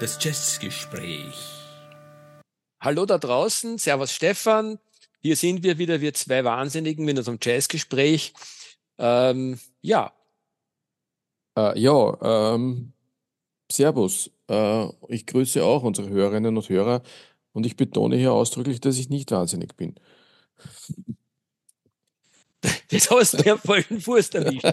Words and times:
Das 0.00 0.16
Jazzgespräch. 0.18 1.34
Hallo 2.80 3.04
da 3.04 3.18
draußen, 3.18 3.76
Servus 3.76 4.12
Stefan. 4.12 4.78
Hier 5.20 5.36
sind 5.36 5.62
wir 5.62 5.76
wieder, 5.76 6.00
wir 6.00 6.14
zwei 6.14 6.42
Wahnsinnigen 6.42 7.04
mit 7.04 7.18
unserem 7.18 7.36
Jazzgespräch. 7.38 8.32
Ähm, 8.96 9.60
ja. 9.82 10.10
Äh, 11.54 11.78
ja, 11.78 12.54
ähm, 12.54 12.94
Servus. 13.70 14.30
Äh, 14.48 14.88
ich 15.08 15.26
grüße 15.26 15.62
auch 15.62 15.82
unsere 15.82 16.08
Hörerinnen 16.08 16.56
und 16.56 16.70
Hörer 16.70 17.02
und 17.52 17.66
ich 17.66 17.76
betone 17.76 18.16
hier 18.16 18.32
ausdrücklich, 18.32 18.80
dass 18.80 18.96
ich 18.96 19.10
nicht 19.10 19.30
wahnsinnig 19.32 19.76
bin. 19.76 19.96
Jetzt 22.90 23.10
hast 23.10 23.34
du 23.34 23.42
mir 23.42 23.58
voll 23.58 23.82
den 23.82 24.00
Fuß 24.00 24.30
erwischt. 24.30 24.64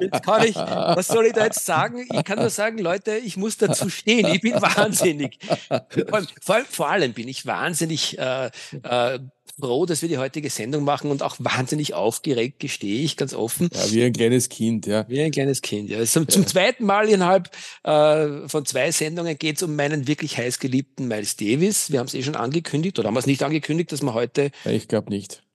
Jetzt 0.00 0.22
kann 0.22 0.46
ich, 0.46 0.56
was 0.56 1.08
soll 1.08 1.26
ich 1.26 1.32
da 1.32 1.44
jetzt 1.44 1.64
sagen? 1.64 2.06
Ich 2.12 2.24
kann 2.24 2.38
nur 2.38 2.50
sagen, 2.50 2.78
Leute, 2.78 3.18
ich 3.18 3.36
muss 3.36 3.56
dazu 3.56 3.88
stehen. 3.88 4.26
Ich 4.26 4.40
bin 4.40 4.54
wahnsinnig. 4.60 5.38
Vor 5.68 6.14
allem, 6.14 6.26
vor 6.40 6.54
allem, 6.54 6.66
vor 6.66 6.88
allem 6.88 7.12
bin 7.12 7.28
ich 7.28 7.46
wahnsinnig 7.46 8.18
äh, 8.18 8.50
äh, 8.82 9.18
froh, 9.60 9.86
dass 9.86 10.02
wir 10.02 10.08
die 10.08 10.18
heutige 10.18 10.50
Sendung 10.50 10.84
machen 10.84 11.10
und 11.10 11.22
auch 11.22 11.36
wahnsinnig 11.38 11.94
aufgeregt, 11.94 12.60
gestehe 12.60 13.02
ich 13.02 13.16
ganz 13.16 13.32
offen. 13.34 13.68
Ja, 13.72 13.92
wie 13.92 14.02
ein 14.04 14.12
kleines 14.12 14.48
Kind, 14.48 14.86
ja. 14.86 15.08
Wie 15.08 15.20
ein 15.20 15.30
kleines 15.30 15.62
Kind, 15.62 15.88
ja. 15.88 16.04
Zum, 16.04 16.28
zum 16.28 16.46
zweiten 16.46 16.84
Mal 16.84 17.08
innerhalb 17.08 17.50
äh, 17.84 18.48
von 18.48 18.66
zwei 18.66 18.90
Sendungen 18.90 19.38
geht 19.38 19.56
es 19.56 19.62
um 19.62 19.76
meinen 19.76 20.08
wirklich 20.08 20.36
heißgeliebten 20.36 21.08
Miles 21.08 21.36
Davis. 21.36 21.90
Wir 21.90 22.00
haben 22.00 22.06
es 22.06 22.14
eh 22.14 22.22
schon 22.22 22.36
angekündigt, 22.36 22.98
oder 22.98 23.08
haben 23.08 23.14
wir 23.14 23.20
es 23.20 23.26
nicht 23.26 23.42
angekündigt, 23.42 23.92
dass 23.92 24.02
wir 24.02 24.14
heute. 24.14 24.50
Ich 24.64 24.88
glaube 24.88 25.10
nicht. 25.10 25.45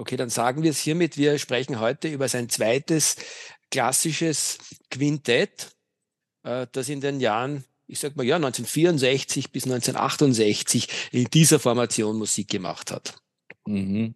Okay, 0.00 0.16
dann 0.16 0.30
sagen 0.30 0.62
wir 0.62 0.70
es 0.70 0.78
hiermit. 0.78 1.18
Wir 1.18 1.38
sprechen 1.38 1.78
heute 1.78 2.08
über 2.08 2.26
sein 2.26 2.48
zweites 2.48 3.16
klassisches 3.70 4.56
Quintett, 4.90 5.76
äh, 6.42 6.66
das 6.72 6.88
in 6.88 7.02
den 7.02 7.20
Jahren, 7.20 7.66
ich 7.86 8.00
sag 8.00 8.16
mal 8.16 8.24
ja, 8.24 8.36
1964 8.36 9.52
bis 9.52 9.64
1968 9.64 10.88
in 11.12 11.26
dieser 11.26 11.60
Formation 11.60 12.16
Musik 12.16 12.48
gemacht 12.48 12.90
hat. 12.90 13.20
Mhm. 13.66 14.14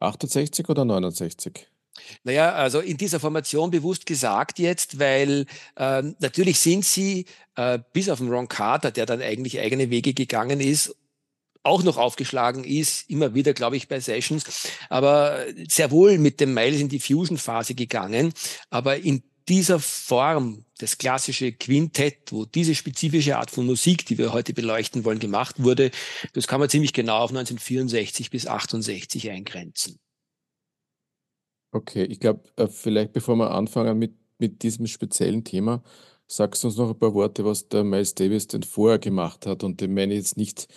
68 0.00 0.68
oder 0.68 0.84
69? 0.84 1.66
Naja, 2.22 2.52
also 2.52 2.80
in 2.80 2.98
dieser 2.98 3.20
Formation 3.20 3.70
bewusst 3.70 4.04
gesagt 4.04 4.58
jetzt, 4.58 4.98
weil 4.98 5.46
äh, 5.76 6.02
natürlich 6.18 6.60
sind 6.60 6.84
sie 6.84 7.24
äh, 7.56 7.78
bis 7.94 8.10
auf 8.10 8.18
den 8.18 8.28
Ron 8.28 8.48
Carter, 8.48 8.90
der 8.90 9.06
dann 9.06 9.22
eigentlich 9.22 9.58
eigene 9.58 9.88
Wege 9.88 10.12
gegangen 10.12 10.60
ist, 10.60 10.94
auch 11.62 11.82
noch 11.82 11.96
aufgeschlagen 11.96 12.64
ist, 12.64 13.08
immer 13.08 13.34
wieder, 13.34 13.54
glaube 13.54 13.76
ich, 13.76 13.88
bei 13.88 14.00
Sessions, 14.00 14.68
aber 14.88 15.44
sehr 15.68 15.90
wohl 15.90 16.18
mit 16.18 16.40
dem 16.40 16.54
Miles 16.54 16.80
in 16.80 16.88
die 16.88 16.98
Fusion-Phase 16.98 17.74
gegangen. 17.74 18.32
Aber 18.70 18.96
in 18.96 19.22
dieser 19.48 19.78
Form, 19.80 20.64
das 20.78 20.98
klassische 20.98 21.52
Quintett, 21.52 22.32
wo 22.32 22.44
diese 22.44 22.74
spezifische 22.74 23.38
Art 23.38 23.50
von 23.50 23.66
Musik, 23.66 24.06
die 24.06 24.18
wir 24.18 24.32
heute 24.32 24.54
beleuchten 24.54 25.04
wollen, 25.04 25.18
gemacht 25.18 25.62
wurde, 25.62 25.90
das 26.32 26.46
kann 26.46 26.60
man 26.60 26.68
ziemlich 26.68 26.92
genau 26.92 27.18
auf 27.18 27.30
1964 27.30 28.30
bis 28.30 28.46
68 28.46 29.30
eingrenzen. 29.30 29.98
Okay, 31.72 32.04
ich 32.04 32.20
glaube, 32.20 32.42
äh, 32.56 32.68
vielleicht 32.68 33.12
bevor 33.12 33.36
wir 33.36 33.50
anfangen 33.50 33.98
mit, 33.98 34.14
mit 34.38 34.62
diesem 34.62 34.86
speziellen 34.86 35.42
Thema, 35.42 35.82
sagst 36.26 36.62
du 36.62 36.68
uns 36.68 36.76
noch 36.76 36.90
ein 36.90 36.98
paar 36.98 37.14
Worte, 37.14 37.44
was 37.44 37.68
der 37.68 37.84
Miles 37.84 38.14
Davis 38.14 38.46
denn 38.46 38.62
vorher 38.62 38.98
gemacht 38.98 39.46
hat. 39.46 39.64
Und 39.64 39.80
den 39.80 39.94
meine 39.94 40.12
ich 40.12 40.18
jetzt 40.18 40.36
nicht 40.36 40.68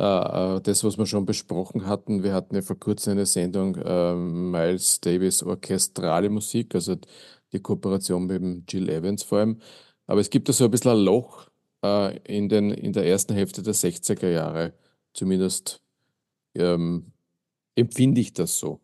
das, 0.00 0.84
was 0.84 0.96
wir 0.96 1.06
schon 1.06 1.26
besprochen 1.26 1.86
hatten, 1.86 2.22
wir 2.22 2.32
hatten 2.32 2.54
ja 2.54 2.62
vor 2.62 2.78
kurzem 2.78 3.12
eine 3.12 3.26
Sendung 3.26 3.76
äh, 3.76 4.14
Miles 4.14 5.00
Davis 5.00 5.42
orchestrale 5.42 6.30
Musik, 6.30 6.74
also 6.74 6.96
die 7.52 7.60
Kooperation 7.60 8.26
mit 8.26 8.72
Jill 8.72 8.88
Evans 8.88 9.22
vor 9.22 9.38
allem. 9.38 9.60
Aber 10.06 10.20
es 10.20 10.30
gibt 10.30 10.48
da 10.48 10.52
so 10.52 10.64
ein 10.64 10.70
bisschen 10.70 10.92
ein 10.92 10.98
Loch 10.98 11.48
äh, 11.84 12.16
in, 12.24 12.48
den, 12.48 12.70
in 12.70 12.92
der 12.92 13.06
ersten 13.06 13.34
Hälfte 13.34 13.62
der 13.62 13.74
60er 13.74 14.28
Jahre. 14.28 14.72
Zumindest 15.12 15.82
ähm, 16.54 17.12
empfinde 17.74 18.20
ich 18.20 18.32
das 18.32 18.58
so. 18.58 18.80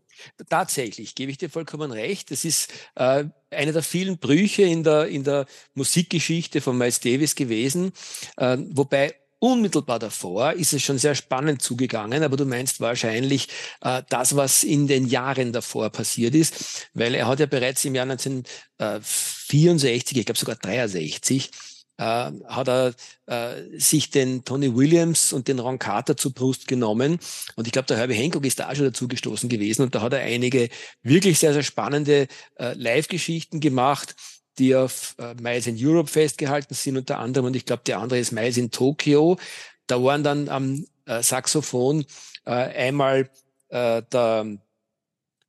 Tatsächlich, 0.49 1.15
gebe 1.15 1.31
ich 1.31 1.38
dir 1.38 1.50
vollkommen 1.50 1.93
recht. 1.93 2.31
Das 2.31 2.44
ist 2.44 2.72
äh, 2.94 3.25
einer 3.50 3.72
der 3.72 3.82
vielen 3.82 4.19
Brüche 4.19 4.62
in 4.62 4.82
der, 4.82 5.09
in 5.09 5.25
der 5.25 5.47
Musikgeschichte 5.75 6.60
von 6.60 6.78
Miles 6.78 7.00
Davis 7.00 7.34
gewesen, 7.34 7.93
äh, 8.37 8.56
wobei 8.71 9.15
Unmittelbar 9.46 10.00
davor 10.00 10.54
ist 10.54 10.72
es 10.72 10.82
schon 10.82 10.98
sehr 10.98 11.14
spannend 11.14 11.62
zugegangen, 11.62 12.24
aber 12.24 12.36
du 12.36 12.44
meinst 12.44 12.80
wahrscheinlich 12.80 13.46
äh, 13.80 14.02
das, 14.08 14.34
was 14.34 14.64
in 14.64 14.88
den 14.88 15.06
Jahren 15.06 15.52
davor 15.52 15.90
passiert 15.90 16.34
ist, 16.34 16.88
weil 16.94 17.14
er 17.14 17.28
hat 17.28 17.38
ja 17.38 17.46
bereits 17.46 17.84
im 17.84 17.94
Jahr 17.94 18.10
1964, 18.10 20.18
ich 20.18 20.26
glaube 20.26 20.40
sogar 20.40 20.56
63, 20.56 21.52
äh, 21.96 22.02
hat 22.02 22.68
er 22.68 22.92
äh, 23.26 23.78
sich 23.78 24.10
den 24.10 24.44
Tony 24.44 24.74
Williams 24.74 25.32
und 25.32 25.46
den 25.46 25.60
Ron 25.60 25.78
Carter 25.78 26.16
zur 26.16 26.34
Brust 26.34 26.66
genommen. 26.66 27.20
Und 27.54 27.68
ich 27.68 27.72
glaube, 27.72 27.86
der 27.86 27.98
Herbie 27.98 28.14
Hancock 28.14 28.44
ist 28.46 28.58
da 28.58 28.74
schon 28.74 28.86
dazu 28.86 29.06
gestoßen 29.06 29.48
gewesen. 29.48 29.82
Und 29.82 29.94
da 29.94 30.02
hat 30.02 30.12
er 30.12 30.22
einige 30.22 30.70
wirklich 31.04 31.38
sehr, 31.38 31.52
sehr 31.52 31.62
spannende 31.62 32.26
äh, 32.56 32.74
Live-Geschichten 32.74 33.60
gemacht 33.60 34.16
die 34.59 34.75
auf 34.75 35.15
äh, 35.19 35.34
Miles 35.34 35.67
in 35.67 35.77
Europe 35.78 36.11
festgehalten 36.11 36.75
sind, 36.75 36.97
unter 36.97 37.19
anderem. 37.19 37.47
Und 37.47 37.56
ich 37.56 37.67
glaube, 37.67 37.83
der 37.87 37.99
andere 37.99 38.19
ist 38.19 38.33
Miles 38.33 38.56
in 38.56 38.71
Tokio. 38.71 39.39
Da 39.87 40.03
waren 40.03 40.25
dann 40.25 40.49
am 40.49 40.87
äh, 41.06 41.22
Saxophon 41.22 42.05
äh, 42.44 42.50
einmal 42.50 43.31
äh, 43.69 44.03
der, 44.11 44.47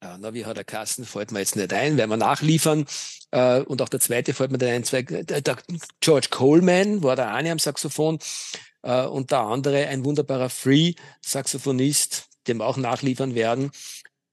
äh, 0.02 0.18
na, 0.20 0.34
wie 0.34 0.46
hat 0.46 0.58
der 0.58 0.64
Kassen, 0.64 1.06
fällt 1.06 1.32
mir 1.32 1.40
jetzt 1.40 1.56
nicht 1.56 1.74
ein, 1.74 1.98
werden 1.98 2.10
wir 2.10 2.18
nachliefern. 2.18 2.86
Äh, 3.32 3.62
und 3.62 3.82
auch 3.82 3.90
der 3.90 4.00
zweite 4.00 4.34
fällt 4.34 4.52
mir 4.52 4.58
dann 4.58 4.70
ein, 4.70 4.84
zwei, 4.84 5.02
der, 5.02 5.42
der 5.42 5.58
George 6.00 6.28
Coleman 6.30 7.04
war 7.04 7.16
der 7.16 7.34
eine 7.34 7.52
am 7.52 7.60
Saxophon 7.60 8.20
äh, 8.84 9.06
und 9.06 9.32
der 9.32 9.40
andere 9.40 9.88
ein 9.88 10.06
wunderbarer 10.06 10.50
Free-Saxophonist, 10.50 12.28
dem 12.48 12.58
wir 12.58 12.66
auch 12.66 12.78
nachliefern 12.78 13.36
werden 13.36 13.72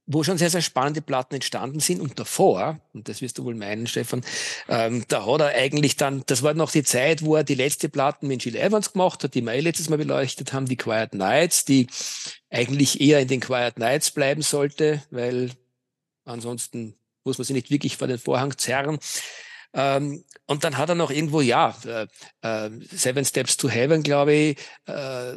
wo 0.07 0.23
schon 0.23 0.37
sehr, 0.37 0.51
sehr 0.51 0.63
spannende 0.63 1.01
Platten 1.01 1.35
entstanden 1.35 1.81
sind. 1.81 2.01
Und 2.01 2.19
davor, 2.19 2.81
und 2.93 3.09
das 3.09 3.23
wirst 3.23 3.39
du 3.39 3.45
wohl 3.45 3.55
meinen, 3.55 3.87
Stefan, 3.87 4.23
ähm, 4.69 5.05
da 5.09 5.27
hat 5.27 5.41
er 5.41 5.49
eigentlich 5.49 5.97
dann, 5.97 6.23
das 6.27 6.43
war 6.43 6.55
noch 6.55 6.71
die 6.71 6.83
Zeit, 6.83 7.25
wo 7.25 7.37
er 7.37 7.45
die 7.45 7.55
letzte 7.55 7.89
Platten 7.89 8.27
mit 8.27 8.45
Jill 8.45 8.57
Evans 8.57 8.93
gemacht 8.93 9.25
hat, 9.25 9.35
die 9.35 9.43
wir 9.43 9.53
eh 9.53 9.61
letztes 9.61 9.89
Mal 9.89 9.99
beleuchtet 9.99 10.53
haben, 10.53 10.67
die 10.67 10.77
Quiet 10.77 11.15
Nights, 11.15 11.65
die 11.65 11.87
eigentlich 12.51 13.01
eher 13.01 13.21
in 13.21 13.29
den 13.29 13.41
Quiet 13.41 13.79
Nights 13.79 14.11
bleiben 14.11 14.43
sollte, 14.43 15.03
weil 15.11 15.51
ansonsten 16.25 16.97
muss 17.25 17.39
man 17.39 17.47
sie 17.47 17.55
nicht 17.55 17.71
wirklich 17.71 17.97
vor 17.97 18.07
den 18.07 18.19
Vorhang 18.19 18.57
zerren. 18.59 18.99
Ähm, 19.73 20.25
und 20.47 20.63
dann 20.63 20.77
hat 20.77 20.91
er 20.91 20.95
noch 20.95 21.11
irgendwo, 21.11 21.41
ja, 21.41 21.75
äh, 21.85 22.07
äh, 22.43 22.71
Seven 22.93 23.25
Steps 23.25 23.57
to 23.57 23.69
Heaven, 23.69 24.03
glaube 24.03 24.33
ich, 24.35 24.59
äh, 24.87 25.35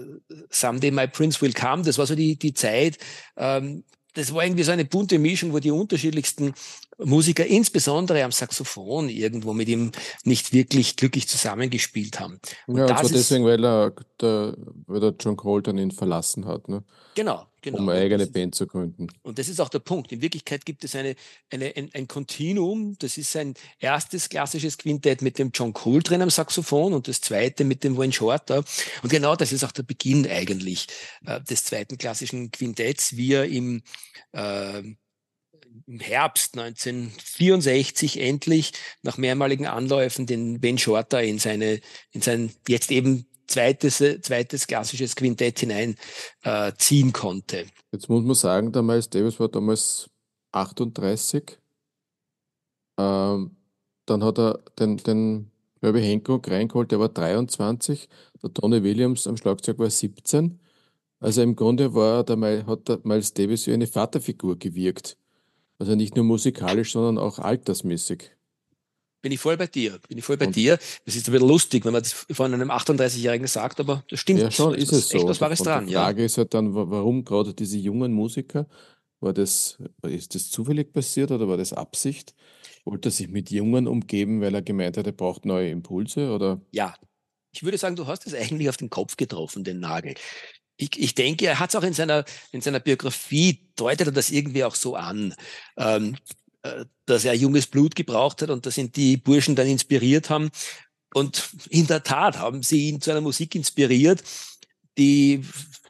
Someday 0.49 0.91
My 0.91 1.07
Prince 1.07 1.41
Will 1.41 1.53
Come, 1.53 1.83
das 1.83 1.97
war 1.97 2.05
so 2.05 2.13
die, 2.13 2.37
die 2.37 2.53
Zeit, 2.53 2.97
ähm, 3.37 3.83
das 4.17 4.33
war 4.33 4.43
irgendwie 4.43 4.63
so 4.63 4.71
eine 4.71 4.83
bunte 4.83 5.19
Mischung, 5.19 5.53
wo 5.53 5.59
die 5.59 5.71
unterschiedlichsten 5.71 6.53
Musiker, 6.97 7.45
insbesondere 7.45 8.23
am 8.23 8.31
Saxophon, 8.31 9.09
irgendwo 9.09 9.53
mit 9.53 9.69
ihm 9.69 9.91
nicht 10.23 10.53
wirklich 10.53 10.95
glücklich 10.95 11.27
zusammengespielt 11.27 12.19
haben. 12.19 12.39
Und 12.65 12.77
ja, 12.77 12.87
und 12.87 12.97
zwar 12.97 13.09
deswegen, 13.09 13.45
weil 13.45 13.63
er 13.63 13.93
der, 14.19 14.57
weil 14.87 14.99
der 14.99 15.13
John 15.19 15.37
Colton 15.37 15.77
ihn 15.77 15.91
verlassen 15.91 16.45
hat. 16.45 16.67
Ne? 16.67 16.83
Genau, 17.13 17.45
genau. 17.71 17.83
Um 17.83 17.89
eine 17.89 18.01
eigene 18.01 18.27
Band 18.27 18.55
zu 18.55 18.67
gründen. 18.67 19.07
Und 19.21 19.39
das 19.39 19.49
ist 19.49 19.59
auch 19.59 19.69
der 19.69 19.79
Punkt. 19.79 20.11
In 20.11 20.21
Wirklichkeit 20.21 20.65
gibt 20.65 20.83
es 20.83 20.95
eine, 20.95 21.15
eine, 21.49 21.73
ein, 21.75 21.89
ein 21.93 22.07
Kontinuum. 22.07 22.97
Das 22.99 23.17
ist 23.17 23.31
sein 23.31 23.53
erstes 23.79 24.29
klassisches 24.29 24.77
Quintett 24.77 25.21
mit 25.21 25.37
dem 25.39 25.51
John 25.53 25.73
Coltrane 25.73 26.23
am 26.23 26.29
Saxophon 26.29 26.93
und 26.93 27.07
das 27.07 27.21
zweite 27.21 27.63
mit 27.63 27.83
dem 27.83 27.97
Wayne 27.97 28.13
Shorter. 28.13 28.63
Und 29.03 29.09
genau 29.09 29.35
das 29.35 29.51
ist 29.51 29.63
auch 29.63 29.71
der 29.71 29.83
Beginn 29.83 30.27
eigentlich 30.27 30.87
äh, 31.25 31.41
des 31.41 31.65
zweiten 31.65 31.97
klassischen 31.97 32.51
Quintetts, 32.51 33.17
wie 33.17 33.33
er 33.33 33.45
im 33.45 33.83
äh, 34.31 34.83
im 35.85 35.99
Herbst 35.99 36.57
1964 36.57 38.19
endlich 38.19 38.73
nach 39.03 39.17
mehrmaligen 39.17 39.67
Anläufen 39.67 40.25
den 40.25 40.59
Ben 40.59 40.77
Shorter 40.77 41.21
in 41.21 41.39
seine, 41.39 41.79
in 42.11 42.21
sein 42.21 42.51
jetzt 42.67 42.91
eben 42.91 43.27
zweites, 43.47 43.97
zweites 43.97 44.67
klassisches 44.67 45.15
Quintett 45.15 45.59
hineinziehen 45.59 47.09
äh, 47.09 47.11
konnte. 47.11 47.65
Jetzt 47.91 48.09
muss 48.09 48.23
man 48.23 48.35
sagen, 48.35 48.71
der 48.71 48.83
Miles 48.83 49.09
Davis 49.09 49.39
war 49.39 49.47
damals 49.47 50.09
38. 50.51 51.57
Ähm, 52.97 53.55
dann 54.05 54.23
hat 54.23 54.39
er 54.39 54.59
den, 54.79 54.97
den 54.97 55.51
Herbie 55.81 56.01
Hancock 56.01 56.49
reingeholt, 56.49 56.91
der 56.91 56.99
war 56.99 57.09
23. 57.09 58.09
Der 58.41 58.53
Tony 58.53 58.83
Williams 58.83 59.27
am 59.27 59.37
Schlagzeug 59.37 59.79
war 59.79 59.89
17. 59.89 60.59
Also 61.19 61.41
im 61.41 61.55
Grunde 61.55 61.93
war 61.93 62.23
der, 62.23 62.65
hat 62.65 62.87
der 62.87 62.99
Miles 63.03 63.33
Davis 63.33 63.67
wie 63.67 63.73
eine 63.73 63.87
Vaterfigur 63.87 64.57
gewirkt. 64.57 65.17
Also 65.79 65.95
nicht 65.95 66.15
nur 66.15 66.25
musikalisch, 66.25 66.93
sondern 66.93 67.17
auch 67.17 67.39
altersmäßig. 67.39 68.31
Bin 69.21 69.31
ich 69.31 69.39
voll 69.39 69.57
bei 69.57 69.67
dir. 69.67 69.99
Bin 70.07 70.17
ich 70.17 70.23
voll 70.23 70.37
bei 70.37 70.47
und 70.47 70.55
dir. 70.55 70.77
Das 71.05 71.15
ist 71.15 71.27
ein 71.27 71.31
bisschen 71.31 71.47
lustig, 71.47 71.85
wenn 71.85 71.93
man 71.93 72.03
das 72.03 72.13
von 72.13 72.53
einem 72.53 72.69
38-Jährigen 72.69 73.47
sagt, 73.47 73.79
aber 73.79 74.03
das 74.09 74.19
stimmt. 74.19 74.39
Ja, 74.39 74.51
schon 74.51 74.75
ist 74.75 74.91
es 74.91 75.09
so. 75.09 75.17
Echt 75.17 75.27
was 75.27 75.41
Wahres 75.41 75.59
dran. 75.59 75.87
Die 75.87 75.93
Frage 75.93 76.21
ja. 76.21 76.25
ist 76.25 76.37
halt 76.37 76.53
dann, 76.53 76.73
warum 76.73 77.25
gerade 77.25 77.53
diese 77.53 77.77
jungen 77.77 78.13
Musiker? 78.13 78.67
War 79.19 79.33
das, 79.33 79.79
ist 80.03 80.35
das 80.35 80.51
zufällig 80.51 80.93
passiert 80.93 81.31
oder 81.31 81.47
war 81.47 81.57
das 81.57 81.73
Absicht? 81.73 82.35
Wollte 82.85 83.09
er 83.09 83.11
sich 83.11 83.27
mit 83.27 83.49
Jungen 83.49 83.87
umgeben, 83.87 84.41
weil 84.41 84.53
er 84.53 84.61
gemeint 84.61 84.97
hat, 84.97 85.07
er 85.07 85.11
braucht 85.11 85.45
neue 85.45 85.69
Impulse? 85.71 86.31
Oder? 86.31 86.61
Ja, 86.71 86.95
Ich 87.51 87.63
würde 87.63 87.79
sagen, 87.79 87.95
du 87.95 88.05
hast 88.05 88.27
es 88.27 88.35
eigentlich 88.35 88.69
auf 88.69 88.77
den 88.77 88.91
Kopf 88.91 89.17
getroffen, 89.17 89.63
den 89.63 89.79
Nagel. 89.79 90.13
Ich, 90.77 90.97
ich 90.99 91.15
denke, 91.15 91.47
er 91.47 91.59
hat 91.59 91.71
es 91.71 91.75
auch 91.75 91.83
in 91.83 91.93
seiner, 91.93 92.23
in 92.51 92.61
seiner 92.61 92.79
Biografie, 92.79 93.67
deutet 93.75 94.07
er 94.07 94.13
das 94.13 94.29
irgendwie 94.29 94.63
auch 94.63 94.75
so 94.75 94.95
an, 94.95 95.33
ähm, 95.75 96.15
äh, 96.15 96.17
dass 97.05 97.25
er 97.25 97.33
junges 97.33 97.67
Blut 97.67 97.95
gebraucht 97.95 98.41
hat 98.41 98.49
und 98.49 98.65
dass 98.65 98.77
ihn 98.77 98.91
die 98.91 99.17
Burschen 99.17 99.55
dann 99.55 99.67
inspiriert 99.67 100.29
haben. 100.29 100.49
Und 101.13 101.49
in 101.69 101.87
der 101.87 102.03
Tat 102.03 102.37
haben 102.37 102.63
sie 102.63 102.89
ihn 102.89 103.01
zu 103.01 103.11
einer 103.11 103.21
Musik 103.21 103.55
inspiriert, 103.55 104.23
die 104.97 105.43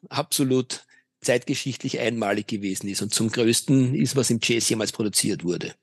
absolut 0.09 0.85
zeitgeschichtlich 1.21 1.99
einmalig 1.99 2.47
gewesen 2.47 2.87
ist 2.87 3.01
und 3.01 3.13
zum 3.13 3.29
größten 3.29 3.95
ist, 3.95 4.15
was 4.15 4.29
im 4.29 4.39
Jazz 4.41 4.69
jemals 4.69 4.91
produziert 4.91 5.43
wurde. 5.43 5.73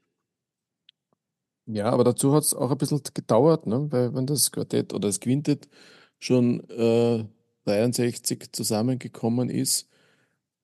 Ja, 1.67 1.91
aber 1.91 2.05
dazu 2.05 2.35
hat 2.35 2.45
es 2.45 2.55
auch 2.55 2.71
ein 2.71 2.79
bisschen 2.79 3.03
gedauert, 3.15 3.67
ne? 3.67 3.87
weil 3.91 4.15
wenn 4.15 4.27
das 4.27 4.53
Quartett 4.53 4.93
oder 4.93 5.09
das 5.09 5.21
Quintett 5.21 5.69
schon 6.19 6.69
äh, 6.71 7.25
63 7.65 8.53
zusammengekommen 8.53 9.49
ist, 9.49 9.89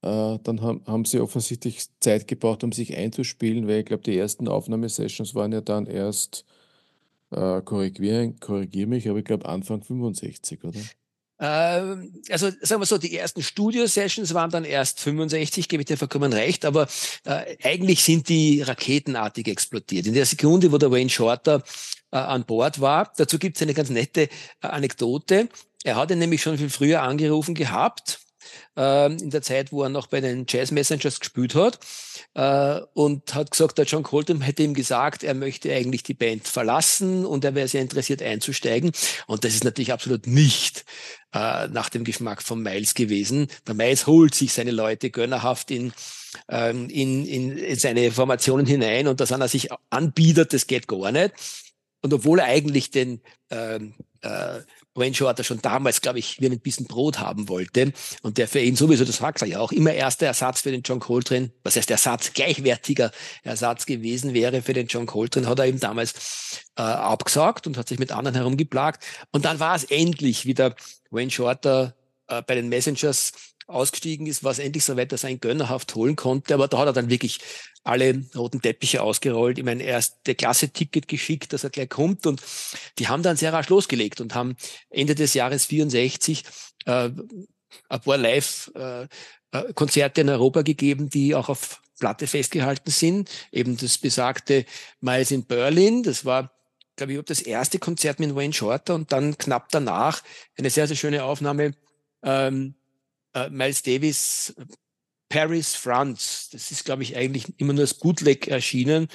dann 0.03 0.63
haben, 0.63 0.83
haben 0.87 1.05
sie 1.05 1.21
offensichtlich 1.21 1.87
Zeit 2.01 2.27
gebraucht, 2.27 2.65
um 2.65 2.73
sich 2.73 2.97
einzuspielen, 2.97 3.69
weil 3.69 3.81
ich 3.81 3.87
glaube, 3.87 4.03
die 4.03 4.17
ersten 4.17 4.49
Aufnahmesessions 4.49 5.35
waren 5.35 5.53
ja 5.53 5.61
dann 5.61 5.87
erst, 5.87 6.47
äh, 7.31 7.61
korrigiere 7.61 8.33
korrigier 8.41 8.87
mich, 8.87 9.09
aber 9.09 9.19
ich 9.19 9.25
glaube 9.25 9.47
Anfang 9.47 9.83
65, 9.83 10.65
oder? 10.65 10.81
Ähm, 11.43 12.23
also 12.29 12.51
sagen 12.61 12.83
wir 12.83 12.87
so, 12.87 12.99
die 12.99 13.17
ersten 13.17 13.43
Studio-Sessions 13.43 14.35
waren 14.35 14.51
dann 14.51 14.65
erst 14.65 15.01
65, 15.01 15.69
gebe 15.69 15.83
ich 15.83 15.87
dir 15.87 15.97
vollkommen 15.97 16.33
recht, 16.35 16.67
aber 16.67 16.87
äh, 17.25 17.57
eigentlich 17.63 18.05
sind 18.05 18.29
die 18.29 18.61
raketenartig 18.61 19.49
explodiert. 19.49 20.07
In 20.07 20.13
der 20.13 20.27
Sekunde, 20.27 20.71
wo 20.71 20.77
der 20.77 20.91
Wayne 20.91 21.09
Shorter 21.09 21.63
äh, 22.13 22.19
an 22.19 22.45
Bord 22.45 22.81
war, 22.83 23.11
dazu 23.17 23.39
gibt 23.39 23.57
es 23.57 23.63
eine 23.63 23.73
ganz 23.73 23.89
nette 23.89 24.23
äh, 24.23 24.29
Anekdote. 24.61 25.49
Er 25.83 25.97
hat 25.97 26.11
ihn 26.11 26.19
nämlich 26.19 26.43
schon 26.43 26.59
viel 26.59 26.69
früher 26.69 27.03
angerufen 27.03 27.55
gehabt, 27.55 28.20
ähm, 28.77 29.17
in 29.19 29.31
der 29.31 29.43
Zeit, 29.43 29.73
wo 29.73 29.83
er 29.83 29.89
noch 29.89 30.07
bei 30.07 30.21
den 30.21 30.47
Jazz 30.49 30.71
Messengers 30.71 31.21
gespielt 31.21 31.55
hat 31.55 31.79
äh, 32.35 32.81
und 32.95 33.35
hat 33.35 33.51
gesagt, 33.51 33.79
der 33.79 33.85
John 33.85 34.03
Colton 34.03 34.41
hätte 34.41 34.63
ihm 34.63 34.75
gesagt, 34.75 35.23
er 35.23 35.35
möchte 35.35 35.73
eigentlich 35.73 36.03
die 36.03 36.15
Band 36.15 36.49
verlassen 36.49 37.27
und 37.27 37.45
er 37.45 37.55
wäre 37.55 37.69
sehr 37.69 37.83
interessiert 37.83 38.23
einzusteigen. 38.23 38.93
Und 39.27 39.45
das 39.45 39.55
ist 39.55 39.65
natürlich 39.65 39.93
absolut 39.93 40.27
nicht 40.27 40.85
äh, 41.33 41.69
nach 41.69 41.89
dem 41.89 42.05
Geschmack 42.05 42.43
von 42.43 42.63
Miles 42.63 42.95
gewesen. 42.95 43.49
Der 43.67 43.75
Miles 43.75 44.07
holt 44.07 44.35
sich 44.35 44.53
seine 44.53 44.73
Leute 44.73 45.11
gönnerhaft 45.11 45.71
in, 45.71 45.93
ähm, 46.49 46.89
in, 46.89 47.27
in, 47.27 47.57
in 47.57 47.79
seine 47.79 48.11
Formationen 48.13 48.67
hinein 48.67 49.09
und 49.09 49.21
dass 49.21 49.31
er 49.31 49.49
sich 49.49 49.69
anbietet, 49.91 50.53
das 50.53 50.67
geht 50.67 50.89
gar 50.89 51.13
nicht. 51.13 51.33
Und 52.03 52.15
obwohl 52.15 52.39
er 52.39 52.47
eigentlich 52.47 52.91
den 52.91 53.21
ähm, 53.51 53.95
äh, 54.23 54.61
Wayne 54.95 55.15
Shorter 55.15 55.45
schon 55.45 55.63
damals, 55.63 56.01
glaube 56.01 56.19
ich, 56.19 56.41
wie 56.41 56.47
ein 56.47 56.61
bisschen 56.61 56.87
Brot 56.87 57.21
haben 57.21 57.49
wollte. 57.49 57.93
Und 58.23 58.39
der 58.39 58.49
für 58.49 58.61
ihn 58.61 58.77
sowieso, 58.77 59.05
das 59.05 59.17
sagt 59.17 59.43
er 59.43 59.49
ja 59.49 59.61
auch, 59.61 59.73
immer 59.73 59.93
erster 59.93 60.27
Ersatz 60.27 60.63
für 60.63 60.71
den 60.71 60.83
John 60.83 61.01
Coltrane, 61.01 61.53
was 61.63 61.77
heißt 61.77 61.91
Ersatz, 61.91 62.33
gleichwertiger 62.33 63.13
Ersatz 63.43 63.87
gewesen 63.87 64.35
wäre 64.35 64.63
für 64.63 64.73
den 64.73 64.89
John 64.89 65.07
Coltrane, 65.07 65.47
hat 65.47 65.59
er 65.59 65.67
ihm 65.67 65.81
damals 65.81 66.65
äh, 66.77 66.83
abgesagt 66.83 67.67
und 67.67 67.77
hat 67.77 67.89
sich 67.89 67.99
mit 67.99 68.13
anderen 68.13 68.35
herumgeplagt. 68.37 69.05
Und 69.31 69.45
dann 69.45 69.61
war 69.61 69.77
es 69.77 69.85
endlich 69.85 70.47
wieder 70.47 70.75
Wayne 71.11 71.31
Shorter 71.31 71.95
äh, 72.27 72.43
bei 72.43 72.55
den 72.55 72.69
Messengers 72.69 73.33
ausgestiegen 73.71 74.27
ist, 74.27 74.45
war 74.45 74.53
es 74.53 74.59
endlich 74.59 74.85
so 74.85 74.97
weit, 74.97 75.13
dass 75.13 75.25
er 75.25 75.31
ihn 75.31 75.41
gönnerhaft 75.41 75.95
holen 75.95 76.17
konnte. 76.17 76.55
Aber 76.55 76.69
da 76.69 76.79
hat 76.79 76.87
er 76.87 76.93
dann 76.93 77.11
wirklich 77.11 77.41
alle 77.85 78.25
roten 78.37 78.61
Teppiche 78.61 79.03
ausgerollt. 79.03 79.59
Ich 79.59 79.65
meine, 79.65 79.83
erst 79.83 80.27
der 80.27 80.35
Klasse-Ticket 80.35 81.09
geschickt, 81.09 81.53
dass 81.53 81.65
er 81.65 81.71
gleich 81.71 81.89
kommt. 81.89 82.27
Und 82.27 82.43
die 82.99 83.09
haben 83.09 83.23
dann 83.23 83.37
sehr 83.37 83.53
rasch 83.53 83.69
losgelegt 83.69 84.21
und 84.21 84.35
haben 84.35 84.57
Ende 84.91 85.15
des 85.15 85.35
Jahres 85.35 85.67
64 85.67 86.45
äh, 86.87 87.11
ein 87.89 88.01
paar 88.01 88.19
Live-Konzerte 88.19 90.21
äh, 90.21 90.23
in 90.23 90.29
Europa 90.29 90.63
gegeben, 90.63 91.09
die 91.09 91.35
auch 91.35 91.49
auf 91.49 91.81
Platte 91.99 92.27
festgehalten 92.27 92.91
sind. 92.91 93.31
Eben 93.53 93.77
das 93.77 93.99
besagte 93.99 94.65
Miles 95.01 95.31
in 95.31 95.45
Berlin. 95.45 96.03
Das 96.03 96.25
war 96.25 96.53
glaube 96.97 97.15
ich, 97.15 97.25
das 97.25 97.41
erste 97.41 97.79
Konzert 97.79 98.21
mit 98.21 98.35
Wayne 98.35 98.53
Shorter 98.53 98.95
und 98.95 99.11
dann 99.11 99.39
knapp 99.39 99.71
danach 99.71 100.23
eine 100.59 100.69
sehr, 100.69 100.87
sehr 100.87 100.97
schöne 100.97 101.25
Aufnahme 101.25 101.73
ähm, 102.23 102.75
äh, 103.35 103.49
Miles 103.51 103.83
Davis 103.83 104.55
Paris, 105.31 105.75
France. 105.77 106.49
Das 106.53 106.71
ist, 106.71 106.85
glaube 106.85 107.03
ich, 107.05 107.17
eigentlich 107.17 107.47
immer 107.57 107.73
nur 107.73 107.83
als 107.83 107.95
Bootleg 107.95 108.49
erschienen. 108.49 109.09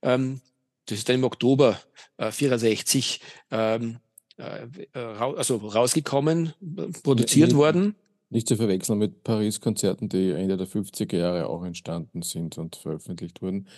Ähm, 0.00 0.40
das 0.86 0.98
ist 0.98 1.08
dann 1.08 1.16
im 1.16 1.24
Oktober 1.24 1.78
äh, 2.16 2.30
64 2.30 3.20
ähm, 3.50 3.98
äh, 4.38 4.66
also 4.94 5.56
rausgekommen, 5.56 6.54
produziert 7.02 7.48
nicht, 7.48 7.56
worden. 7.56 7.96
Nicht 8.30 8.48
zu 8.48 8.56
verwechseln 8.56 8.98
mit 8.98 9.24
Paris-Konzerten, 9.24 10.08
die 10.08 10.30
Ende 10.30 10.56
der 10.56 10.68
50er 10.68 11.16
Jahre 11.16 11.48
auch 11.48 11.64
entstanden 11.64 12.22
sind 12.22 12.56
und 12.58 12.76
veröffentlicht 12.76 13.42
wurden. 13.42 13.68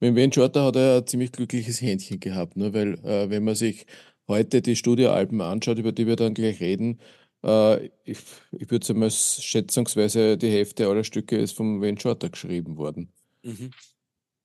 Mit 0.00 0.16
Wayne 0.16 0.32
Shorter 0.32 0.64
hat 0.64 0.76
er 0.76 0.98
ein 0.98 1.06
ziemlich 1.06 1.32
glückliches 1.32 1.80
Händchen 1.80 2.20
gehabt, 2.20 2.56
ne? 2.56 2.72
weil 2.74 2.94
äh, 3.04 3.30
wenn 3.30 3.44
man 3.44 3.54
sich 3.54 3.86
heute 4.28 4.62
die 4.62 4.76
Studioalben 4.76 5.40
anschaut, 5.40 5.78
über 5.78 5.92
die 5.92 6.06
wir 6.06 6.16
dann 6.16 6.34
gleich 6.34 6.60
reden, 6.60 7.00
äh, 7.44 7.86
ich, 8.04 8.18
ich 8.52 8.70
würde 8.70 8.86
sagen, 8.86 9.10
schätzungsweise 9.10 10.36
die 10.36 10.50
Hälfte 10.50 10.88
aller 10.88 11.04
Stücke 11.04 11.36
ist 11.36 11.56
vom 11.56 11.80
Wayne 11.80 12.00
Shorter 12.00 12.30
geschrieben 12.30 12.76
worden. 12.76 13.12
Mhm. 13.42 13.70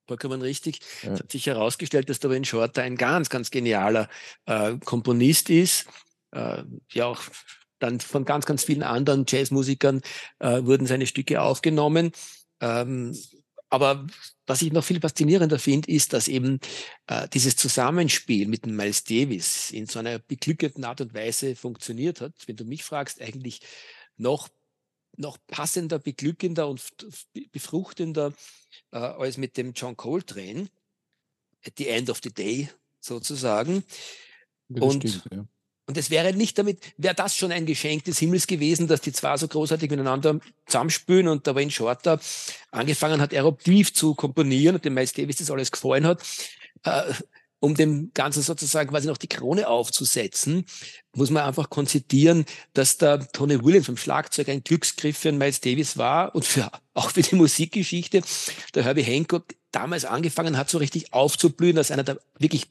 Vollkommen 0.08 0.42
richtig. 0.42 0.80
Ja. 1.02 1.14
Es 1.14 1.20
hat 1.22 1.32
sich 1.32 1.48
herausgestellt, 1.48 2.10
dass 2.10 2.20
der 2.20 2.30
Wayne 2.30 2.46
Shorter 2.46 2.84
ein 2.84 2.96
ganz, 2.96 3.30
ganz 3.30 3.50
genialer 3.50 4.08
äh, 4.46 4.78
Komponist 4.86 5.50
ist. 5.50 5.88
Äh, 6.32 6.64
ja, 6.92 7.06
auch 7.06 7.22
dann 7.80 8.00
von 8.00 8.24
ganz, 8.24 8.46
ganz 8.46 8.64
vielen 8.64 8.84
anderen 8.84 9.26
Jazzmusikern 9.28 10.02
äh, 10.40 10.64
wurden 10.64 10.88
seine 10.88 11.08
Stücke 11.08 11.42
aufgenommen. 11.42 12.12
Ähm, 12.62 13.18
aber 13.70 14.06
was 14.48 14.62
ich 14.62 14.72
noch 14.72 14.84
viel 14.84 15.00
faszinierender 15.00 15.60
finde, 15.60 15.92
ist, 15.92 16.14
dass 16.14 16.28
eben 16.28 16.60
äh, 17.08 17.28
dieses 17.30 17.56
Zusammenspiel 17.56 18.48
mit 18.48 18.66
dem 18.66 18.76
Miles 18.76 19.04
Davis 19.04 19.72
in 19.72 19.88
so 19.88 20.00
einer 20.00 20.20
beglückenden 20.20 20.86
Art 20.86 21.02
und 21.02 21.14
Weise 21.14 21.56
funktioniert 21.56 22.22
hat. 22.22 22.34
Wenn 22.46 22.56
du 22.56 22.66
mich 22.66 22.84
fragst, 22.84 23.22
eigentlich 23.22 23.62
noch, 24.18 24.50
noch 25.18 25.38
passender, 25.48 26.00
beglückender 26.00 26.68
und 26.68 26.82
befruchtender 27.52 28.34
äh, 28.92 28.98
als 28.98 29.38
mit 29.38 29.58
dem 29.58 29.74
John 29.74 29.98
Coltrane. 29.98 30.70
At 31.66 31.74
the 31.78 31.88
end 31.88 32.12
of 32.12 32.20
the 32.24 32.32
day 32.32 32.70
sozusagen. 33.00 33.84
Das 34.70 34.84
und 34.84 35.08
stimmt, 35.08 35.24
ja. 35.32 35.46
Und 35.88 35.98
es 35.98 36.10
wäre 36.10 36.34
nicht 36.34 36.58
damit, 36.58 36.80
wäre 36.98 37.14
das 37.14 37.36
schon 37.36 37.52
ein 37.52 37.66
Geschenk 37.66 38.06
des 38.06 38.18
Himmels 38.18 38.48
gewesen, 38.48 38.88
dass 38.88 39.02
die 39.02 39.12
zwei 39.12 39.38
so 39.38 39.48
großartig 39.48 39.90
miteinander 39.92 40.40
zusammenspülen 40.66 41.28
und 41.28 41.46
der 41.46 41.56
Wayne 41.56 41.70
Shorter 41.70 42.20
angefangen 42.72 43.22
hat, 43.22 43.34
eruptiv 43.34 43.94
zu 43.94 44.16
komponieren 44.16 44.76
und 44.76 44.86
dem 44.86 44.96
Miles 44.96 45.14
Davis 45.14 45.38
das 45.38 45.52
alles 45.52 45.72
gefallen 45.72 46.08
hat. 46.08 46.24
Äh, 46.84 47.14
um 47.60 47.74
dem 47.74 48.12
Ganzen 48.14 48.44
sozusagen 48.44 48.90
quasi 48.90 49.08
noch 49.08 49.18
die 49.18 49.28
Krone 49.28 49.68
aufzusetzen, 49.68 50.66
muss 51.16 51.30
man 51.30 51.44
einfach 51.44 51.70
konzidieren, 51.70 52.46
dass 52.74 52.98
der 52.98 53.28
Tony 53.32 53.64
Williams 53.64 53.88
vom 53.88 53.98
Schlagzeug 53.98 54.50
ein 54.50 54.64
Glücksgriff 54.64 55.18
für 55.18 55.32
Miles 55.32 55.62
Davis 55.62 55.98
war 55.98 56.36
und 56.36 56.46
für, 56.46 56.70
auch 56.94 57.12
für 57.12 57.22
die 57.22 57.36
Musikgeschichte. 57.36 58.22
Der 58.76 58.84
Herbie 58.84 59.04
Hancock 59.04 59.46
damals 59.72 60.06
angefangen 60.06 60.58
hat, 60.58 60.70
so 60.70 60.78
richtig 60.78 61.14
aufzublühen 61.14 61.78
als 61.78 61.92
einer 61.92 62.04
der 62.04 62.20
wirklich 62.38 62.68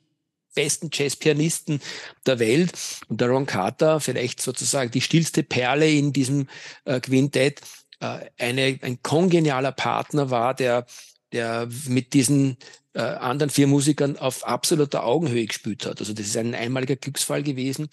besten 0.54 0.90
Jazzpianisten 0.92 1.80
der 2.26 2.38
Welt. 2.38 2.72
Und 3.08 3.20
der 3.20 3.28
Ron 3.28 3.46
Carter, 3.46 4.00
vielleicht 4.00 4.40
sozusagen 4.40 4.90
die 4.90 5.00
stillste 5.00 5.42
Perle 5.42 5.90
in 5.90 6.12
diesem 6.12 6.48
äh, 6.84 7.00
Quintett, 7.00 7.60
äh, 8.00 8.20
eine, 8.38 8.78
ein 8.82 9.02
kongenialer 9.02 9.72
Partner 9.72 10.30
war, 10.30 10.54
der, 10.54 10.86
der 11.32 11.68
mit 11.86 12.12
diesen 12.12 12.56
äh, 12.94 13.00
anderen 13.00 13.50
vier 13.50 13.66
Musikern 13.66 14.16
auf 14.16 14.46
absoluter 14.46 15.04
Augenhöhe 15.04 15.46
gespielt 15.46 15.84
hat. 15.86 16.00
Also 16.00 16.12
das 16.12 16.26
ist 16.26 16.36
ein 16.36 16.54
einmaliger 16.54 16.96
Glücksfall 16.96 17.42
gewesen. 17.42 17.88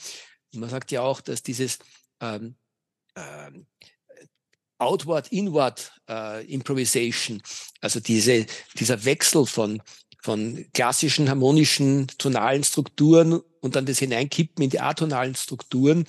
Und 0.53 0.59
man 0.59 0.69
sagt 0.69 0.91
ja 0.91 1.01
auch, 1.01 1.21
dass 1.21 1.43
dieses 1.43 1.79
ähm, 2.19 2.55
ähm, 3.15 3.65
Outward-Inward 4.77 5.91
äh, 6.09 6.45
Improvisation, 6.51 7.41
also 7.81 7.99
diese, 7.99 8.45
dieser 8.79 9.05
Wechsel 9.05 9.45
von 9.45 9.81
von 10.21 10.65
klassischen 10.73 11.29
harmonischen 11.29 12.07
tonalen 12.17 12.63
Strukturen 12.63 13.41
und 13.59 13.75
dann 13.75 13.85
das 13.85 13.99
Hineinkippen 13.99 14.63
in 14.63 14.69
die 14.69 14.79
atonalen 14.79 15.35
Strukturen 15.35 16.05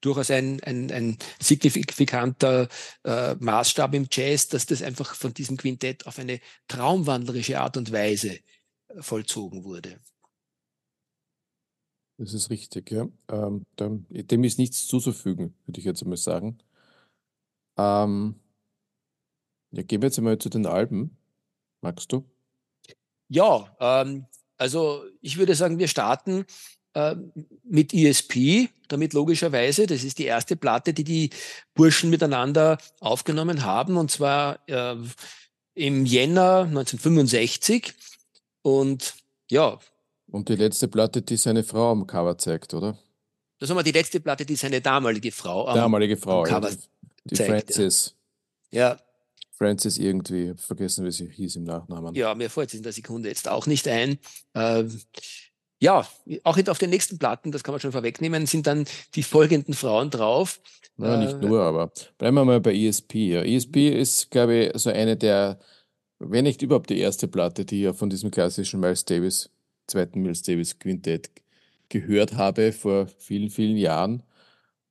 durchaus 0.00 0.30
ein, 0.30 0.60
ein, 0.64 0.90
ein 0.90 1.18
signifikanter 1.40 2.68
äh, 3.04 3.34
Maßstab 3.36 3.94
im 3.94 4.08
Jazz, 4.10 4.48
dass 4.48 4.66
das 4.66 4.82
einfach 4.82 5.14
von 5.14 5.32
diesem 5.32 5.56
Quintett 5.56 6.06
auf 6.06 6.18
eine 6.18 6.40
traumwandlerische 6.68 7.60
Art 7.60 7.76
und 7.76 7.92
Weise 7.92 8.32
äh, 8.32 8.40
vollzogen 9.00 9.64
wurde. 9.64 10.00
Das 12.18 12.34
ist 12.34 12.50
richtig, 12.50 12.90
ja. 12.90 13.08
Ähm, 13.30 13.64
dem, 13.78 14.06
dem, 14.10 14.44
ist 14.44 14.58
nichts 14.58 14.86
zuzufügen, 14.86 15.54
würde 15.66 15.80
ich 15.80 15.86
jetzt 15.86 16.02
einmal 16.02 16.18
sagen. 16.18 16.58
Ähm, 17.78 18.40
ja, 19.70 19.82
gehen 19.82 20.02
wir 20.02 20.08
jetzt 20.08 20.18
einmal 20.18 20.38
zu 20.38 20.48
den 20.48 20.66
Alben. 20.66 21.16
Magst 21.80 22.12
du? 22.12 22.31
Ja, 23.32 23.74
ähm, 23.80 24.26
also 24.58 25.04
ich 25.22 25.38
würde 25.38 25.54
sagen, 25.54 25.78
wir 25.78 25.88
starten 25.88 26.44
äh, 26.92 27.16
mit 27.64 27.94
ESP, 27.94 28.68
damit 28.88 29.14
logischerweise. 29.14 29.86
Das 29.86 30.04
ist 30.04 30.18
die 30.18 30.26
erste 30.26 30.54
Platte, 30.54 30.92
die 30.92 31.04
die 31.04 31.30
Burschen 31.74 32.10
miteinander 32.10 32.76
aufgenommen 33.00 33.64
haben, 33.64 33.96
und 33.96 34.10
zwar 34.10 34.58
äh, 34.68 34.96
im 35.74 36.04
Jänner 36.04 36.66
1965. 36.68 37.94
Und 38.60 39.14
ja. 39.50 39.78
Und 40.30 40.50
die 40.50 40.56
letzte 40.56 40.88
Platte, 40.88 41.22
die 41.22 41.38
seine 41.38 41.64
Frau 41.64 41.92
am 41.92 42.06
Cover 42.06 42.36
zeigt, 42.36 42.74
oder? 42.74 42.98
Das 43.58 43.70
haben 43.70 43.78
wir 43.78 43.82
die 43.82 43.92
letzte 43.92 44.20
Platte, 44.20 44.44
die 44.44 44.56
seine 44.56 44.82
damalige 44.82 45.32
Frau 45.32 45.68
am, 45.68 45.76
damalige 45.76 46.18
Frau, 46.18 46.42
am 46.42 46.48
Cover 46.48 46.68
ja, 46.68 46.76
die, 46.76 47.28
die 47.30 47.34
zeigt, 47.36 47.72
Francis. 47.72 48.14
Ja. 48.70 48.98
Francis 49.62 49.96
irgendwie, 49.96 50.42
ich 50.42 50.48
habe 50.48 50.58
vergessen, 50.58 51.04
wie 51.04 51.12
sie 51.12 51.28
hieß 51.28 51.54
im 51.56 51.64
Nachnamen. 51.64 52.14
Ja, 52.16 52.34
mir 52.34 52.50
fällt 52.50 52.70
es 52.70 52.74
in 52.74 52.82
der 52.82 52.92
Sekunde 52.92 53.28
jetzt 53.28 53.48
auch 53.48 53.68
nicht 53.68 53.86
ein. 53.86 54.18
Äh, 54.54 54.84
ja, 55.78 56.04
auch 56.42 56.58
auf 56.66 56.78
den 56.78 56.90
nächsten 56.90 57.18
Platten, 57.18 57.52
das 57.52 57.62
kann 57.62 57.72
man 57.72 57.80
schon 57.80 57.92
vorwegnehmen, 57.92 58.46
sind 58.46 58.66
dann 58.66 58.86
die 59.14 59.22
folgenden 59.22 59.74
Frauen 59.74 60.10
drauf. 60.10 60.60
Ja, 60.96 61.16
nicht 61.16 61.34
äh, 61.34 61.46
nur, 61.46 61.62
aber 61.62 61.92
bleiben 62.18 62.36
wir 62.36 62.44
mal 62.44 62.60
bei 62.60 62.74
ESP. 62.74 63.14
Ja. 63.14 63.42
ESP 63.42 63.90
ist, 63.90 64.32
glaube 64.32 64.54
ich, 64.56 64.80
so 64.80 64.90
eine 64.90 65.16
der, 65.16 65.60
wenn 66.18 66.42
nicht 66.42 66.60
überhaupt 66.62 66.90
die 66.90 66.98
erste 66.98 67.28
Platte, 67.28 67.64
die 67.64 67.82
ja 67.82 67.92
von 67.92 68.10
diesem 68.10 68.32
klassischen 68.32 68.80
Miles 68.80 69.04
Davis, 69.04 69.48
zweiten 69.86 70.22
Miles 70.22 70.42
Davis 70.42 70.76
Quintett 70.76 71.30
gehört 71.88 72.34
habe 72.34 72.72
vor 72.72 73.06
vielen, 73.18 73.50
vielen 73.50 73.76
Jahren. 73.76 74.24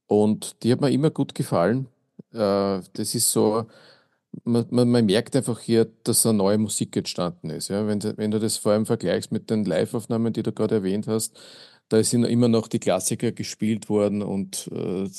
Und 0.08 0.64
die 0.64 0.72
hat 0.72 0.80
mir 0.80 0.92
immer 0.92 1.10
gut 1.10 1.36
gefallen. 1.36 1.88
Äh, 2.34 2.80
das 2.94 3.16
ist 3.16 3.32
so, 3.32 3.66
man, 4.44 4.66
man, 4.70 4.90
man, 4.90 5.06
merkt 5.06 5.36
einfach 5.36 5.60
hier, 5.60 5.86
dass 6.04 6.26
eine 6.26 6.38
neue 6.38 6.58
Musik 6.58 6.96
entstanden 6.96 7.50
ist. 7.50 7.70
Ja? 7.70 7.88
Wenn, 7.88 8.02
wenn 8.18 8.32
du 8.32 8.40
das 8.40 8.58
vor 8.58 8.74
allem 8.74 8.86
vergleichst 8.86 9.32
mit 9.32 9.50
den 9.50 9.66
Live-Aufnahmen, 9.66 10.34
die 10.34 10.44
du 10.44 10.52
gerade 10.52 10.76
erwähnt 10.76 11.08
hast, 11.08 11.38
da 11.90 12.04
sind 12.04 12.24
immer 12.26 12.48
noch 12.48 12.68
die 12.68 12.80
Klassiker 12.80 13.32
gespielt 13.32 13.90
worden 13.90 14.22
und 14.22 14.70
äh, 14.72 15.10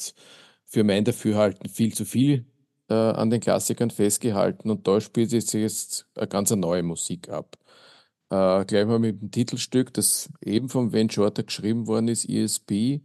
für 0.65 0.85
mein 0.85 1.05
Dafürhalten 1.05 1.69
viel 1.69 1.93
zu 1.95 2.05
viel 2.07 2.47
äh, 2.89 2.95
an 2.95 3.31
den 3.31 3.41
Klassikern 3.41 3.91
festgehalten. 3.91 4.71
Und 4.71 4.87
da 4.89 5.01
spielt 5.01 5.31
sich 5.31 5.53
jetzt 5.53 6.07
eine 6.15 6.29
ganz 6.29 6.51
neue 6.51 6.83
Musik 6.83 7.29
ab. 7.29 7.59
Äh, 8.31 8.65
gleich 8.65 8.87
mal 8.87 8.99
mit 8.99 9.21
dem 9.21 9.31
Titelstück, 9.31 9.93
das 9.95 10.31
eben 10.43 10.69
vom 10.71 10.93
Van 10.93 11.11
Shorter 11.11 11.43
geschrieben 11.43 11.87
worden 11.87 12.09
ist, 12.09 12.29
ESP. 12.29 13.03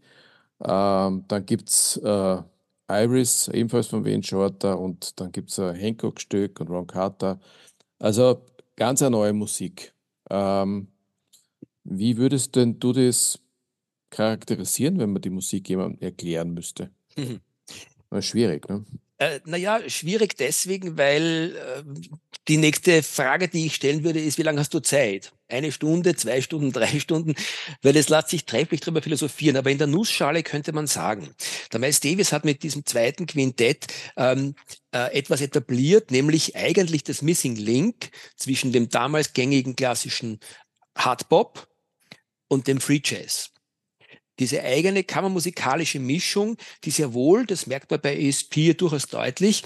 Ähm, 0.64 1.26
dann 1.28 1.46
gibt 1.46 1.70
es 1.70 1.98
äh, 1.98 2.42
Iris, 2.89 3.48
ebenfalls 3.50 3.88
von 3.88 4.06
Van 4.06 4.24
Shorter, 4.24 4.79
und 4.79 5.20
dann 5.20 5.32
gibt 5.32 5.50
es 5.50 5.60
ein 5.60 5.75
Hancock-Stück 5.75 6.60
und 6.60 6.70
Ron 6.70 6.88
Carter. 6.88 7.39
Also 8.00 8.46
ganz 8.75 9.01
eine 9.01 9.12
neue 9.12 9.34
Musik. 9.34 9.94
Ähm, 10.29 10.88
wie 11.84 12.17
würdest 12.17 12.56
denn 12.56 12.79
du 12.79 12.94
das 12.94 13.39
charakterisieren, 14.10 15.00
wenn 15.00 15.13
man 15.13 15.22
die 15.22 15.29
Musik 15.29 15.70
jemandem 15.70 16.01
erklären 16.01 16.53
müsste? 16.53 16.91
Mhm. 17.17 17.41
Schwierig, 18.22 18.70
ne? 18.70 18.86
Äh, 19.19 19.39
naja, 19.45 19.81
schwierig 19.89 20.38
deswegen, 20.38 20.97
weil 20.97 21.55
äh, 21.55 21.83
die 22.47 22.57
nächste 22.57 23.01
Frage, 23.01 23.47
die 23.47 23.65
ich 23.65 23.75
stellen 23.75 24.03
würde, 24.03 24.19
ist, 24.19 24.38
wie 24.38 24.43
lange 24.43 24.59
hast 24.59 24.75
du 24.75 24.79
Zeit? 24.79 25.33
Eine 25.47 25.71
Stunde, 25.71 26.15
zwei 26.15 26.41
Stunden, 26.41 26.71
drei 26.74 27.00
Stunden? 27.00 27.33
Weil 27.81 27.97
es 27.97 28.09
lässt 28.09 28.29
sich 28.29 28.45
trefflich 28.45 28.81
darüber 28.81 29.01
philosophieren. 29.01 29.57
Aber 29.57 29.71
in 29.71 29.79
der 29.79 29.88
Nussschale 29.88 30.43
könnte 30.43 30.71
man 30.71 30.86
sagen, 30.86 31.33
der 31.74 31.79
Miles 31.79 32.00
Davis 32.00 32.31
hat 32.31 32.45
mit 32.45 32.62
diesem 32.62 32.86
zweiten 32.86 33.25
Quintett 33.25 33.88
ähm, 34.17 34.53
äh, 34.91 35.17
etwas 35.17 35.41
etabliert, 35.41 36.12
nämlich 36.12 36.55
eigentlich 36.55 37.03
das 37.03 37.24
Missing 37.24 37.55
Link 37.55 38.12
zwischen 38.36 38.71
dem 38.71 38.89
damals 38.89 39.33
gängigen 39.33 39.75
klassischen 39.75 40.39
Hardbop 40.95 41.67
und 42.50 42.67
dem 42.67 42.79
Free 42.79 43.01
Jazz 43.03 43.51
diese 44.39 44.63
eigene 44.63 45.03
kammermusikalische 45.03 46.00
Mischung, 46.00 46.58
die 46.84 46.91
sehr 46.91 47.13
wohl, 47.13 47.46
das 47.46 47.67
merkt 47.67 47.91
man 47.91 48.01
bei 48.01 48.15
ESP 48.15 48.74
durchaus 48.77 49.08
deutlich, 49.08 49.63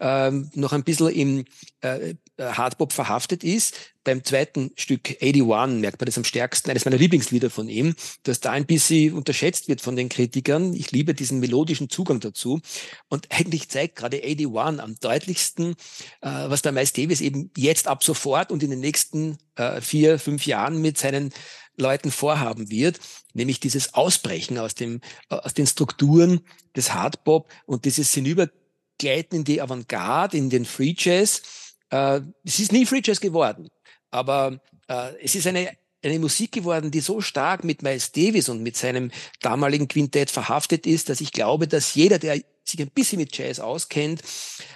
ähm, 0.00 0.50
noch 0.54 0.72
ein 0.72 0.84
bisschen 0.84 1.08
im 1.08 1.44
äh, 1.80 2.14
Hardbop 2.38 2.92
verhaftet 2.92 3.44
ist. 3.44 3.76
Beim 4.02 4.22
zweiten 4.22 4.70
Stück 4.76 5.16
81 5.22 5.80
merkt 5.80 6.00
man 6.00 6.06
das 6.06 6.18
am 6.18 6.24
stärksten, 6.24 6.70
eines 6.70 6.84
meiner 6.84 6.98
Lieblingslieder 6.98 7.48
von 7.48 7.68
ihm, 7.68 7.94
dass 8.24 8.40
da 8.40 8.50
ein 8.50 8.66
bisschen 8.66 9.14
unterschätzt 9.14 9.68
wird 9.68 9.80
von 9.80 9.96
den 9.96 10.10
Kritikern. 10.10 10.74
Ich 10.74 10.90
liebe 10.90 11.14
diesen 11.14 11.40
melodischen 11.40 11.88
Zugang 11.88 12.20
dazu. 12.20 12.60
Und 13.08 13.28
eigentlich 13.30 13.70
zeigt 13.70 13.96
gerade 13.96 14.22
81 14.22 14.82
am 14.82 14.96
deutlichsten, 15.00 15.72
äh, 16.20 16.28
was 16.28 16.62
der 16.62 16.72
Miles 16.72 16.92
Davis 16.92 17.20
eben 17.20 17.50
jetzt 17.56 17.88
ab 17.88 18.04
sofort 18.04 18.52
und 18.52 18.62
in 18.62 18.70
den 18.70 18.80
nächsten 18.80 19.38
äh, 19.56 19.80
vier, 19.80 20.18
fünf 20.18 20.46
Jahren 20.46 20.82
mit 20.82 20.98
seinen 20.98 21.32
Leuten 21.76 22.10
vorhaben 22.10 22.70
wird, 22.70 23.00
nämlich 23.32 23.60
dieses 23.60 23.94
Ausbrechen 23.94 24.58
aus, 24.58 24.74
dem, 24.74 25.00
aus 25.28 25.54
den 25.54 25.66
Strukturen 25.66 26.40
des 26.76 26.94
Hardbop 26.94 27.50
und 27.66 27.84
dieses 27.84 28.12
Hinübergleiten 28.12 29.38
in 29.38 29.44
die 29.44 29.60
Avantgarde, 29.60 30.36
in 30.36 30.50
den 30.50 30.64
Free 30.64 30.94
Jazz. 30.96 31.42
Äh, 31.90 32.20
es 32.44 32.60
ist 32.60 32.72
nie 32.72 32.86
Free 32.86 33.02
Jazz 33.04 33.20
geworden, 33.20 33.68
aber 34.10 34.60
äh, 34.88 35.12
es 35.22 35.34
ist 35.34 35.46
eine, 35.46 35.70
eine 36.02 36.18
Musik 36.18 36.52
geworden, 36.52 36.90
die 36.90 37.00
so 37.00 37.20
stark 37.20 37.64
mit 37.64 37.82
Miles 37.82 38.12
Davis 38.12 38.48
und 38.48 38.62
mit 38.62 38.76
seinem 38.76 39.10
damaligen 39.40 39.88
Quintett 39.88 40.30
verhaftet 40.30 40.86
ist, 40.86 41.08
dass 41.08 41.20
ich 41.20 41.32
glaube, 41.32 41.66
dass 41.66 41.94
jeder, 41.94 42.18
der 42.18 42.40
sich 42.64 42.80
ein 42.80 42.90
bisschen 42.90 43.18
mit 43.18 43.36
Jazz 43.36 43.60
auskennt, 43.60 44.22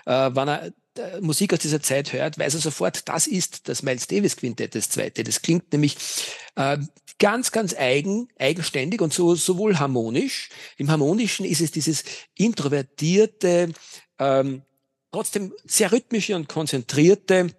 äh, 0.05 0.31
wann 0.33 0.49
er 0.49 0.73
Musik 1.21 1.53
aus 1.53 1.61
dieser 1.61 1.83
Zeit 1.83 2.13
hört, 2.13 2.39
weiß 2.39 2.55
er 2.55 2.61
sofort, 2.61 3.09
das 3.09 3.27
ist 3.27 3.69
das 3.69 3.83
Miles 3.83 4.07
Davis 4.07 4.37
Quintett, 4.37 4.75
das 4.75 4.91
zweite. 4.91 5.25
Das 5.25 5.43
klingt 5.43 5.73
nämlich 5.73 5.97
äh, 6.57 6.79
ganz, 7.19 7.53
ganz 7.53 7.75
eigen, 7.75 8.29
eigenständig 8.39 9.01
und 9.01 9.13
so 9.13 9.35
sowohl 9.35 9.79
harmonisch. 9.79 10.51
Im 10.77 10.91
Harmonischen 10.91 11.45
ist 11.45 11.61
es 11.61 11.71
dieses 11.71 12.05
introvertierte, 12.37 13.73
ähm, 14.19 14.63
trotzdem 15.13 15.53
sehr 15.65 15.93
rhythmische 15.93 16.37
und 16.37 16.49
konzentrierte 16.49 17.51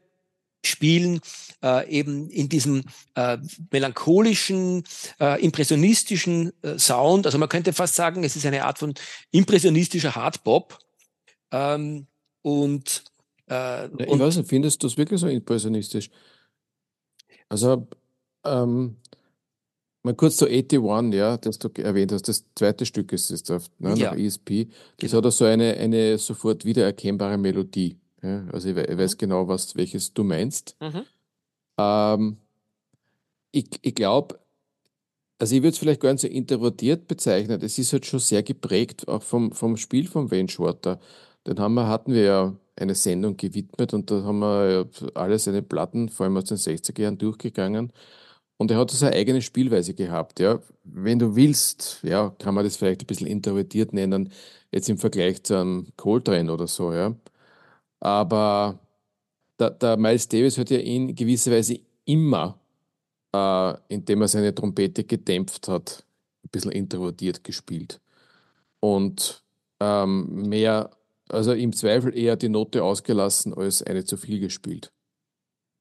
Spielen 0.65 1.21
äh, 1.63 1.89
eben 1.89 2.29
in 2.29 2.49
diesem 2.49 2.83
äh, 3.15 3.37
melancholischen, 3.71 4.83
äh, 5.19 5.41
impressionistischen 5.41 6.51
äh, 6.63 6.77
Sound. 6.77 7.25
Also 7.25 7.37
man 7.37 7.49
könnte 7.49 7.71
fast 7.73 7.95
sagen, 7.95 8.23
es 8.23 8.35
ist 8.35 8.45
eine 8.45 8.65
Art 8.65 8.79
von 8.79 8.93
impressionistischer 9.31 10.15
Hardbop. 10.15 10.79
Ähm, 11.51 12.07
und 12.41 13.03
äh, 13.49 13.53
ja, 13.53 13.89
ich 13.99 14.19
weiß 14.19 14.37
nicht, 14.37 14.49
findest 14.49 14.81
du 14.83 14.87
es 14.87 14.97
wirklich 14.97 15.19
so 15.19 15.27
impressionistisch? 15.27 16.09
Also, 17.49 17.87
ähm, 18.45 18.95
mal 20.03 20.13
kurz 20.13 20.37
zu 20.37 20.45
81, 20.45 21.13
ja, 21.13 21.37
das 21.37 21.59
du 21.59 21.69
erwähnt 21.81 22.11
hast, 22.11 22.27
das 22.27 22.45
zweite 22.55 22.85
Stück 22.85 23.11
ist 23.11 23.31
es, 23.31 23.47
ne, 23.79 23.95
ja. 23.95 24.11
nach 24.11 24.17
ESP. 24.17 24.67
Das 24.97 25.11
genau. 25.11 25.23
hat 25.23 25.33
so 25.33 25.45
eine, 25.45 25.73
eine 25.73 26.17
sofort 26.17 26.65
wiedererkennbare 26.65 27.37
Melodie. 27.37 27.97
Ja? 28.21 28.45
Also 28.51 28.69
ich, 28.69 28.77
ich 28.77 28.97
weiß 28.97 29.13
mhm. 29.13 29.17
genau, 29.17 29.47
was, 29.47 29.75
welches 29.75 30.13
du 30.13 30.23
meinst. 30.23 30.75
Mhm. 30.79 31.03
Ähm, 31.77 32.37
ich 33.51 33.67
ich 33.81 33.95
glaube, 33.95 34.39
also 35.39 35.55
ich 35.55 35.61
würde 35.61 35.69
es 35.69 35.77
vielleicht 35.79 36.01
gar 36.01 36.11
nicht 36.11 36.21
so 36.21 36.27
interpretiert 36.27 37.07
bezeichnen. 37.07 37.61
Es 37.61 37.79
ist 37.79 37.93
halt 37.93 38.05
schon 38.05 38.19
sehr 38.19 38.43
geprägt, 38.43 39.07
auch 39.07 39.23
vom, 39.23 39.53
vom 39.53 39.77
Spiel 39.77 40.07
von 40.07 40.29
Wayne 40.31 40.49
Shorter. 40.49 40.99
Den 41.47 41.59
haben 41.59 41.73
wir, 41.75 41.87
hatten 41.87 42.13
wir 42.13 42.23
ja 42.23 42.55
eine 42.79 42.95
Sendung 42.95 43.37
gewidmet 43.37 43.93
und 43.93 44.09
da 44.11 44.23
haben 44.23 44.39
wir 44.39 44.89
alle 45.13 45.39
seine 45.39 45.61
Platten, 45.61 46.09
vor 46.09 46.25
allem 46.25 46.37
aus 46.37 46.45
den 46.45 46.57
60er 46.57 47.01
Jahren, 47.01 47.17
durchgegangen. 47.17 47.91
Und 48.57 48.71
er 48.71 48.77
hat 48.77 48.91
seine 48.91 49.15
eigene 49.15 49.41
Spielweise 49.41 49.93
gehabt. 49.93 50.39
Ja. 50.39 50.59
Wenn 50.83 51.19
du 51.19 51.35
willst, 51.35 51.99
ja, 52.03 52.29
kann 52.39 52.55
man 52.55 52.65
das 52.65 52.77
vielleicht 52.77 53.01
ein 53.01 53.07
bisschen 53.07 53.27
interpretiert 53.27 53.93
nennen, 53.93 54.31
jetzt 54.71 54.89
im 54.89 54.97
Vergleich 54.97 55.43
zu 55.43 55.55
einem 55.57 55.87
Coltrane 55.95 56.51
oder 56.51 56.67
so. 56.67 56.93
Ja. 56.93 57.15
Aber 58.01 58.79
der, 59.59 59.71
der 59.71 59.97
Miles 59.97 60.27
Davis 60.27 60.57
hat 60.57 60.69
ja 60.69 60.79
in 60.79 61.15
gewisser 61.15 61.51
Weise 61.51 61.79
immer, 62.05 62.59
äh, 63.33 63.73
indem 63.87 64.21
er 64.21 64.27
seine 64.27 64.53
Trompete 64.53 65.03
gedämpft 65.03 65.67
hat, 65.67 66.03
ein 66.43 66.49
bisschen 66.49 66.71
introvertiert 66.71 67.43
gespielt. 67.43 68.01
Und 68.79 69.43
ähm, 69.79 70.49
mehr 70.49 70.89
also 71.29 71.53
im 71.53 71.73
Zweifel 71.73 72.15
eher 72.17 72.35
die 72.35 72.49
Note 72.49 72.83
ausgelassen 72.83 73.53
als 73.53 73.83
eine 73.83 74.03
zu 74.03 74.17
viel 74.17 74.39
gespielt. 74.39 74.91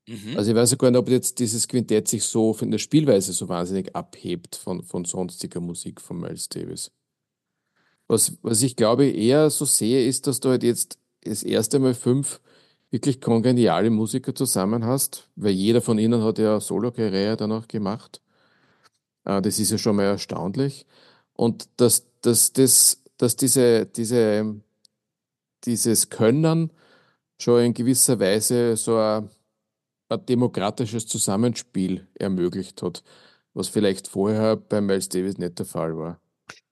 Mhm. 0.07 0.37
Also 0.37 0.51
ich 0.51 0.57
weiß 0.57 0.79
gar 0.79 0.91
nicht, 0.91 0.99
ob 0.99 1.09
jetzt 1.09 1.39
dieses 1.39 1.69
Quintett 1.69 2.09
sich 2.09 2.25
so 2.25 2.53
von 2.53 2.71
der 2.71 2.79
Spielweise 2.79 3.33
so 3.33 3.49
wahnsinnig 3.49 3.95
abhebt 3.95 4.57
von, 4.57 4.83
von 4.83 5.05
sonstiger 5.05 5.61
Musik 5.61 6.01
von 6.01 6.21
Miles 6.21 6.49
Davis. 6.49 6.91
Was, 8.07 8.39
was 8.43 8.63
ich 8.63 8.77
glaube 8.77 9.07
eher 9.07 9.51
so 9.51 9.65
sehe, 9.65 10.07
ist, 10.07 10.27
dass 10.27 10.41
du 10.41 10.49
halt 10.49 10.63
jetzt 10.63 10.99
das 11.25 11.43
erste 11.43 11.79
Mal 11.79 11.95
fünf 11.95 12.41
wirklich 12.91 13.21
kongeniale 13.21 13.91
Musiker 13.91 14.35
zusammen 14.35 14.87
hast, 14.87 15.29
weil 15.37 15.53
jeder 15.53 15.83
von 15.83 15.99
ihnen 15.99 16.23
hat 16.23 16.39
ja 16.39 16.59
Solo-Karriere 16.59 17.37
danach 17.37 17.69
gemacht. 17.69 18.23
Äh, 19.25 19.43
das 19.43 19.59
ist 19.59 19.71
ja 19.71 19.79
schon 19.79 19.97
mal 19.97 20.05
erstaunlich. 20.05 20.87
Und 21.35 21.69
dass, 21.77 22.07
dass, 22.23 22.55
dass, 22.55 23.03
dass 23.19 23.37
diese, 23.37 23.85
diese 23.85 24.59
dieses 25.65 26.11
Können 26.11 26.73
schon 27.41 27.63
in 27.63 27.75
gewisser 27.75 28.19
Weise 28.21 28.77
so 28.77 28.99
ein, 28.99 29.31
ein 30.09 30.27
demokratisches 30.27 31.07
Zusammenspiel 31.07 32.07
ermöglicht 32.15 32.83
hat. 32.83 33.03
was 33.55 33.69
vielleicht 33.69 34.09
vorher 34.09 34.57
bei 34.57 34.81
Miles 34.81 35.09
Davis 35.09 35.39
nicht 35.39 35.59
der 35.59 35.67
Fall 35.67 35.97
war. 35.97 36.21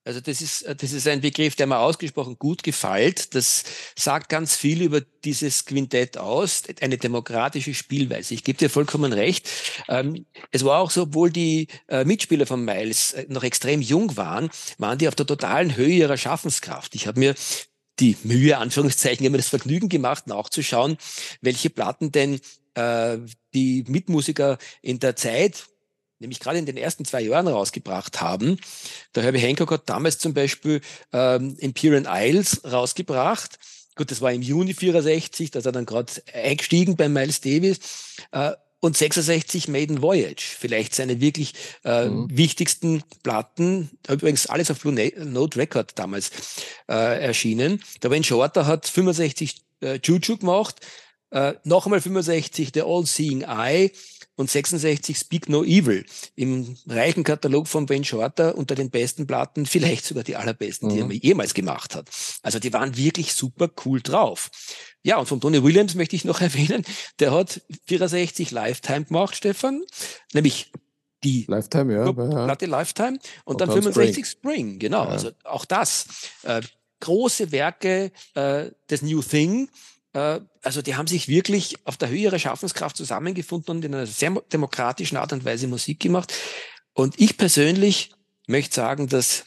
Also 0.07 0.21
das 0.21 0.41
ist, 0.41 0.65
das 0.65 0.93
ist 0.93 1.09
ein 1.09 1.21
Begriff, 1.21 1.57
der 1.57 1.67
mir 1.67 1.81
ausgesprochen 1.81 2.39
gut 2.39 2.63
gefällt. 2.63 3.35
Das 3.35 3.65
sagt 3.97 4.29
ganz 4.29 4.55
viel 4.55 4.83
über 4.83 5.01
dieses 5.01 5.65
Quintett 5.65 6.17
aus, 6.17 6.63
eine 6.81 6.97
demokratische 6.97 7.75
Spielweise. 7.75 8.35
Ich 8.35 8.45
gebe 8.45 8.57
dir 8.57 8.71
vollkommen 8.71 9.13
recht. 9.13 9.51
Ähm, 9.89 10.25
es 10.53 10.65
war 10.65 10.79
auch 10.79 10.93
so, 10.93 11.03
obwohl 11.03 11.33
die 11.33 11.67
äh, 11.89 12.05
Mitspieler 12.05 12.47
von 12.47 12.65
Miles 12.65 13.15
äh, 13.15 13.27
noch 13.29 13.43
extrem 13.43 13.83
jung 13.83 14.17
waren, 14.17 14.49
waren 14.79 14.99
die 14.99 15.09
auf 15.09 15.17
der 15.17 15.27
totalen 15.27 15.77
Höhe 15.77 15.89
ihrer 15.89 16.17
Schaffenskraft. 16.17 16.95
Ich 16.95 17.09
habe 17.09 17.19
mir 17.19 17.35
die 17.99 18.17
Mühe, 18.25 18.59
Anführungszeichen, 18.59 19.25
immer 19.27 19.39
das 19.39 19.49
Vergnügen 19.49 19.89
gemacht, 19.89 20.27
nachzuschauen, 20.27 20.99
welche 21.41 21.71
Platten 21.71 22.13
denn 22.13 22.41
äh, 22.75 23.19
die 23.55 23.85
Mitmusiker 23.89 24.59
in 24.83 24.99
der 24.99 25.17
Zeit 25.17 25.67
nämlich 26.19 26.41
gerade 26.41 26.59
in 26.59 26.67
den 26.67 26.77
ersten 26.77 27.05
zwei 27.05 27.21
Jahren 27.21 27.49
rausgebracht 27.49 28.21
haben. 28.21 28.59
Der 29.15 29.23
Herbie 29.23 29.39
Hancock 29.39 29.71
hat 29.71 29.89
damals 29.89 30.19
zum 30.19 30.35
Beispiel 30.35 30.81
ähm, 31.13 31.57
Imperial 31.59 32.07
Isles 32.09 32.63
rausgebracht. 32.65 33.59
Gut, 33.97 34.11
das 34.11 34.21
war 34.21 34.33
im 34.33 34.43
Juni 34.43 34.75
64, 34.75 35.51
da 35.51 35.59
ist 35.59 35.67
er 35.67 35.73
dann 35.73 35.87
gerade 35.87 36.13
eingestiegen 36.33 36.97
bei 36.97 37.09
Miles 37.09 37.41
Davis. 37.41 37.79
Äh, 38.33 38.53
und 38.87 38.97
66 38.97 39.69
Maiden 39.69 40.01
Voyage, 40.01 40.57
vielleicht 40.59 40.95
seine 40.95 41.21
wirklich 41.21 41.55
äh, 41.85 42.07
mhm. 42.07 42.29
wichtigsten 42.31 43.03
Platten, 43.23 43.91
übrigens 44.09 44.47
alles 44.47 44.71
auf 44.71 44.81
Blue 44.81 44.95
Note 44.95 45.59
Record 45.59 45.99
damals 45.99 46.31
äh, 46.89 47.23
erschienen. 47.23 47.83
Der 48.03 48.11
Wayne 48.11 48.25
Shorter 48.25 48.67
hat 48.67 48.87
65 48.87 49.57
äh, 49.83 49.99
Juju 50.03 50.39
gemacht, 50.39 50.77
äh, 51.31 51.55
nochmal 51.65 52.01
65 52.01 52.71
The 52.73 52.83
All 52.83 53.05
Seeing 53.05 53.43
Eye, 53.43 53.91
und 54.37 54.51
66 54.51 55.17
Speak 55.17 55.49
No 55.49 55.65
Evil 55.65 56.05
im 56.35 56.77
reichen 56.87 57.25
Katalog 57.25 57.69
von 57.69 57.87
Ben 57.87 58.05
Shorter 58.05 58.57
unter 58.57 58.75
den 58.75 58.91
besten 58.91 59.27
Platten, 59.27 59.67
vielleicht 59.67 60.05
sogar 60.05 60.25
die 60.25 60.37
allerbesten, 60.37 60.89
mhm. 60.89 61.09
die 61.09 61.19
er 61.19 61.29
jemals 61.29 61.55
gemacht 61.55 61.95
hat. 61.95 62.09
Also 62.43 62.59
die 62.59 62.73
waren 62.73 62.97
wirklich 62.97 63.35
super 63.35 63.71
cool 63.85 64.01
drauf. 64.01 64.51
Ja, 65.03 65.19
und 65.19 65.27
von 65.27 65.41
Tony 65.41 65.63
Williams 65.63 65.95
möchte 65.95 66.17
ich 66.17 66.25
noch 66.25 66.41
erwähnen, 66.43 66.85
der 67.19 67.33
hat 67.33 67.63
64 67.87 68.51
Lifetime 68.51 69.07
gemacht, 69.07 69.37
Stefan, 69.37 69.83
nämlich 70.33 70.73
die 71.25 71.45
Lifetime, 71.49 71.95
ja, 71.95 72.13
Platte 72.13 72.67
Lifetime 72.67 73.19
und, 73.45 73.55
und 73.55 73.61
dann 73.61 73.73
65 73.73 74.27
Spring, 74.27 74.55
Spring 74.55 74.79
genau. 74.79 75.05
Ja. 75.05 75.11
Also 75.11 75.31
auch 75.45 75.65
das. 75.65 76.07
Äh, 76.43 76.61
große 77.01 77.53
Werke 77.53 78.11
äh, 78.35 78.71
des 78.89 79.03
New 79.03 79.23
Thing, 79.23 79.69
also 80.17 80.83
die 80.83 80.97
haben 80.97 81.07
sich 81.07 81.29
wirklich 81.29 81.77
auf 81.85 81.97
der 81.97 82.09
Höhe 82.09 82.19
ihrer 82.19 82.39
Schaffenskraft 82.39 82.97
zusammengefunden 82.97 83.77
und 83.77 83.85
in 83.85 83.95
einer 83.95 84.07
sehr 84.07 84.31
demokratischen 84.53 85.17
Art 85.17 85.33
und 85.33 85.45
Weise 85.45 85.69
Musik 85.69 86.01
gemacht. 86.01 86.33
Und 86.95 87.21
ich 87.21 87.37
persönlich 87.37 88.13
möchte 88.47 88.77
sagen, 88.77 89.09
dass 89.09 89.45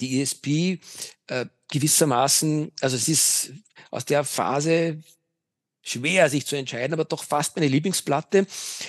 die 0.00 0.22
ESP 0.22 0.80
äh, 1.26 1.46
gewissermaßen, 1.70 2.72
also 2.80 2.96
es 2.96 3.08
ist 3.08 3.52
aus 3.90 4.06
der 4.06 4.24
Phase 4.24 5.02
schwer, 5.82 6.30
sich 6.30 6.46
zu 6.46 6.56
entscheiden, 6.56 6.94
aber 6.94 7.04
doch 7.04 7.24
fast 7.24 7.56
meine 7.56 7.68
Lieblingsplatte. 7.68 8.46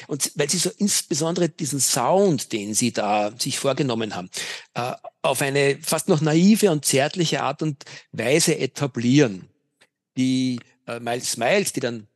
Und 0.07 0.31
weil 0.35 0.49
sie 0.49 0.57
so 0.57 0.69
insbesondere 0.77 1.49
diesen 1.49 1.79
Sound, 1.79 2.53
den 2.53 2.73
sie 2.73 2.93
da 2.93 3.31
sich 3.37 3.59
vorgenommen 3.59 4.15
haben, 4.15 4.29
äh, 4.73 4.93
auf 5.21 5.41
eine 5.41 5.79
fast 5.81 6.07
noch 6.07 6.21
naive 6.21 6.71
und 6.71 6.85
zärtliche 6.85 7.43
Art 7.43 7.61
und 7.61 7.83
Weise 8.11 8.57
etablieren 8.57 9.50
die 10.17 10.59
äh, 10.87 10.99
Miles 10.99 11.31
Smiles, 11.31 11.73
die 11.73 11.79
dann 11.79 12.07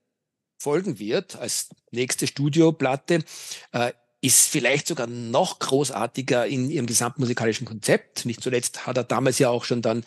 folgen 0.57 0.99
wird 0.99 1.35
als 1.35 1.69
nächste 1.91 2.27
Studioplatte, 2.27 3.23
äh, 3.71 3.91
ist 4.21 4.47
vielleicht 4.47 4.87
sogar 4.87 5.07
noch 5.07 5.59
großartiger 5.59 6.47
in 6.47 6.71
ihrem 6.71 6.87
gesamtmusikalischen 6.87 7.67
Konzept. 7.67 8.25
Nicht 8.25 8.41
zuletzt 8.41 8.87
hat 8.87 8.97
er 8.97 9.03
damals 9.03 9.37
ja 9.37 9.49
auch 9.49 9.65
schon 9.65 9.81
dann 9.81 10.03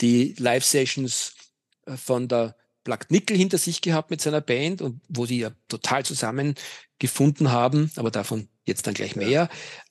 die 0.00 0.34
Live-Sessions 0.38 1.34
äh, 1.86 1.96
von 1.96 2.28
der 2.28 2.56
Plugged 2.84 3.10
Nickel 3.10 3.36
hinter 3.36 3.58
sich 3.58 3.82
gehabt 3.82 4.10
mit 4.10 4.22
seiner 4.22 4.40
Band 4.40 4.80
und 4.80 5.02
wo 5.08 5.26
sie 5.26 5.40
ja 5.40 5.50
total 5.68 6.04
zusammengefunden 6.04 7.52
haben, 7.52 7.90
aber 7.96 8.10
davon 8.10 8.48
jetzt 8.64 8.86
dann 8.86 8.94
gleich 8.94 9.16
mehr. 9.16 9.50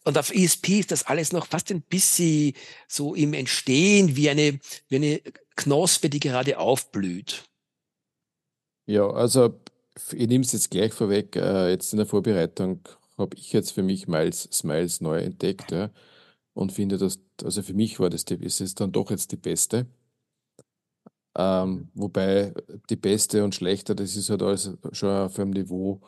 Und 0.10 0.18
auf 0.18 0.34
ESP 0.34 0.80
ist 0.80 0.90
das 0.90 1.06
alles 1.06 1.34
noch 1.34 1.46
fast 1.46 1.70
ein 1.70 1.84
bisschen 1.84 2.54
so 2.88 3.14
im 3.14 3.34
Entstehen 3.34 4.16
wie 4.16 4.28
eine, 4.32 4.60
wie 4.88 4.96
eine 4.96 5.22
Knospe, 5.56 6.10
die 6.10 6.20
gerade 6.20 6.58
aufblüht. 6.58 7.44
Ja, 8.88 9.08
also 9.08 9.60
ich 10.12 10.28
nehme 10.28 10.44
es 10.44 10.52
jetzt 10.52 10.72
gleich 10.72 10.94
vorweg. 10.94 11.36
Äh, 11.36 11.70
jetzt 11.70 11.94
in 11.94 11.98
der 11.98 12.08
Vorbereitung 12.08 12.82
habe 13.20 13.38
ich 13.38 13.54
jetzt 13.54 13.70
für 13.70 13.84
mich 13.84 14.08
Miles 14.08 14.50
Smiles 14.52 15.00
neu 15.00 15.20
entdeckt 15.20 15.70
ja, 15.70 15.92
und 16.56 16.72
finde, 16.72 16.98
dass, 16.98 17.20
also 17.44 17.62
für 17.62 17.76
mich 17.76 18.00
war 18.00 18.10
das 18.10 18.26
die, 18.26 18.34
ist 18.34 18.62
es 18.62 18.74
dann 18.74 18.92
doch 18.92 19.12
jetzt 19.12 19.32
die 19.32 19.38
beste. 19.38 19.86
Ähm, 21.38 21.92
wobei 21.94 22.56
die 22.90 22.96
beste 22.96 23.44
und 23.44 23.54
schlechter, 23.54 23.94
das 23.94 24.16
ist 24.16 24.32
halt 24.32 24.42
alles 24.42 24.72
schon 24.92 25.10
auf 25.10 25.38
einem 25.38 25.52
Niveau, 25.52 26.02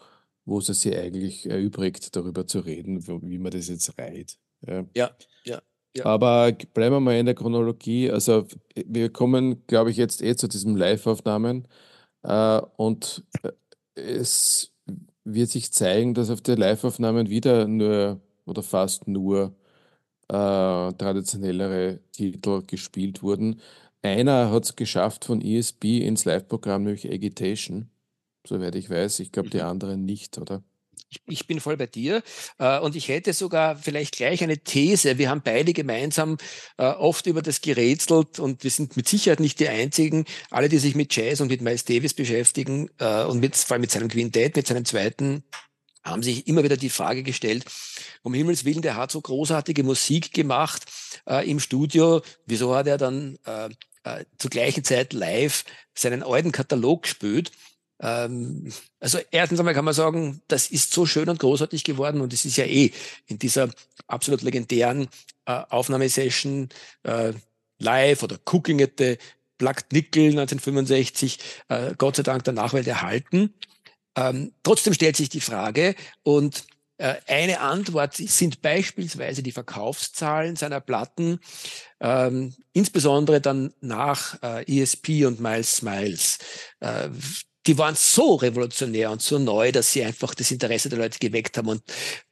wo 0.52 0.60
es 0.60 0.68
sich 0.68 0.96
eigentlich 0.96 1.50
erübrigt, 1.50 2.16
darüber 2.16 2.46
zu 2.46 2.60
reden, 2.60 3.08
wie 3.08 3.40
man 3.40 3.52
das 3.52 3.70
jetzt 3.70 3.98
reiht. 3.98 4.38
Ja, 4.68 4.86
ja. 4.96 5.12
ja. 5.46 5.62
Ja. 5.96 6.06
Aber 6.06 6.54
bleiben 6.74 6.96
wir 6.96 7.00
mal 7.02 7.18
in 7.18 7.26
der 7.26 7.36
Chronologie. 7.36 8.10
Also 8.10 8.48
wir 8.76 9.12
kommen, 9.12 9.66
glaube 9.68 9.92
ich, 9.92 9.98
jetzt 9.98 10.22
eh 10.22 10.36
zu 10.36 10.48
diesen 10.48 10.78
Live-Aufnahmen. 10.78 11.68
Äh, 12.24 12.62
und 12.78 13.24
äh, 13.44 13.52
es 13.96 14.72
wird 15.26 15.50
sich 15.50 15.74
zeigen, 15.74 16.14
dass 16.14 16.30
auf 16.30 16.42
den 16.42 16.58
Live-Aufnahmen 16.58 17.30
wieder 17.30 17.68
nur 17.68 18.22
oder 18.46 18.64
fast 18.64 19.08
nur 19.08 19.56
äh, 20.30 20.34
traditionellere 20.94 22.00
Titel 22.14 22.64
gespielt 22.66 23.24
wurden. 23.24 23.62
Einer 24.02 24.52
hat 24.52 24.66
es 24.66 24.76
geschafft 24.76 25.26
von 25.26 25.42
ESP 25.42 26.00
ins 26.00 26.26
Live-Programm, 26.26 26.84
nämlich 26.84 27.12
Agitation, 27.12 27.91
soweit 28.48 28.76
ich 28.76 28.90
weiß. 28.90 29.20
Ich 29.20 29.32
glaube, 29.32 29.50
die 29.50 29.58
mhm. 29.58 29.66
anderen 29.66 30.06
nicht, 30.06 30.38
oder? 30.38 30.64
ich, 31.28 31.48
bin 31.48 31.60
voll 31.60 31.78
bei 31.78 31.88
dir. 31.88 32.24
Äh, 32.58 32.80
und 32.80 32.96
ich 32.96 33.08
hätte 33.08 33.34
sogar 33.34 33.76
vielleicht 33.76 34.16
gleich 34.16 34.44
eine 34.44 34.58
These. 34.58 35.18
Wir 35.18 35.30
haben 35.30 35.42
beide 35.44 35.74
gemeinsam 35.74 36.38
äh, 36.78 36.86
oft 36.86 37.26
über 37.28 37.42
das 37.42 37.62
gerätselt 37.62 38.40
und 38.40 38.64
wir 38.64 38.72
sind 38.72 38.96
mit 38.98 39.08
Sicherheit 39.08 39.40
nicht 39.40 39.60
die 39.60 39.68
einzigen. 39.68 40.26
Alle, 40.50 40.70
die 40.70 40.78
sich 40.78 40.96
mit 40.96 41.16
Jazz 41.16 41.42
und 41.42 41.50
mit 41.50 41.62
Miles 41.62 41.86
Davis 41.86 42.14
beschäftigen 42.14 42.90
äh, 43.00 43.24
und 43.24 43.40
mit, 43.40 43.56
vor 43.56 43.76
allem 43.76 43.82
mit 43.82 43.92
seinem 43.92 44.08
Quintett, 44.08 44.56
mit 44.56 44.68
seinem 44.68 44.86
zweiten, 44.86 45.44
haben 46.04 46.24
sich 46.24 46.48
immer 46.48 46.64
wieder 46.64 46.78
die 46.78 46.90
Frage 46.90 47.22
gestellt, 47.22 47.66
um 48.24 48.34
Himmels 48.34 48.66
Willen, 48.66 48.82
der 48.82 48.96
hat 48.96 49.12
so 49.12 49.22
großartige 49.22 49.84
Musik 49.84 50.34
gemacht 50.34 50.86
äh, 51.28 51.48
im 51.50 51.60
Studio. 51.60 52.22
Wieso 52.48 52.74
hat 52.74 52.88
er 52.88 52.98
dann 52.98 53.38
äh, 53.46 53.70
äh, 54.04 54.26
zur 54.40 54.50
gleichen 54.50 54.84
Zeit 54.84 55.14
live 55.14 55.64
seinen 55.94 56.24
alten 56.24 56.52
Katalog 56.52 57.04
gespielt? 57.04 57.52
Ähm, 58.02 58.72
also 59.00 59.20
erstens 59.30 59.60
einmal 59.60 59.76
kann 59.76 59.86
man 59.86 59.94
sagen, 59.94 60.42
das 60.48 60.72
ist 60.72 60.92
so 60.92 61.06
schön 61.06 61.30
und 61.30 61.40
großartig 61.40 61.84
geworden 61.84 62.22
und 62.22 62.34
es 62.34 62.46
ist 62.46 62.58
ja 62.58 62.66
eh 62.66 62.92
in 63.28 63.38
dieser 63.38 63.70
absolut 64.08 64.42
legendären 64.42 65.08
äh, 65.46 65.62
Aufnahmesession 65.70 66.70
äh, 67.04 67.34
live 67.80 68.24
oder 68.24 68.40
Cooking 68.46 68.82
at 68.82 68.94
the 68.98 69.18
Plugged 69.58 69.94
Nickel 69.94 70.32
1965 70.32 71.38
äh, 71.70 71.94
Gott 71.98 72.16
sei 72.16 72.24
Dank 72.24 72.44
der 72.44 72.54
Nachwelt 72.54 72.88
erhalten. 72.88 73.54
Ähm, 74.16 74.54
trotzdem 74.64 74.94
stellt 74.94 75.16
sich 75.16 75.30
die 75.30 75.40
Frage 75.40 75.96
und 76.24 76.66
äh, 76.98 77.16
eine 77.28 77.62
Antwort 77.62 78.16
sind 78.16 78.62
beispielsweise 78.62 79.42
die 79.42 79.52
Verkaufszahlen 79.52 80.56
seiner 80.56 80.82
Platten, 80.82 81.40
ähm, 82.00 82.54
insbesondere 82.74 83.42
dann 83.42 83.74
nach 83.82 84.42
äh, 84.44 84.82
ESP 84.82 85.26
und 85.26 85.40
Miles 85.40 85.78
Smiles. 85.78 86.40
Äh, 86.80 87.10
die 87.68 87.78
waren 87.78 87.96
so 87.96 88.36
revolutionär 88.36 89.12
und 89.12 89.22
so 89.22 89.38
neu, 89.40 89.72
dass 89.72 89.92
sie 89.92 90.04
einfach 90.04 90.34
das 90.34 90.52
Interesse 90.52 90.90
der 90.90 91.00
Leute 91.00 91.20
geweckt 91.20 91.58
haben 91.58 91.70
und 91.70 91.84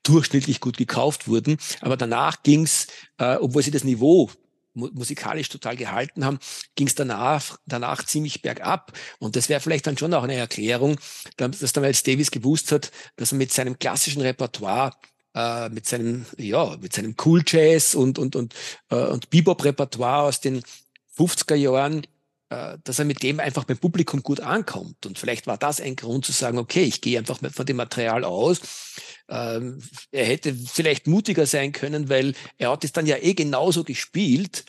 durchschnittlich 0.03 0.59
gut 0.59 0.77
gekauft 0.77 1.27
wurden. 1.27 1.57
Aber 1.81 1.97
danach 1.97 2.41
ging's, 2.43 2.87
äh, 3.17 3.35
obwohl 3.35 3.63
sie 3.63 3.71
das 3.71 3.83
Niveau 3.83 4.29
musikalisch 4.73 5.49
total 5.49 5.75
gehalten 5.75 6.23
haben, 6.23 6.39
ging's 6.75 6.95
danach, 6.95 7.57
danach 7.65 8.05
ziemlich 8.05 8.41
bergab. 8.41 8.93
Und 9.19 9.35
das 9.35 9.49
wäre 9.49 9.59
vielleicht 9.59 9.87
dann 9.87 9.97
schon 9.97 10.13
auch 10.13 10.23
eine 10.23 10.35
Erklärung, 10.35 10.99
dass 11.37 11.73
damals 11.73 12.03
Davis 12.03 12.31
gewusst 12.31 12.71
hat, 12.71 12.91
dass 13.17 13.31
er 13.31 13.37
mit 13.37 13.51
seinem 13.51 13.77
klassischen 13.77 14.21
Repertoire 14.21 14.93
äh, 15.35 15.69
mit 15.69 15.85
seinem, 15.85 16.25
ja, 16.37 16.75
mit 16.81 16.93
seinem 16.93 17.15
Cool 17.23 17.43
Jazz 17.45 17.95
und, 17.95 18.17
und, 18.17 18.35
und, 18.35 18.53
äh, 18.89 18.95
und 18.95 19.29
Bebop-Repertoire 19.29 20.23
aus 20.23 20.41
den 20.41 20.63
50er 21.17 21.55
Jahren 21.55 22.05
dass 22.49 22.97
er 22.97 23.05
mit 23.05 23.21
dem 23.21 23.39
einfach 23.39 23.63
beim 23.63 23.77
Publikum 23.77 24.23
gut 24.23 24.39
ankommt. 24.39 25.05
Und 25.05 25.19
vielleicht 25.19 25.45
war 25.45 25.57
das 25.59 25.79
ein 25.79 25.95
Grund 25.95 26.25
zu 26.25 26.31
sagen, 26.31 26.57
okay, 26.57 26.83
ich 26.83 26.99
gehe 26.99 27.19
einfach 27.19 27.39
von 27.51 27.65
dem 27.65 27.77
Material 27.77 28.23
aus. 28.23 28.61
Ähm, 29.27 29.79
er 30.11 30.25
hätte 30.25 30.55
vielleicht 30.55 31.05
mutiger 31.05 31.45
sein 31.45 31.71
können, 31.71 32.09
weil 32.09 32.33
er 32.57 32.71
hat 32.71 32.83
es 32.83 32.91
dann 32.91 33.05
ja 33.05 33.17
eh 33.17 33.35
genauso 33.35 33.83
gespielt, 33.83 34.65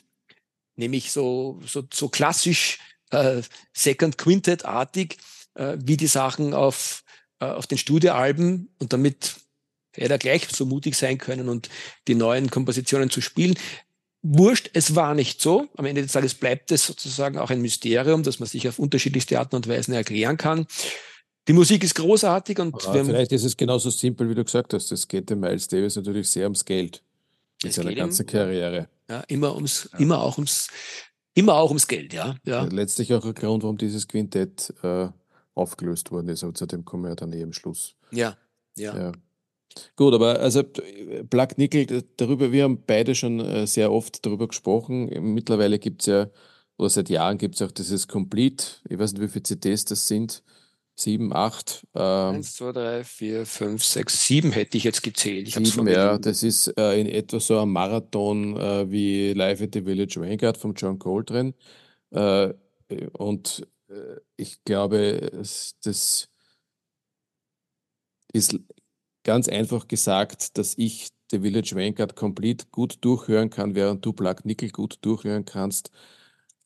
nämlich 0.77 1.11
so, 1.11 1.61
so, 1.64 1.83
so 1.90 2.11
klassisch 2.11 2.79
äh, 3.11 3.43
Second 3.73 4.19
Quintet-artig, 4.19 5.19
äh, 5.55 5.77
wie 5.81 5.97
die 5.97 6.07
Sachen 6.07 6.55
auf, 6.55 7.03
äh, 7.40 7.47
auf 7.47 7.66
den 7.66 7.79
Studioalben 7.79 8.75
und 8.79 8.93
damit 8.93 9.37
hätte 9.95 10.14
er 10.14 10.19
gleich 10.19 10.49
so 10.49 10.66
mutig 10.66 10.95
sein 10.97 11.19
können 11.19 11.49
und 11.49 11.69
die 12.09 12.14
neuen 12.14 12.51
Kompositionen 12.51 13.11
zu 13.11 13.21
spielen. 13.21 13.59
Wurscht, 14.22 14.70
es 14.74 14.94
war 14.94 15.14
nicht 15.14 15.40
so. 15.40 15.68
Am 15.76 15.87
Ende 15.87 16.02
des 16.02 16.12
Tages 16.12 16.35
bleibt 16.35 16.70
es 16.72 16.85
sozusagen 16.85 17.38
auch 17.38 17.50
ein 17.50 17.62
Mysterium, 17.62 18.22
das 18.22 18.38
man 18.38 18.48
sich 18.48 18.68
auf 18.68 18.78
unterschiedlichste 18.78 19.38
Arten 19.38 19.56
und 19.56 19.66
Weisen 19.66 19.94
erklären 19.94 20.37
kann. 20.37 20.66
Die 21.48 21.54
Musik 21.54 21.83
ist 21.83 21.94
großartig 21.94 22.59
und 22.59 22.80
vielleicht 22.83 23.33
ist 23.33 23.44
es 23.44 23.56
genauso 23.56 23.88
simpel, 23.90 24.28
wie 24.28 24.35
du 24.35 24.44
gesagt 24.44 24.74
hast. 24.74 24.92
Es 24.92 25.09
geht 25.09 25.30
dem 25.30 25.40
Miles 25.40 25.68
Davis 25.68 25.96
natürlich 25.96 26.28
sehr 26.28 26.44
ums 26.44 26.64
Geld 26.64 27.02
in 27.64 27.72
seiner 27.72 27.94
ganzen 27.94 28.26
Karriere. 28.26 28.88
Ja, 29.09 29.20
immer 29.26 29.54
ums, 29.54 29.88
ja. 29.92 29.98
immer 29.98 30.22
auch 30.22 30.37
ums, 30.37 30.68
immer 31.35 31.54
auch 31.54 31.70
ums 31.70 31.88
Geld, 31.88 32.12
ja. 32.12 32.37
ja. 32.44 32.64
Letztlich 32.64 33.12
auch 33.14 33.24
ein 33.24 33.35
Grund, 33.35 33.62
warum 33.62 33.78
dieses 33.78 34.06
Quintett 34.06 34.72
äh, 34.83 35.09
aufgelöst 35.54 36.11
worden 36.12 36.28
ist. 36.28 36.44
Aber 36.44 36.54
zu 36.54 36.66
dem 36.66 36.85
kommen 36.85 37.04
wir 37.04 37.16
dann 37.16 37.33
eh 37.33 37.42
am 37.42 37.52
Schluss. 37.52 37.94
Ja, 38.11 38.37
ja. 38.76 38.96
ja. 38.96 39.12
Gut, 39.96 40.14
aber 40.14 40.40
also 40.40 40.62
Plug 40.62 41.48
Nickel, 41.56 42.04
darüber, 42.16 42.52
wir 42.52 42.64
haben 42.64 42.83
beide 42.87 43.14
schon 43.14 43.40
äh, 43.40 43.66
sehr 43.66 43.92
oft 43.92 44.24
darüber 44.24 44.48
gesprochen. 44.48 45.06
Mittlerweile 45.35 45.78
gibt 45.78 46.02
es 46.02 46.06
ja, 46.06 46.30
oder 46.76 46.90
seit 46.90 47.09
Jahren 47.09 47.38
gibt 47.38 47.54
es 47.56 47.62
auch 47.62 47.70
dieses 47.70 48.09
Complete, 48.09 48.64
ich 48.88 48.98
weiß 48.98 49.12
nicht, 49.12 49.22
wie 49.22 49.28
viele 49.28 49.42
CDs 49.42 49.85
das 49.85 50.09
sind. 50.09 50.42
Sieben, 50.96 51.33
acht. 51.33 51.87
Ähm, 51.94 52.37
Eins, 52.37 52.54
zwei, 52.56 52.72
drei, 52.72 53.04
vier, 53.04 53.46
fünf, 53.46 53.83
sechs, 53.83 54.26
sieben 54.26 54.52
hätte 54.52 54.76
ich 54.76 54.85
jetzt 54.85 55.02
gezählt. 55.02 55.48
Ich 55.48 55.54
sieben, 55.54 55.88
ja, 55.88 56.18
das 56.18 56.42
ist 56.42 56.76
äh, 56.76 57.00
in 57.00 57.06
etwa 57.06 57.40
so 57.40 57.59
ein 57.59 57.70
Marathon 57.70 58.54
äh, 58.59 58.90
wie 58.90 59.33
Live 59.33 59.62
at 59.62 59.70
the 59.72 59.83
Village 59.83 60.20
Vanguard 60.20 60.59
von 60.59 60.74
John 60.74 60.98
Coltrane. 60.98 61.54
Äh, 62.11 62.52
und 63.12 63.66
äh, 63.88 64.16
ich 64.37 64.62
glaube, 64.64 65.30
das 65.83 66.28
ist 68.33 68.59
ganz 69.24 69.48
einfach 69.48 69.88
gesagt, 69.88 70.59
dass 70.59 70.74
ich 70.76 71.09
The 71.30 71.40
Village 71.40 71.76
Vanguard 71.76 72.16
komplett 72.16 72.70
gut 72.70 72.98
durchhören 73.02 73.50
kann, 73.50 73.74
während 73.74 74.04
du 74.04 74.12
Plug 74.12 74.37
Nickel 74.44 74.70
gut 74.70 74.98
durchhören 75.02 75.44
kannst. 75.44 75.90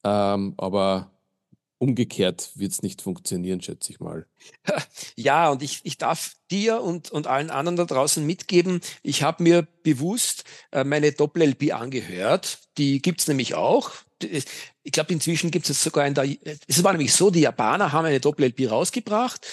Ähm, 0.04 0.54
aber 0.56 1.10
umgekehrt 1.78 2.50
wird 2.54 2.72
es 2.72 2.82
nicht 2.82 3.02
funktionieren, 3.02 3.60
schätze 3.60 3.92
ich 3.92 4.00
mal. 4.00 4.26
Ja, 5.16 5.50
und 5.50 5.62
ich, 5.62 5.80
ich 5.84 5.98
darf 5.98 6.34
dir 6.50 6.80
und, 6.80 7.10
und 7.10 7.26
allen 7.26 7.50
anderen 7.50 7.76
da 7.76 7.84
draußen 7.84 8.24
mitgeben, 8.24 8.80
ich 9.02 9.22
habe 9.22 9.42
mir 9.42 9.66
bewusst 9.82 10.44
äh, 10.72 10.84
meine 10.84 11.12
Doppel-LP 11.12 11.72
angehört. 11.72 12.58
Die 12.78 13.00
gibt 13.00 13.20
es 13.20 13.28
nämlich 13.28 13.54
auch. 13.54 13.92
Ich 14.20 14.92
glaube, 14.92 15.12
inzwischen 15.12 15.50
gibt 15.50 15.68
es 15.68 15.82
sogar 15.82 16.06
in 16.06 16.14
der. 16.14 16.28
Es 16.66 16.82
war 16.82 16.92
nämlich 16.92 17.12
so, 17.12 17.30
die 17.30 17.40
Japaner 17.40 17.92
haben 17.92 18.06
eine 18.06 18.20
Doppel-LP 18.20 18.70
rausgebracht 18.70 19.46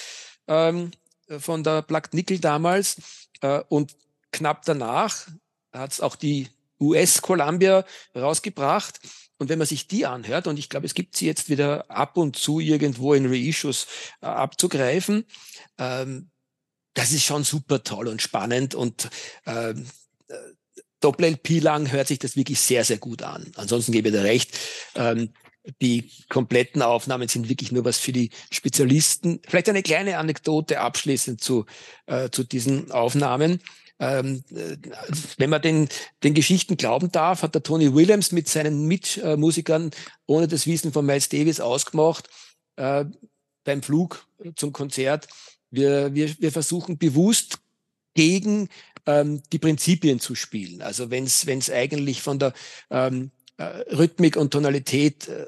ähm, 0.47 0.91
von 1.39 1.63
der 1.63 1.81
Plug 1.81 2.01
Nickel 2.11 2.39
damals. 2.39 2.97
Äh, 3.41 3.61
und 3.69 3.95
knapp 4.31 4.63
danach 4.65 5.27
hat 5.73 5.91
es 5.91 6.01
auch 6.01 6.15
die 6.15 6.47
US 6.79 7.21
Columbia 7.21 7.85
rausgebracht. 8.15 8.99
Und 9.37 9.49
wenn 9.49 9.57
man 9.57 9.67
sich 9.67 9.87
die 9.87 10.05
anhört, 10.05 10.47
und 10.47 10.59
ich 10.59 10.69
glaube, 10.69 10.85
es 10.85 10.93
gibt 10.93 11.17
sie 11.17 11.25
jetzt 11.25 11.49
wieder 11.49 11.89
ab 11.89 12.17
und 12.17 12.35
zu 12.35 12.59
irgendwo 12.59 13.13
in 13.13 13.25
Reissues 13.25 13.87
äh, 14.21 14.27
abzugreifen, 14.27 15.25
ähm, 15.79 16.29
das 16.93 17.11
ist 17.11 17.23
schon 17.23 17.43
super 17.43 17.83
toll 17.83 18.07
und 18.07 18.21
spannend 18.21 18.75
und 18.75 19.09
ähm, 19.45 19.87
äh, 20.27 20.35
Doppel-LP 20.99 21.59
lang 21.59 21.91
hört 21.91 22.07
sich 22.07 22.19
das 22.19 22.35
wirklich 22.35 22.59
sehr, 22.59 22.85
sehr 22.85 22.97
gut 22.97 23.23
an. 23.23 23.51
Ansonsten 23.55 23.91
gebe 23.91 24.09
ich 24.09 24.13
dir 24.13 24.23
recht. 24.23 24.55
Ähm, 24.93 25.33
die 25.81 26.09
kompletten 26.29 26.81
Aufnahmen 26.81 27.27
sind 27.27 27.49
wirklich 27.49 27.71
nur 27.71 27.85
was 27.85 27.97
für 27.97 28.11
die 28.11 28.31
Spezialisten. 28.49 29.41
Vielleicht 29.47 29.69
eine 29.69 29.83
kleine 29.83 30.17
Anekdote 30.17 30.79
abschließend 30.79 31.41
zu, 31.41 31.65
äh, 32.07 32.29
zu 32.29 32.43
diesen 32.43 32.91
Aufnahmen 32.91 33.61
ähm, 34.01 34.43
äh, 34.49 34.77
wenn 35.37 35.51
man 35.51 35.61
den, 35.61 35.87
den 36.23 36.33
Geschichten 36.33 36.75
glauben 36.75 37.11
darf, 37.11 37.43
hat 37.43 37.53
der 37.53 37.61
Tony 37.61 37.93
Williams 37.93 38.31
mit 38.31 38.49
seinen 38.49 38.87
Mitmusikern 38.87 39.91
ohne 40.25 40.47
das 40.47 40.65
Wissen 40.65 40.91
von 40.91 41.05
Miles 41.05 41.29
Davis 41.29 41.59
ausgemacht 41.59 42.27
äh, 42.77 43.05
beim 43.63 43.83
Flug 43.83 44.25
zum 44.55 44.73
Konzert. 44.73 45.27
Wir, 45.69 46.15
wir, 46.15 46.35
wir 46.39 46.51
versuchen 46.51 46.97
bewusst 46.97 47.59
gegen 48.15 48.69
ähm, 49.05 49.43
die 49.53 49.59
Prinzipien 49.59 50.19
zu 50.19 50.33
spielen. 50.33 50.81
Also 50.81 51.11
wenn 51.11 51.25
es 51.25 51.69
eigentlich 51.69 52.23
von 52.23 52.39
der 52.39 52.53
ähm, 52.89 53.25
äh, 53.25 53.40
Rhythmik 53.67 54.35
und 54.35 54.51
Tonalität 54.51 55.27
äh, 55.27 55.45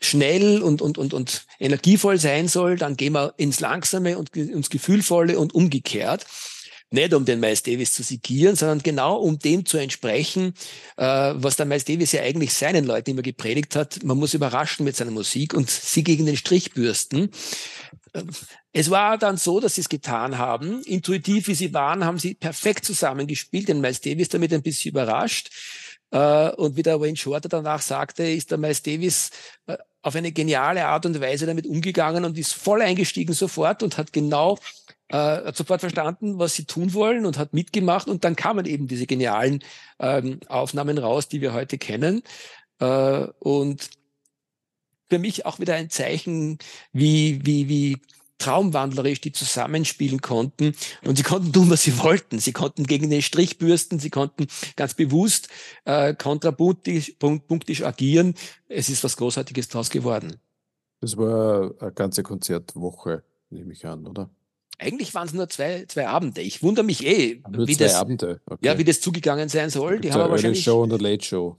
schnell 0.00 0.62
und, 0.62 0.82
und, 0.82 0.98
und, 0.98 1.14
und 1.14 1.46
energievoll 1.58 2.18
sein 2.18 2.48
soll, 2.48 2.76
dann 2.76 2.96
gehen 2.96 3.14
wir 3.14 3.34
ins 3.36 3.60
Langsame 3.60 4.18
und 4.18 4.36
ins 4.36 4.70
Gefühlvolle 4.70 5.38
und 5.38 5.54
umgekehrt 5.54 6.26
nicht 6.90 7.14
um 7.14 7.24
den 7.24 7.40
Miles 7.40 7.62
Davis 7.62 7.92
zu 7.92 8.02
sigieren, 8.02 8.56
sondern 8.56 8.80
genau 8.80 9.16
um 9.16 9.38
dem 9.38 9.66
zu 9.66 9.76
entsprechen, 9.76 10.54
äh, 10.96 11.32
was 11.34 11.56
der 11.56 11.66
Miles 11.66 11.84
Davis 11.84 12.12
ja 12.12 12.22
eigentlich 12.22 12.54
seinen 12.54 12.84
Leuten 12.84 13.10
immer 13.10 13.22
gepredigt 13.22 13.74
hat. 13.74 14.02
Man 14.04 14.18
muss 14.18 14.34
überraschen 14.34 14.84
mit 14.84 14.96
seiner 14.96 15.10
Musik 15.10 15.54
und 15.54 15.68
sie 15.68 16.04
gegen 16.04 16.26
den 16.26 16.36
Strich 16.36 16.72
bürsten. 16.72 17.30
Äh, 18.12 18.22
es 18.72 18.90
war 18.90 19.18
dann 19.18 19.36
so, 19.36 19.58
dass 19.58 19.76
sie 19.76 19.80
es 19.80 19.88
getan 19.88 20.38
haben. 20.38 20.82
Intuitiv 20.82 21.48
wie 21.48 21.54
sie 21.54 21.74
waren, 21.74 22.04
haben 22.04 22.18
sie 22.18 22.34
perfekt 22.34 22.84
zusammengespielt. 22.84 23.68
Den 23.68 23.80
Miles 23.80 24.00
Davis 24.00 24.28
damit 24.28 24.52
ein 24.52 24.62
bisschen 24.62 24.90
überrascht. 24.90 25.50
Äh, 26.10 26.50
und 26.52 26.76
wie 26.76 26.82
der 26.82 27.00
Wayne 27.00 27.16
Shorter 27.16 27.48
danach 27.48 27.82
sagte, 27.82 28.22
ist 28.24 28.50
der 28.50 28.58
Miles 28.58 28.82
Davis 28.82 29.30
äh, 29.66 29.76
auf 30.02 30.14
eine 30.14 30.32
geniale 30.32 30.86
Art 30.86 31.04
und 31.06 31.20
Weise 31.20 31.46
damit 31.46 31.66
umgegangen 31.66 32.24
und 32.24 32.38
ist 32.38 32.54
voll 32.54 32.80
eingestiegen 32.82 33.32
sofort 33.34 33.82
und 33.82 33.98
hat 33.98 34.12
genau 34.12 34.58
äh, 35.08 35.16
hat 35.16 35.56
sofort 35.56 35.80
verstanden, 35.80 36.38
was 36.38 36.54
sie 36.54 36.64
tun 36.64 36.94
wollen 36.94 37.26
und 37.26 37.38
hat 37.38 37.52
mitgemacht 37.52 38.08
und 38.08 38.24
dann 38.24 38.36
kamen 38.36 38.66
eben 38.66 38.88
diese 38.88 39.06
genialen 39.06 39.62
ähm, 39.98 40.40
Aufnahmen 40.48 40.98
raus, 40.98 41.28
die 41.28 41.40
wir 41.40 41.52
heute 41.52 41.78
kennen. 41.78 42.22
Äh, 42.80 43.26
und 43.38 43.90
für 45.08 45.18
mich 45.18 45.46
auch 45.46 45.60
wieder 45.60 45.74
ein 45.74 45.90
Zeichen, 45.90 46.58
wie, 46.92 47.44
wie, 47.44 47.68
wie 47.68 47.96
traumwandlerisch 48.38 49.20
die 49.20 49.32
zusammenspielen 49.32 50.20
konnten. 50.20 50.74
Und 51.04 51.16
sie 51.16 51.22
konnten 51.22 51.52
tun, 51.52 51.70
was 51.70 51.82
sie 51.82 51.98
wollten. 51.98 52.38
Sie 52.38 52.52
konnten 52.52 52.84
gegen 52.84 53.10
den 53.10 53.22
Strich 53.22 53.58
bürsten, 53.58 53.98
sie 53.98 54.10
konnten 54.10 54.46
ganz 54.76 54.94
bewusst 54.94 55.48
äh, 55.84 56.14
kontrapunktisch 56.14 57.14
punktisch 57.18 57.82
agieren. 57.82 58.34
Es 58.68 58.88
ist 58.88 59.04
was 59.04 59.16
Großartiges 59.16 59.68
daraus 59.68 59.90
geworden. 59.90 60.36
Das 61.00 61.16
war 61.16 61.74
eine 61.80 61.92
ganze 61.92 62.22
Konzertwoche, 62.22 63.22
nehme 63.50 63.72
ich 63.72 63.86
an, 63.86 64.06
oder? 64.06 64.30
Eigentlich 64.78 65.14
waren 65.14 65.26
es 65.26 65.32
nur 65.32 65.48
zwei, 65.48 65.86
zwei 65.88 66.08
Abende. 66.08 66.42
Ich 66.42 66.62
wundere 66.62 66.84
mich 66.84 67.06
eh, 67.06 67.42
nur 67.50 67.66
wie, 67.66 67.76
das, 67.76 67.94
Abende. 67.94 68.40
Okay. 68.44 68.66
ja, 68.66 68.78
wie 68.78 68.84
das 68.84 69.00
zugegangen 69.00 69.48
sein 69.48 69.70
soll. 69.70 70.00
Die 70.00 70.12
haben 70.12 70.30
wahrscheinlich. 70.30 70.62
Show 70.62 70.82
und 70.82 70.92
eine 70.92 71.02
Late 71.02 71.24
Show. 71.24 71.58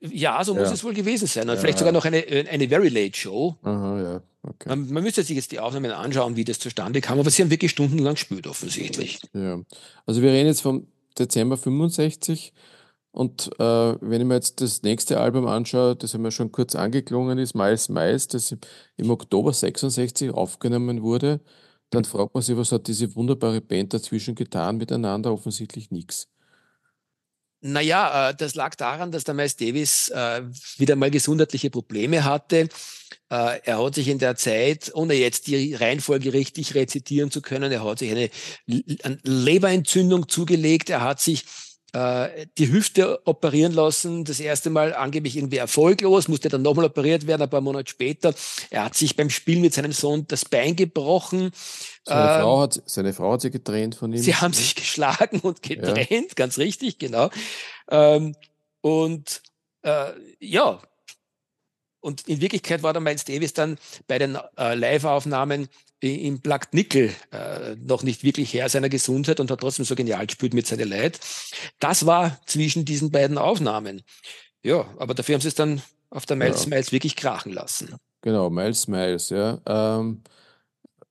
Ja, 0.00 0.42
so 0.42 0.54
ja. 0.54 0.60
muss 0.60 0.72
es 0.72 0.82
wohl 0.82 0.94
gewesen 0.94 1.28
sein. 1.28 1.48
Und 1.48 1.54
ja. 1.54 1.60
vielleicht 1.60 1.78
sogar 1.78 1.92
noch 1.92 2.04
eine, 2.04 2.24
eine 2.50 2.68
Very 2.68 2.88
Late 2.88 3.16
Show. 3.16 3.56
Aha, 3.62 4.02
ja. 4.02 4.22
Okay. 4.42 4.68
Man, 4.70 4.90
man, 4.90 5.02
müsste 5.02 5.22
sich 5.22 5.36
jetzt 5.36 5.52
die 5.52 5.60
Aufnahmen 5.60 5.90
anschauen, 5.90 6.34
wie 6.34 6.44
das 6.44 6.58
zustande 6.58 7.00
kam, 7.00 7.20
aber 7.20 7.30
sie 7.30 7.42
haben 7.42 7.50
wirklich 7.50 7.70
stundenlang 7.70 8.14
gespielt, 8.14 8.46
offensichtlich. 8.46 9.20
Ja. 9.34 9.60
Also 10.06 10.22
wir 10.22 10.30
reden 10.32 10.46
jetzt 10.46 10.62
vom 10.62 10.86
Dezember 11.18 11.58
65 11.58 12.52
und 13.12 13.50
äh, 13.58 13.64
wenn 14.00 14.20
ich 14.20 14.26
mir 14.26 14.34
jetzt 14.34 14.60
das 14.60 14.82
nächste 14.82 15.20
Album 15.20 15.46
anschaue, 15.46 15.96
das 15.96 16.14
haben 16.14 16.22
wir 16.22 16.30
schon 16.30 16.52
kurz 16.52 16.74
angeklungen 16.74 17.38
ist, 17.38 17.54
Miles 17.54 17.88
Miles, 17.88 18.28
das 18.28 18.56
im 18.96 19.10
Oktober 19.10 19.52
66 19.52 20.30
aufgenommen 20.30 21.02
wurde, 21.02 21.40
dann 21.90 22.04
fragt 22.04 22.34
man 22.34 22.42
sich, 22.42 22.56
was 22.56 22.70
hat 22.70 22.86
diese 22.86 23.14
wunderbare 23.16 23.60
Band 23.60 23.92
dazwischen 23.92 24.36
getan 24.36 24.76
miteinander? 24.76 25.32
Offensichtlich 25.32 25.90
nichts. 25.90 26.28
Naja, 27.62 28.30
äh, 28.30 28.34
das 28.34 28.54
lag 28.54 28.74
daran, 28.74 29.12
dass 29.12 29.24
der 29.24 29.34
Miles 29.34 29.56
Davis 29.56 30.08
äh, 30.08 30.42
wieder 30.78 30.96
mal 30.96 31.10
gesundheitliche 31.10 31.70
Probleme 31.70 32.24
hatte. 32.24 32.68
Äh, 33.30 33.60
er 33.64 33.84
hat 33.84 33.94
sich 33.94 34.08
in 34.08 34.18
der 34.18 34.36
Zeit, 34.36 34.90
ohne 34.94 35.14
jetzt 35.14 35.46
die 35.46 35.74
Reihenfolge 35.74 36.32
richtig 36.32 36.74
rezitieren 36.74 37.30
zu 37.30 37.42
können, 37.42 37.70
er 37.70 37.84
hat 37.84 37.98
sich 37.98 38.10
eine 38.10 38.30
Leberentzündung 38.66 40.28
zugelegt. 40.28 40.90
Er 40.90 41.02
hat 41.02 41.20
sich 41.20 41.44
die 41.92 42.70
Hüfte 42.70 43.20
operieren 43.26 43.72
lassen, 43.72 44.24
das 44.24 44.38
erste 44.38 44.70
Mal 44.70 44.94
angeblich 44.94 45.36
irgendwie 45.36 45.56
erfolglos, 45.56 46.28
musste 46.28 46.48
dann 46.48 46.62
nochmal 46.62 46.84
operiert 46.84 47.26
werden, 47.26 47.42
ein 47.42 47.50
paar 47.50 47.60
Monate 47.60 47.90
später. 47.90 48.32
Er 48.70 48.84
hat 48.84 48.94
sich 48.94 49.16
beim 49.16 49.30
Spiel 49.30 49.58
mit 49.58 49.74
seinem 49.74 49.92
Sohn 49.92 50.24
das 50.28 50.44
Bein 50.44 50.76
gebrochen. 50.76 51.50
Seine, 52.04 52.34
ähm, 52.34 52.40
Frau, 52.40 52.60
hat, 52.60 52.82
seine 52.86 53.12
Frau 53.12 53.32
hat 53.32 53.40
sich 53.40 53.52
getrennt 53.52 53.96
von 53.96 54.12
ihm. 54.12 54.18
Sie 54.18 54.34
haben 54.34 54.52
sich 54.52 54.74
geschlagen 54.74 55.40
und 55.40 55.62
getrennt, 55.62 56.10
ja. 56.10 56.34
ganz 56.36 56.58
richtig, 56.58 56.98
genau. 56.98 57.30
Ähm, 57.90 58.36
und 58.80 59.42
äh, 59.82 60.12
ja, 60.38 60.80
und 62.00 62.26
in 62.28 62.40
Wirklichkeit 62.40 62.82
war 62.82 62.92
der 62.92 63.02
Miles 63.02 63.24
Davis 63.24 63.52
dann 63.52 63.78
bei 64.06 64.18
den 64.18 64.38
äh, 64.56 64.74
Live-Aufnahmen 64.74 65.68
im 66.00 66.40
Plug 66.40 66.60
Nickel 66.72 67.14
äh, 67.30 67.76
noch 67.76 68.02
nicht 68.02 68.24
wirklich 68.24 68.54
Herr 68.54 68.68
seiner 68.70 68.88
Gesundheit 68.88 69.38
und 69.38 69.50
hat 69.50 69.60
trotzdem 69.60 69.84
so 69.84 69.94
genial 69.94 70.26
gespielt 70.26 70.54
mit 70.54 70.66
seiner 70.66 70.86
Leid. 70.86 71.20
Das 71.78 72.06
war 72.06 72.40
zwischen 72.46 72.86
diesen 72.86 73.10
beiden 73.10 73.36
Aufnahmen. 73.36 74.02
Ja, 74.62 74.86
aber 74.98 75.14
dafür 75.14 75.34
haben 75.34 75.42
sie 75.42 75.48
es 75.48 75.54
dann 75.54 75.82
auf 76.08 76.26
der 76.26 76.36
Miles 76.36 76.64
ja. 76.64 76.70
Miles 76.70 76.92
wirklich 76.92 77.16
krachen 77.16 77.52
lassen. 77.52 77.96
Genau, 78.22 78.50
Miles 78.50 78.88
Miles, 78.88 79.30
ja. 79.30 79.60
Ähm, 79.66 80.22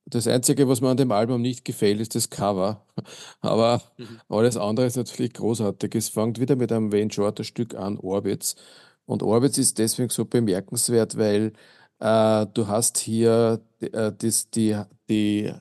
Das 0.06 0.26
Einzige, 0.26 0.68
was 0.68 0.80
mir 0.80 0.88
an 0.88 0.96
dem 0.96 1.12
Album 1.12 1.40
nicht 1.40 1.64
gefällt, 1.64 2.00
ist 2.00 2.16
das 2.16 2.30
Cover. 2.30 2.84
Aber 3.40 3.82
mhm. 3.96 4.20
alles 4.28 4.56
andere 4.56 4.86
ist 4.86 4.96
natürlich 4.96 5.34
großartig. 5.34 5.94
Es 5.94 6.08
fängt 6.08 6.40
wieder 6.40 6.56
mit 6.56 6.72
einem 6.72 6.92
Wayne 6.92 7.12
Shorter 7.12 7.44
Stück 7.44 7.74
an, 7.76 7.96
Orbits. 7.98 8.56
Und 9.10 9.24
Orbits 9.24 9.58
ist 9.58 9.78
deswegen 9.78 10.08
so 10.08 10.24
bemerkenswert, 10.24 11.18
weil 11.18 11.52
äh, 11.98 12.46
du 12.54 12.68
hast 12.68 12.96
hier 12.98 13.60
äh, 13.80 14.12
das, 14.16 14.50
die, 14.50 14.80
die 15.08 15.52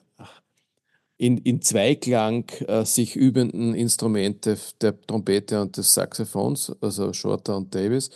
in, 1.17 1.39
in 1.39 1.59
Zweiklang 1.63 2.47
äh, 2.67 2.85
sich 2.85 3.15
übenden 3.15 3.73
Instrumente 3.73 4.55
der 4.81 5.01
Trompete 5.01 5.61
und 5.61 5.77
des 5.77 5.95
Saxophons, 5.95 6.75
also 6.79 7.11
Shorter 7.11 7.57
und 7.57 7.73
Davis. 7.73 8.11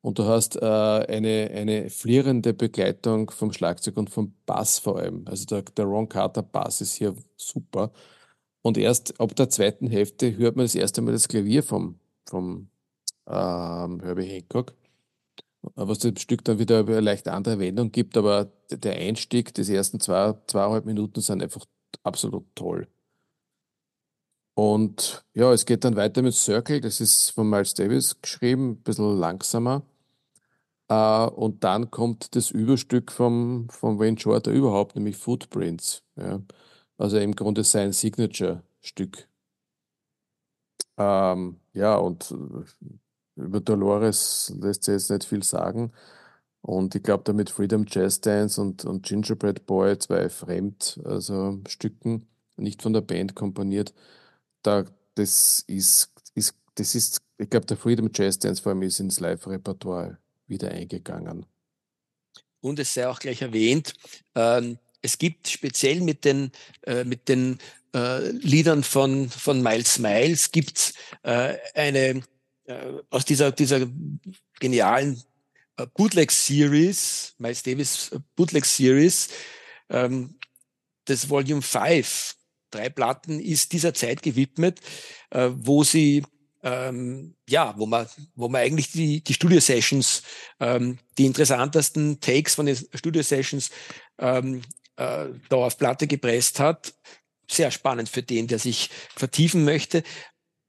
Und 0.00 0.18
du 0.18 0.24
hast 0.24 0.56
äh, 0.56 0.66
eine, 0.66 1.52
eine 1.54 1.88
flirrende 1.88 2.52
Begleitung 2.52 3.30
vom 3.30 3.52
Schlagzeug 3.52 3.96
und 3.96 4.10
vom 4.10 4.34
Bass 4.46 4.80
vor 4.80 4.98
allem. 4.98 5.24
Also 5.28 5.46
der, 5.46 5.62
der 5.62 5.84
Ron 5.84 6.08
Carter 6.08 6.42
Bass 6.42 6.80
ist 6.80 6.94
hier 6.94 7.14
super. 7.36 7.92
Und 8.62 8.76
erst 8.78 9.20
ab 9.20 9.36
der 9.36 9.48
zweiten 9.48 9.86
Hälfte 9.86 10.36
hört 10.36 10.56
man 10.56 10.64
das 10.64 10.74
erste 10.74 11.02
Mal 11.02 11.12
das 11.12 11.28
Klavier 11.28 11.62
vom, 11.62 12.00
vom 12.26 12.71
ähm, 13.26 14.00
Herbie 14.00 14.26
Hancock, 14.26 14.74
was 15.74 16.00
dem 16.00 16.16
Stück 16.16 16.44
dann 16.44 16.58
wieder 16.58 16.80
eine 16.80 17.00
leicht 17.00 17.28
andere 17.28 17.58
Wendung 17.58 17.92
gibt. 17.92 18.16
Aber 18.16 18.52
der 18.70 18.96
Einstieg 18.96 19.54
des 19.54 19.68
ersten 19.68 20.00
zwei, 20.00 20.34
zweieinhalb 20.46 20.84
Minuten 20.86 21.20
sind 21.20 21.42
einfach 21.42 21.64
absolut 22.02 22.46
toll. 22.54 22.88
Und 24.54 25.24
ja, 25.34 25.52
es 25.52 25.64
geht 25.64 25.84
dann 25.84 25.96
weiter 25.96 26.22
mit 26.22 26.34
Circle, 26.34 26.80
das 26.80 27.00
ist 27.00 27.30
von 27.30 27.48
Miles 27.48 27.74
Davis 27.74 28.20
geschrieben, 28.20 28.72
ein 28.72 28.82
bisschen 28.82 29.18
langsamer. 29.18 29.82
Äh, 30.88 31.26
und 31.26 31.64
dann 31.64 31.90
kommt 31.90 32.36
das 32.36 32.50
Überstück 32.50 33.12
vom, 33.12 33.68
vom 33.70 33.98
Wayne 33.98 34.18
Shorter 34.18 34.52
überhaupt, 34.52 34.94
nämlich 34.94 35.16
Footprints. 35.16 36.02
Ja. 36.16 36.42
Also 36.98 37.18
im 37.18 37.34
Grunde 37.34 37.64
sein 37.64 37.92
Signature-Stück. 37.92 39.28
Ähm, 40.98 41.60
ja, 41.72 41.96
und 41.96 42.34
über 43.36 43.60
Dolores 43.60 44.52
lässt 44.60 44.84
sich 44.84 44.94
jetzt 44.94 45.10
nicht 45.10 45.24
viel 45.24 45.42
sagen. 45.42 45.92
Und 46.60 46.94
ich 46.94 47.02
glaube, 47.02 47.24
damit 47.24 47.50
Freedom 47.50 47.84
Jazz 47.88 48.20
Dance 48.20 48.60
und, 48.60 48.84
und 48.84 49.04
Gingerbread 49.04 49.66
Boy, 49.66 49.98
zwei 49.98 50.28
Fremd, 50.28 51.00
also 51.04 51.60
nicht 52.56 52.82
von 52.82 52.92
der 52.92 53.00
Band 53.00 53.34
komponiert, 53.34 53.92
da, 54.62 54.84
das 55.16 55.64
ist, 55.66 56.12
ist, 56.34 56.54
das 56.76 56.94
ist, 56.94 57.18
ich 57.38 57.50
glaube, 57.50 57.66
der 57.66 57.76
Freedom 57.76 58.10
Jazz 58.14 58.38
Dance 58.38 58.62
vor 58.62 58.70
allem 58.70 58.82
ist 58.82 59.00
ins 59.00 59.18
Live-Repertoire 59.18 60.18
wieder 60.46 60.70
eingegangen. 60.70 61.46
Und 62.60 62.78
es 62.78 62.94
sei 62.94 63.08
auch 63.08 63.18
gleich 63.18 63.42
erwähnt, 63.42 63.94
ähm, 64.36 64.78
es 65.02 65.18
gibt 65.18 65.48
speziell 65.48 66.00
mit 66.00 66.24
den, 66.24 66.52
äh, 66.82 67.02
mit 67.02 67.28
den 67.28 67.58
äh, 67.92 68.30
Liedern 68.30 68.84
von, 68.84 69.28
von 69.28 69.60
Miles 69.62 69.98
Miles 69.98 70.52
gibt 70.52 70.94
äh, 71.24 71.56
eine 71.74 72.22
aus 73.10 73.24
dieser, 73.24 73.52
dieser 73.52 73.86
genialen 74.60 75.22
äh, 75.76 75.86
Bootleg 75.94 76.30
Series, 76.30 77.34
Miles 77.38 77.62
Davis 77.62 78.12
äh, 78.12 78.18
Bootleg 78.36 78.64
Series, 78.64 79.28
ähm, 79.90 80.38
das 81.04 81.28
Volume 81.28 81.62
5, 81.62 82.36
drei 82.70 82.88
Platten, 82.88 83.40
ist 83.40 83.72
dieser 83.72 83.94
Zeit 83.94 84.22
gewidmet, 84.22 84.80
äh, 85.30 85.50
wo 85.52 85.84
sie 85.84 86.22
ähm, 86.64 87.34
ja, 87.48 87.74
wo 87.76 87.86
man, 87.86 88.06
wo 88.36 88.48
man 88.48 88.60
eigentlich 88.60 88.92
die, 88.92 89.22
die 89.22 89.34
Studio-Sessions, 89.34 90.22
ähm, 90.60 90.98
die 91.18 91.26
interessantesten 91.26 92.20
Takes 92.20 92.54
von 92.54 92.66
den 92.66 92.76
Studio-Sessions 92.76 93.70
ähm, 94.18 94.62
äh, 94.94 95.26
da 95.48 95.56
auf 95.56 95.76
Platte 95.76 96.06
gepresst 96.06 96.60
hat. 96.60 96.94
Sehr 97.50 97.72
spannend 97.72 98.08
für 98.08 98.22
den, 98.22 98.46
der 98.46 98.60
sich 98.60 98.90
vertiefen 99.16 99.64
möchte. 99.64 100.04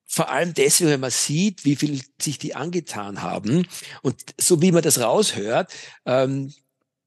Vor 0.06 0.30
allem 0.30 0.54
deswegen, 0.54 0.92
wenn 0.92 1.00
man 1.00 1.12
sieht, 1.12 1.66
wie 1.66 1.76
viel 1.76 2.02
sich 2.22 2.38
die 2.38 2.56
angetan 2.56 3.22
haben. 3.22 3.68
Und 4.02 4.16
so 4.40 4.62
wie 4.62 4.72
man 4.72 4.84
das 4.84 5.00
raushört, 5.00 5.74
ähm, 6.06 6.54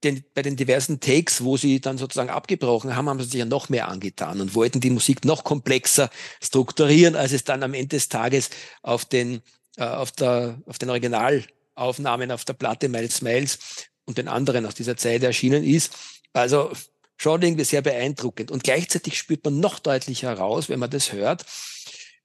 den, 0.04 0.24
bei 0.35 0.42
den 0.42 0.56
diversen 0.56 1.00
Takes, 1.00 1.42
wo 1.42 1.56
sie 1.56 1.80
dann 1.80 1.98
sozusagen 1.98 2.30
abgebrochen 2.30 2.96
haben, 2.96 3.09
haben 3.09 3.20
sie 3.20 3.26
sich 3.26 3.38
ja 3.38 3.44
noch 3.44 3.68
mehr 3.68 3.88
angetan 3.88 4.40
und 4.40 4.54
wollten 4.54 4.80
die 4.80 4.90
Musik 4.90 5.24
noch 5.24 5.44
komplexer 5.44 6.11
strukturieren, 6.42 7.16
als 7.16 7.32
es 7.32 7.44
dann 7.44 7.62
am 7.62 7.74
Ende 7.74 7.96
des 7.96 8.09
Tages 8.09 8.50
auf 8.82 9.04
den, 9.04 9.42
äh, 9.76 9.85
auf 9.85 10.12
der, 10.12 10.61
auf 10.66 10.78
den 10.78 10.90
Originalaufnahmen 10.90 12.30
auf 12.30 12.44
der 12.44 12.54
Platte 12.54 12.88
Miles 12.88 13.22
Miles 13.22 13.59
und 14.04 14.18
den 14.18 14.28
anderen 14.28 14.66
aus 14.66 14.74
dieser 14.74 14.96
Zeit 14.96 15.22
erschienen 15.22 15.64
ist. 15.64 15.92
Also 16.32 16.70
schon 17.16 17.42
irgendwie 17.42 17.64
sehr 17.64 17.82
beeindruckend. 17.82 18.50
Und 18.50 18.64
gleichzeitig 18.64 19.18
spürt 19.18 19.44
man 19.44 19.61
noch 19.61 19.78
deutlicher 19.78 20.28
heraus, 20.28 20.68
wenn 20.68 20.78
man 20.78 20.90
das 20.90 21.12
hört, 21.12 21.44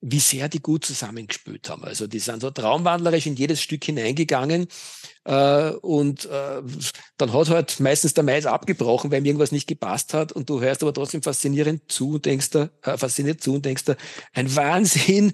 wie 0.02 0.20
sehr 0.20 0.50
die 0.50 0.62
gut 0.62 0.84
zusammengespielt 0.84 1.70
haben. 1.70 1.84
Also 1.84 2.08
die 2.08 2.20
sind 2.20 2.42
so 2.42 2.50
traumwandlerisch 2.50 3.28
in 3.28 3.36
jedes 3.36 3.62
Stück 3.62 3.84
hineingegangen 3.84 4.68
äh, 5.26 5.70
und 5.70 6.26
äh, 6.26 6.64
dann 7.18 7.34
hat 7.34 7.50
halt 7.50 7.80
meistens 7.80 8.16
der 8.16 8.24
Mais 8.24 8.48
abgebrochen, 8.48 9.12
weil 9.12 9.20
ihm 9.20 9.26
irgendwas 9.26 9.52
nicht 9.52 9.68
gepasst 9.68 10.16
hat 10.16 10.32
und 10.32 10.50
du 10.50 10.60
hörst 10.60 10.82
aber 10.82 10.94
trotzdem 10.94 11.22
faszinierend 11.22 11.92
zu 11.92 12.16
und 12.16 12.26
denkst 12.26 12.50
da, 12.50 12.70
äh, 12.82 12.98
fasziniert 12.98 13.42
zu 13.42 13.54
und 13.54 13.64
denkst 13.64 13.86
da, 13.86 13.96
ein 14.34 14.54
Wahnsinn, 14.56 15.34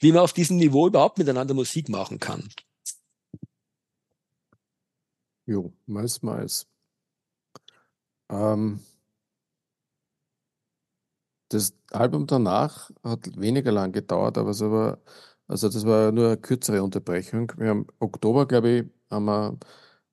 wie 0.00 0.12
man 0.12 0.22
auf 0.22 0.32
diesem 0.32 0.56
Niveau 0.56 0.86
überhaupt 0.86 1.18
miteinander 1.18 1.52
Musik 1.52 1.90
machen 1.90 2.18
kann. 2.18 2.48
Jo, 5.44 5.72
Mais, 5.86 6.22
Mais. 6.22 6.66
Ähm, 8.30 8.80
das 11.48 11.74
Album 11.90 12.26
danach 12.26 12.90
hat 13.02 13.40
weniger 13.40 13.72
lang 13.72 13.92
gedauert, 13.92 14.38
aber 14.38 14.50
es 14.50 14.60
war, 14.60 14.98
also 15.48 15.68
das 15.68 15.86
war 15.86 16.12
nur 16.12 16.26
eine 16.28 16.36
kürzere 16.36 16.82
Unterbrechung. 16.82 17.52
Wir 17.56 17.68
haben 17.70 17.86
Oktober, 18.00 18.46
glaube 18.46 18.68
ich, 18.70 18.84
haben 19.10 19.26
wir 19.26 19.58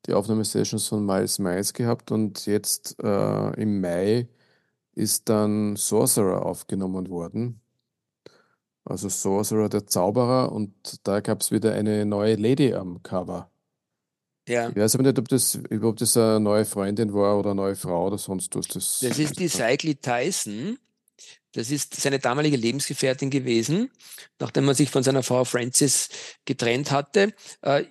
die 0.06 0.14
Aufnahmesessions 0.14 0.88
von 0.88 1.06
Miles 1.06 1.40
Miles 1.40 1.74
gehabt 1.74 2.12
und 2.12 2.46
jetzt 2.46 3.02
äh, 3.02 3.62
im 3.62 3.82
Mai 3.82 4.28
ist 4.96 5.30
dann 5.30 5.76
Sorcerer 5.76 6.46
aufgenommen 6.46 7.10
worden. 7.10 7.62
Also 8.86 9.08
Sorcerer, 9.10 9.70
der 9.70 9.88
Zauberer, 9.88 10.52
und 10.52 10.74
da 11.08 11.22
gab 11.22 11.42
es 11.42 11.52
wieder 11.52 11.74
eine 11.74 12.06
neue 12.06 12.36
Lady 12.36 12.74
am 12.74 13.02
Cover. 13.02 13.50
Ja. 14.48 14.70
Ich 14.70 14.76
weiß 14.76 14.96
aber 14.96 15.04
nicht, 15.04 15.18
ob 15.20 15.30
das, 15.30 15.58
ob 15.82 15.98
das 15.98 16.18
eine 16.18 16.40
neue 16.42 16.66
Freundin 16.66 17.14
war 17.14 17.40
oder 17.40 17.52
eine 17.52 17.62
neue 17.62 17.76
Frau 17.76 18.08
oder 18.08 18.18
sonst 18.18 18.54
was. 18.56 18.68
Das, 18.68 19.00
das 19.00 19.18
ist 19.18 19.40
die 19.40 19.48
Cycli 19.48 19.96
Tyson. 19.96 20.78
Das 21.54 21.70
ist 21.70 22.00
seine 22.00 22.20
damalige 22.20 22.58
Lebensgefährtin 22.58 23.30
gewesen, 23.30 23.92
nachdem 24.40 24.68
er 24.68 24.76
sich 24.76 24.90
von 24.90 25.04
seiner 25.04 25.24
Frau 25.24 25.46
Francis 25.46 26.10
getrennt 26.46 26.92
hatte. 26.92 27.34
Äh, 27.62 27.86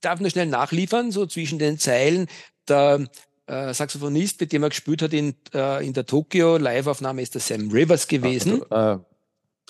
darf 0.00 0.20
nur 0.20 0.30
schnell 0.30 0.46
nachliefern, 0.46 1.12
so 1.12 1.26
zwischen 1.26 1.58
den 1.58 1.78
Zeilen. 1.78 2.26
Der 2.68 3.06
äh, 3.46 3.72
Saxophonist, 3.72 4.40
mit 4.40 4.52
dem 4.52 4.62
er 4.62 4.68
gespielt 4.70 5.02
hat 5.02 5.12
in, 5.12 5.34
äh, 5.54 5.84
in 5.86 5.92
der 5.92 6.06
Tokyo 6.06 6.56
Live-Aufnahme, 6.56 7.22
ist 7.22 7.34
der 7.34 7.40
Sam 7.40 7.70
Rivers 7.70 8.04
ah, 8.04 8.08
gewesen. 8.08 8.62
Ah, 8.70 9.00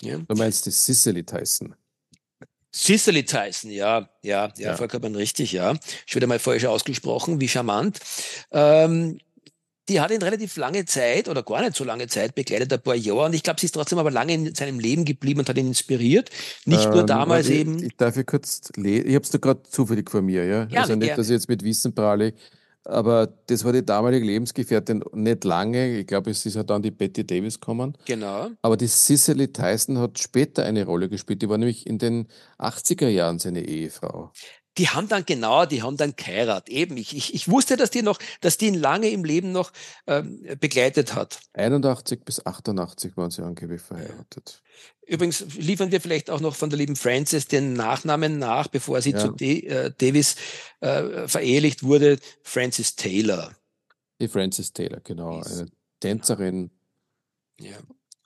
du, 0.01 0.07
ja. 0.07 0.17
du 0.17 0.35
meinst 0.35 0.65
die 0.65 0.71
Cicely 0.71 1.23
Tyson? 1.23 1.75
Cicely 2.73 3.25
Tyson, 3.25 3.71
ja, 3.71 4.09
ja, 4.21 4.45
ja, 4.45 4.51
ja, 4.57 4.77
vollkommen 4.77 5.15
richtig, 5.15 5.53
ja. 5.53 5.73
Ich 6.05 6.15
wieder 6.15 6.27
mal 6.27 6.37
falsch 6.37 6.65
ausgesprochen, 6.65 7.41
wie 7.41 7.47
charmant. 7.47 7.99
Ähm, 8.51 9.19
die 9.89 9.99
hat 9.99 10.11
ihn 10.11 10.21
relativ 10.21 10.55
lange 10.57 10.85
Zeit 10.85 11.27
oder 11.27 11.43
gar 11.43 11.61
nicht 11.61 11.75
so 11.75 11.83
lange 11.83 12.07
Zeit 12.07 12.35
begleitet, 12.35 12.71
ein 12.71 12.81
paar 12.81 12.95
Jahre. 12.95 13.25
Und 13.25 13.33
ich 13.33 13.43
glaube, 13.43 13.59
sie 13.59 13.65
ist 13.65 13.73
trotzdem 13.73 13.97
aber 13.99 14.11
lange 14.11 14.33
in 14.33 14.55
seinem 14.55 14.79
Leben 14.79 15.03
geblieben 15.03 15.39
und 15.39 15.49
hat 15.49 15.57
ihn 15.57 15.67
inspiriert. 15.67 16.29
Nicht 16.65 16.85
ähm, 16.85 16.91
nur 16.91 17.05
damals 17.05 17.49
ich, 17.49 17.59
eben. 17.59 17.83
Ich 17.83 17.97
darf 17.97 18.15
ich 18.15 18.25
kurz 18.25 18.69
lesen. 18.75 19.07
Ich 19.07 19.15
habe 19.15 19.23
es 19.23 19.31
da 19.31 19.39
gerade 19.39 19.63
zufällig 19.63 20.09
vor 20.09 20.21
mir, 20.21 20.45
ja. 20.45 20.65
Gerne, 20.65 20.81
also 20.81 20.95
nicht, 20.95 21.17
dass 21.17 21.27
ich 21.27 21.33
jetzt 21.33 21.49
mit 21.49 21.63
Wissen 21.63 21.93
prahle. 21.93 22.33
Aber 22.85 23.27
das 23.47 23.63
war 23.65 23.73
die 23.73 23.85
damalige 23.85 24.25
Lebensgefährtin 24.25 25.03
nicht 25.13 25.43
lange. 25.43 25.99
Ich 25.99 26.07
glaube, 26.07 26.31
es 26.31 26.45
ist 26.45 26.55
ja 26.55 26.63
dann 26.63 26.81
die 26.81 26.91
Betty 26.91 27.25
Davis 27.25 27.59
gekommen. 27.59 27.95
Genau. 28.05 28.49
Aber 28.61 28.77
die 28.77 28.87
Cicely 28.87 29.51
Tyson 29.51 29.97
hat 29.99 30.17
später 30.17 30.63
eine 30.63 30.85
Rolle 30.85 31.09
gespielt. 31.09 31.41
Die 31.41 31.49
war 31.49 31.57
nämlich 31.57 31.85
in 31.85 31.97
den 31.97 32.27
80er 32.57 33.09
Jahren 33.09 33.37
seine 33.37 33.65
Ehefrau 33.65 34.31
die 34.77 34.89
haben 34.89 35.07
dann 35.07 35.25
genau, 35.25 35.65
die 35.65 35.81
haben 35.81 35.97
dann 35.97 36.15
geheiratet. 36.15 36.69
Eben, 36.69 36.97
ich, 36.97 37.15
ich, 37.15 37.33
ich 37.33 37.49
wusste, 37.49 37.75
dass 37.75 37.89
die 37.91 38.01
noch, 38.01 38.19
dass 38.41 38.57
die 38.57 38.67
ihn 38.67 38.75
lange 38.75 39.09
im 39.09 39.25
Leben 39.25 39.51
noch 39.51 39.71
ähm, 40.07 40.45
begleitet 40.59 41.15
hat. 41.15 41.39
81 41.53 42.23
bis 42.23 42.45
88 42.45 43.17
waren 43.17 43.31
sie 43.31 43.43
angeblich 43.43 43.81
verheiratet. 43.81 44.61
Übrigens 45.05 45.43
liefern 45.57 45.91
wir 45.91 46.01
vielleicht 46.01 46.29
auch 46.29 46.39
noch 46.39 46.55
von 46.55 46.69
der 46.69 46.77
lieben 46.77 46.95
Frances 46.95 47.47
den 47.47 47.73
Nachnamen 47.73 48.37
nach, 48.37 48.67
bevor 48.67 49.01
sie 49.01 49.11
ja. 49.11 49.19
zu 49.19 49.31
D 49.31 49.61
äh, 49.61 49.91
Davis 49.97 50.35
äh, 50.81 51.27
verehelicht 51.27 51.83
wurde, 51.83 52.19
Frances 52.43 52.95
Taylor. 52.95 53.55
Die 54.21 54.27
Frances 54.27 54.71
Taylor, 54.71 54.99
genau. 55.01 55.41
Eine 55.41 55.67
Tänzerin. 55.99 56.69
Ja. 57.59 57.77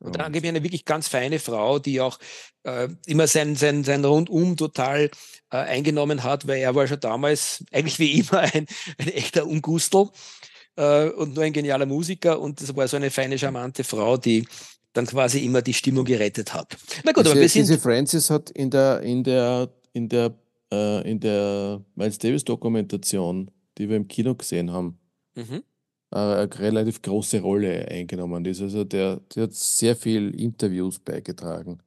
Und 0.04 0.18
dann 0.18 0.32
gebe 0.34 0.46
ich 0.46 0.50
eine 0.50 0.64
wirklich 0.64 0.86
ganz 0.86 1.08
feine 1.08 1.40
Frau, 1.40 1.80
die 1.80 2.02
auch 2.02 2.20
äh, 2.64 2.90
immer 3.06 3.28
sein, 3.28 3.56
sein, 3.56 3.84
sein 3.84 4.04
Rundum 4.04 4.58
total 4.58 5.10
äh, 5.50 5.58
eingenommen 5.58 6.24
hat, 6.24 6.46
weil 6.46 6.60
er 6.60 6.76
war 6.76 6.88
schon 6.88 7.00
damals 7.00 7.64
eigentlich 7.72 8.00
wie 8.00 8.20
immer 8.20 8.40
ein, 8.54 8.68
ein 8.98 9.08
echter 9.08 9.48
Ungustel. 9.48 10.10
äh, 10.76 11.10
und 11.10 11.36
nur 11.36 11.44
ein 11.44 11.54
genialer 11.54 11.86
Musiker 11.86 12.40
und 12.40 12.62
das 12.62 12.76
war 12.76 12.88
so 12.88 12.98
eine 12.98 13.12
feine, 13.12 13.38
charmante 13.38 13.84
Frau, 13.84 14.18
die 14.18 14.46
dann 14.94 15.08
quasi 15.08 15.44
immer 15.44 15.62
die 15.62 15.74
Stimmung 15.74 16.06
gerettet 16.06 16.54
hat. 16.54 16.78
Na 17.04 17.12
gut, 17.12 17.26
diese, 17.26 17.32
aber 17.32 17.42
wir 17.42 17.50
sind. 17.50 17.64
Diese 17.64 17.80
Francis 17.80 18.30
hat 18.30 18.50
in 18.52 18.70
der, 18.70 19.02
in 19.02 19.24
der, 19.24 19.70
in 19.92 20.10
der, 20.10 20.34
äh, 20.72 21.10
in 21.10 21.20
der 21.20 21.82
Miles 21.96 22.18
Davis 22.18 22.44
Dokumentation, 22.44 23.50
die 23.78 23.90
wir 23.90 23.98
im 23.98 24.08
Kino 24.08 24.36
gesehen 24.36 24.72
haben, 24.72 25.00
mhm. 25.36 25.64
Äh, 26.14 26.18
eine 26.18 26.60
relativ 26.60 27.02
große 27.02 27.42
Rolle 27.42 27.88
eingenommen. 27.88 28.44
Das 28.44 28.62
also 28.62 28.84
der, 28.84 29.20
der 29.36 29.44
hat 29.44 29.54
sehr 29.54 29.96
viel 29.96 30.40
Interviews 30.40 31.00
beigetragen. 31.00 31.80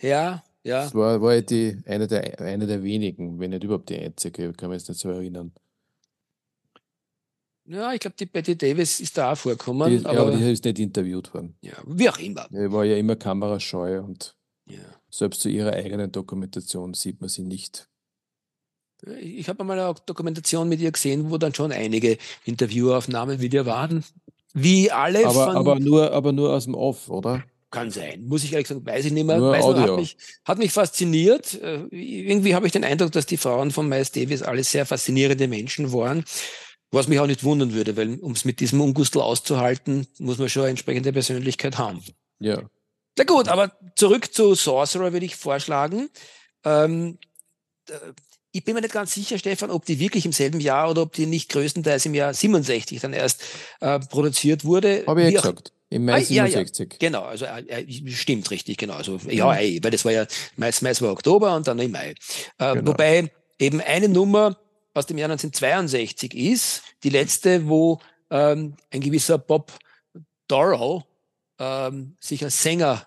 Ja, 0.00 0.44
ja. 0.62 0.84
Das 0.84 0.94
war, 0.94 1.20
war 1.20 1.40
die, 1.40 1.78
eine, 1.86 2.06
der, 2.06 2.40
eine 2.40 2.66
der 2.66 2.82
wenigen, 2.82 3.40
wenn 3.40 3.50
nicht 3.50 3.64
überhaupt 3.64 3.88
die 3.88 3.98
einzige, 3.98 4.52
kann 4.52 4.68
man 4.68 4.78
jetzt 4.78 4.88
nicht 4.88 5.00
so 5.00 5.10
erinnern. 5.10 5.52
Ja, 7.64 7.92
ich 7.92 8.00
glaube, 8.00 8.16
die 8.18 8.26
Betty 8.26 8.56
Davis 8.56 9.00
ist 9.00 9.18
da 9.18 9.32
auch 9.32 9.36
vorgekommen. 9.36 9.90
Die, 9.90 10.06
aber, 10.06 10.14
ja, 10.14 10.22
aber 10.22 10.36
die 10.36 10.50
ist 10.50 10.64
nicht 10.64 10.78
interviewt 10.78 11.34
worden. 11.34 11.54
Ja, 11.60 11.74
wie 11.86 12.08
auch 12.08 12.18
immer. 12.18 12.46
Die 12.50 12.72
war 12.72 12.84
ja 12.84 12.96
immer 12.96 13.16
kamerascheu 13.16 14.00
und 14.00 14.36
ja. 14.66 14.78
selbst 15.10 15.42
zu 15.42 15.50
ihrer 15.50 15.72
eigenen 15.72 16.10
Dokumentation 16.10 16.94
sieht 16.94 17.20
man 17.20 17.28
sie 17.28 17.42
nicht. 17.42 17.88
Ich 19.20 19.48
habe 19.48 19.62
mal 19.64 19.78
eine 19.78 19.94
Dokumentation 20.06 20.68
mit 20.68 20.80
ihr 20.80 20.90
gesehen, 20.90 21.30
wo 21.30 21.38
dann 21.38 21.54
schon 21.54 21.72
einige 21.72 22.18
Interviewaufnahmen 22.44 23.38
mit 23.38 23.54
ihr 23.54 23.66
waren. 23.66 24.04
Wie 24.54 24.90
alle 24.90 25.26
aber, 25.26 25.44
von. 25.44 25.56
Aber 25.56 25.78
nur, 25.78 26.12
aber 26.12 26.32
nur 26.32 26.52
aus 26.52 26.64
dem 26.64 26.74
Off, 26.74 27.08
oder? 27.08 27.44
Kann 27.70 27.90
sein. 27.90 28.24
Muss 28.24 28.44
ich 28.44 28.52
ehrlich 28.52 28.66
sagen, 28.66 28.84
weiß 28.84 29.04
ich 29.04 29.12
nicht 29.12 29.26
mehr. 29.26 29.38
Nur 29.38 29.52
weiß 29.52 29.62
Audio. 29.62 29.82
Hat, 29.82 29.96
mich, 29.96 30.16
hat 30.44 30.58
mich 30.58 30.72
fasziniert. 30.72 31.54
Äh, 31.60 31.84
irgendwie 31.90 32.54
habe 32.54 32.66
ich 32.66 32.72
den 32.72 32.82
Eindruck, 32.84 33.12
dass 33.12 33.26
die 33.26 33.36
Frauen 33.36 33.70
von 33.70 33.88
Miles 33.88 34.10
Davis 34.10 34.42
alle 34.42 34.64
sehr 34.64 34.86
faszinierende 34.86 35.48
Menschen 35.48 35.92
waren. 35.92 36.24
Was 36.90 37.08
mich 37.08 37.20
auch 37.20 37.26
nicht 37.26 37.44
wundern 37.44 37.74
würde, 37.74 37.96
weil 37.98 38.18
um 38.20 38.32
es 38.32 38.46
mit 38.46 38.60
diesem 38.60 38.80
Ungustel 38.80 39.20
auszuhalten, 39.20 40.06
muss 40.18 40.38
man 40.38 40.48
schon 40.48 40.62
eine 40.62 40.70
entsprechende 40.70 41.12
Persönlichkeit 41.12 41.76
haben. 41.76 42.02
Ja. 42.40 42.62
Na 43.18 43.24
gut, 43.24 43.48
aber 43.48 43.72
zurück 43.96 44.32
zu 44.32 44.54
Sorcerer 44.54 45.12
würde 45.12 45.26
ich 45.26 45.36
vorschlagen. 45.36 46.08
Ähm, 46.64 47.18
ich 48.58 48.64
bin 48.64 48.74
mir 48.74 48.80
nicht 48.80 48.92
ganz 48.92 49.14
sicher, 49.14 49.38
Stefan, 49.38 49.70
ob 49.70 49.84
die 49.84 50.00
wirklich 50.00 50.26
im 50.26 50.32
selben 50.32 50.58
Jahr 50.58 50.90
oder 50.90 51.02
ob 51.02 51.12
die 51.12 51.26
nicht 51.26 51.48
größtenteils 51.50 52.04
im 52.06 52.14
Jahr 52.14 52.34
67 52.34 53.00
dann 53.00 53.12
erst 53.12 53.44
äh, 53.78 54.00
produziert 54.00 54.64
wurde. 54.64 55.04
Habe 55.06 55.22
ich 55.22 55.34
ja 55.34 55.40
gesagt. 55.40 55.72
Im 55.90 56.04
Mai 56.04 56.14
ah, 56.14 56.20
67. 56.20 56.78
Ja, 56.78 56.84
ja. 56.90 56.98
Genau, 56.98 57.22
also 57.22 57.44
äh, 57.44 57.86
stimmt 58.10 58.50
richtig, 58.50 58.76
genau. 58.76 58.94
Also 58.94 59.18
ja, 59.28 59.54
ey, 59.54 59.78
weil 59.82 59.92
das 59.92 60.04
war 60.04 60.10
ja 60.10 60.26
meist, 60.56 60.82
meist 60.82 61.00
war 61.00 61.12
Oktober 61.12 61.54
und 61.54 61.68
dann 61.68 61.78
im 61.78 61.92
Mai. 61.92 62.10
Äh, 62.58 62.74
genau. 62.74 62.90
Wobei 62.90 63.30
eben 63.60 63.80
eine 63.80 64.08
Nummer 64.08 64.58
aus 64.92 65.06
dem 65.06 65.18
Jahr 65.18 65.30
1962 65.30 66.34
ist, 66.34 66.82
die 67.04 67.10
letzte, 67.10 67.68
wo 67.68 68.00
ähm, 68.28 68.74
ein 68.90 69.00
gewisser 69.00 69.38
Bob 69.38 69.72
Dorrow 70.48 71.04
ähm, 71.60 72.16
sich 72.18 72.42
als 72.42 72.60
Sänger 72.60 73.06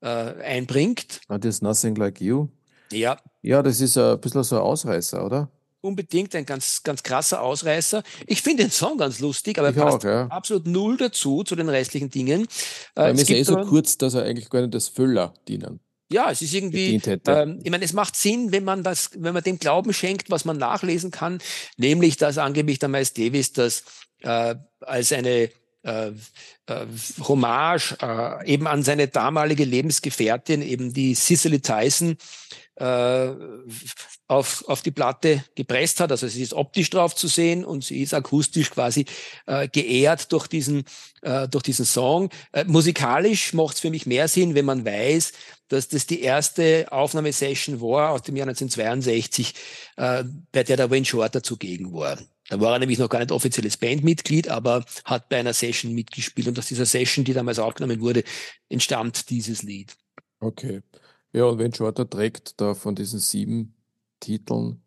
äh, 0.00 0.08
einbringt. 0.08 1.20
That 1.28 1.44
is 1.44 1.60
Nothing 1.60 1.96
Like 1.96 2.22
You. 2.22 2.48
Ja. 2.90 3.18
Ja, 3.46 3.62
das 3.62 3.80
ist 3.80 3.96
ein 3.96 4.20
bisschen 4.20 4.42
so 4.42 4.56
ein 4.56 4.62
Ausreißer, 4.62 5.24
oder? 5.24 5.48
Unbedingt 5.80 6.34
ein 6.34 6.44
ganz, 6.44 6.82
ganz 6.82 7.00
krasser 7.04 7.40
Ausreißer. 7.42 8.02
Ich 8.26 8.42
finde 8.42 8.64
den 8.64 8.72
Song 8.72 8.98
ganz 8.98 9.20
lustig, 9.20 9.56
aber 9.58 9.68
er 9.68 9.72
passt 9.72 10.04
auch, 10.04 10.04
ja. 10.04 10.26
absolut 10.26 10.66
null 10.66 10.96
dazu, 10.96 11.44
zu 11.44 11.54
den 11.54 11.68
restlichen 11.68 12.10
Dingen. 12.10 12.48
Äh, 12.96 13.12
es 13.12 13.22
ist 13.22 13.30
eh 13.30 13.44
so 13.44 13.54
kurz, 13.58 13.98
dass 13.98 14.14
er 14.14 14.24
eigentlich 14.24 14.50
gar 14.50 14.62
nicht 14.62 14.74
als 14.74 14.88
Füller 14.88 15.32
dienen. 15.46 15.78
Ja, 16.10 16.28
es 16.32 16.42
ist 16.42 16.54
irgendwie, 16.54 17.00
ähm, 17.28 17.60
ich 17.62 17.70
meine, 17.70 17.84
es 17.84 17.92
macht 17.92 18.16
Sinn, 18.16 18.50
wenn 18.50 18.64
man 18.64 18.82
das, 18.82 19.10
wenn 19.16 19.32
man 19.32 19.44
dem 19.44 19.60
Glauben 19.60 19.92
schenkt, 19.92 20.28
was 20.28 20.44
man 20.44 20.56
nachlesen 20.56 21.12
kann, 21.12 21.38
nämlich, 21.76 22.16
dass 22.16 22.38
angeblich 22.38 22.80
der 22.80 22.88
Miles 22.88 23.12
Davis 23.12 23.52
das 23.52 23.84
äh, 24.22 24.56
als 24.80 25.12
eine 25.12 25.50
äh, 25.86 26.08
äh, 26.66 26.86
Hommage 27.20 27.96
äh, 28.02 28.52
eben 28.52 28.66
an 28.66 28.82
seine 28.82 29.08
damalige 29.08 29.64
Lebensgefährtin, 29.64 30.62
eben 30.62 30.92
die 30.92 31.14
Cicely 31.14 31.60
Tyson, 31.60 32.18
äh, 32.76 33.30
auf, 34.28 34.64
auf 34.68 34.82
die 34.82 34.90
Platte 34.90 35.44
gepresst 35.54 36.00
hat. 36.00 36.10
Also 36.10 36.28
sie 36.28 36.42
ist 36.42 36.52
optisch 36.52 36.90
drauf 36.90 37.14
zu 37.14 37.28
sehen 37.28 37.64
und 37.64 37.84
sie 37.84 38.02
ist 38.02 38.12
akustisch 38.12 38.70
quasi 38.70 39.06
äh, 39.46 39.68
geehrt 39.68 40.32
durch 40.32 40.46
diesen, 40.46 40.84
äh, 41.22 41.48
durch 41.48 41.62
diesen 41.62 41.84
Song. 41.84 42.30
Äh, 42.52 42.64
musikalisch 42.64 43.54
macht 43.54 43.74
es 43.74 43.80
für 43.80 43.90
mich 43.90 44.04
mehr 44.06 44.28
Sinn, 44.28 44.54
wenn 44.54 44.64
man 44.64 44.84
weiß, 44.84 45.32
dass 45.68 45.88
das 45.88 46.06
die 46.06 46.20
erste 46.20 46.86
Aufnahmesession 46.90 47.80
war 47.80 48.10
aus 48.10 48.22
dem 48.22 48.36
Jahr 48.36 48.46
1962, 48.46 49.54
äh, 49.96 50.24
bei 50.52 50.64
der 50.64 50.76
der 50.76 50.90
Wayne 50.90 51.06
Shorter 51.06 51.42
zugegen 51.42 51.92
war. 51.92 52.18
Da 52.48 52.60
war 52.60 52.74
er 52.74 52.78
nämlich 52.78 52.98
noch 52.98 53.08
gar 53.08 53.18
nicht 53.18 53.32
offizielles 53.32 53.76
Bandmitglied, 53.76 54.48
aber 54.48 54.84
hat 55.04 55.28
bei 55.28 55.38
einer 55.38 55.52
Session 55.52 55.94
mitgespielt. 55.94 56.48
Und 56.48 56.58
aus 56.58 56.66
dieser 56.66 56.86
Session, 56.86 57.24
die 57.24 57.32
damals 57.32 57.58
aufgenommen 57.58 58.00
wurde, 58.00 58.22
entstammt 58.68 59.30
dieses 59.30 59.62
Lied. 59.62 59.96
Okay. 60.40 60.82
Ja, 61.32 61.44
und 61.44 61.58
wenn 61.58 61.74
Shorter 61.74 62.08
trägt 62.08 62.60
da 62.60 62.74
von 62.74 62.94
diesen 62.94 63.18
sieben 63.18 63.74
Titeln 64.20 64.80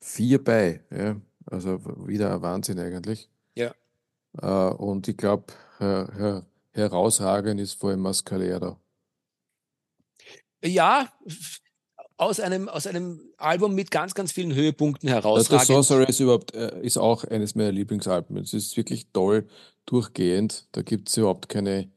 vier 0.00 0.42
bei. 0.42 0.84
Ja? 0.90 1.20
Also 1.46 1.80
wieder 2.06 2.34
ein 2.34 2.42
Wahnsinn 2.42 2.78
eigentlich. 2.78 3.28
Ja. 3.54 3.74
Äh, 4.40 4.74
und 4.74 5.08
ich 5.08 5.16
glaube, 5.16 5.52
her, 5.78 6.10
her, 6.16 6.46
herausragend 6.72 7.60
ist 7.60 7.74
vor 7.74 7.90
allem 7.90 8.00
Mascalera. 8.00 8.78
Ja, 10.62 11.10
aus 12.20 12.38
einem, 12.38 12.68
aus 12.68 12.86
einem 12.86 13.20
Album 13.38 13.74
mit 13.74 13.90
ganz, 13.90 14.14
ganz 14.14 14.30
vielen 14.30 14.54
Höhepunkten 14.54 15.08
herausragend. 15.08 15.66
The 15.66 15.72
Sorcerer 15.72 16.08
ist 16.08 16.20
überhaupt, 16.20 16.54
äh, 16.54 16.78
ist 16.82 16.98
auch 16.98 17.24
eines 17.24 17.54
meiner 17.54 17.72
Lieblingsalben. 17.72 18.36
Es 18.36 18.52
ist 18.52 18.76
wirklich 18.76 19.06
toll 19.12 19.46
durchgehend. 19.86 20.66
Da 20.72 20.82
gibt 20.82 21.08
es 21.08 21.16
überhaupt 21.16 21.48
keine, 21.48 21.88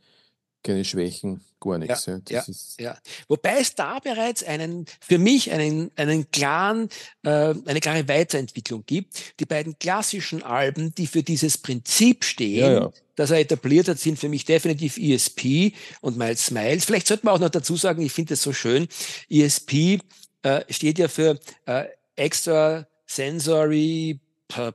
keine 0.64 0.86
Schwächen 0.86 1.42
gar 1.64 1.78
nichts. 1.78 2.06
Ja, 2.06 2.20
ja, 2.30 2.44
ja, 2.78 2.98
Wobei 3.28 3.60
es 3.60 3.76
da 3.76 4.00
bereits 4.00 4.44
einen, 4.44 4.86
für 5.00 5.18
mich 5.18 5.52
einen, 5.52 5.92
einen 5.96 6.30
klaren, 6.32 6.90
äh, 7.24 7.54
eine 7.66 7.80
klare 7.80 8.08
Weiterentwicklung 8.08 8.84
gibt. 8.86 9.40
Die 9.40 9.46
beiden 9.46 9.78
klassischen 9.80 10.44
Alben, 10.44 10.94
die 10.96 11.08
für 11.08 11.24
dieses 11.24 11.58
Prinzip 11.58 12.26
stehen, 12.26 12.74
ja, 12.74 12.92
das 13.16 13.32
er 13.32 13.40
etabliert 13.40 13.88
hat, 13.88 14.00
sind 14.00 14.20
für 14.20 14.30
mich 14.30 14.46
definitiv 14.46 14.98
ESP 14.98 15.74
und 16.02 16.18
Miles 16.18 16.48
Smiles. 16.48 16.86
Vielleicht 16.86 17.08
sollte 17.08 17.26
man 17.26 17.36
auch 17.36 17.40
noch 17.40 17.50
dazu 17.50 17.76
sagen, 17.76 18.02
ich 18.02 18.12
finde 18.12 18.34
es 18.34 18.42
so 18.42 18.54
schön, 18.54 18.88
ESP 19.30 20.00
äh, 20.42 20.62
steht 20.70 21.00
ja 21.00 21.08
für 21.08 21.40
äh, 21.66 21.86
Extra 22.16 22.88
Sensory 23.06 24.20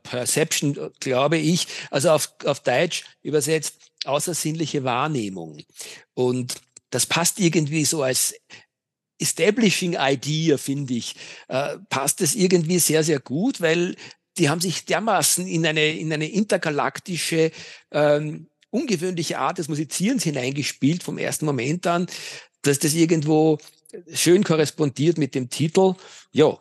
Perception, 0.03 0.91
glaube 1.01 1.39
ich, 1.39 1.67
also 1.91 2.11
auf, 2.11 2.33
auf 2.45 2.61
Deutsch 2.61 3.05
übersetzt 3.23 3.75
außersinnliche 4.05 4.85
Wahrnehmung. 4.85 5.63
Und 6.15 6.55
das 6.91 7.07
passt 7.07 7.41
irgendwie 7.41 7.85
so 7.85 8.03
als 8.03 8.35
Establishing 9.19 9.97
Idea, 9.99 10.57
finde 10.59 10.95
ich, 10.95 11.15
äh, 11.49 11.77
passt 11.89 12.21
es 12.21 12.35
irgendwie 12.35 12.79
sehr, 12.79 13.03
sehr 13.03 13.19
gut, 13.19 13.61
weil 13.61 13.97
die 14.39 14.49
haben 14.49 14.61
sich 14.61 14.85
dermaßen 14.85 15.47
in 15.47 15.67
eine, 15.67 15.99
in 15.99 16.13
eine 16.13 16.31
intergalaktische, 16.31 17.51
ähm, 17.91 18.49
ungewöhnliche 18.71 19.39
Art 19.39 19.59
des 19.59 19.69
Musizierens 19.69 20.23
hineingespielt 20.23 21.03
vom 21.03 21.19
ersten 21.19 21.47
Moment 21.47 21.87
an, 21.87 22.07
dass 22.63 22.79
das 22.79 22.95
irgendwo 22.95 23.59
schön 24.13 24.45
korrespondiert 24.45 25.19
mit 25.19 25.35
dem 25.35 25.51
Titel. 25.51 25.95
Ja, 26.33 26.59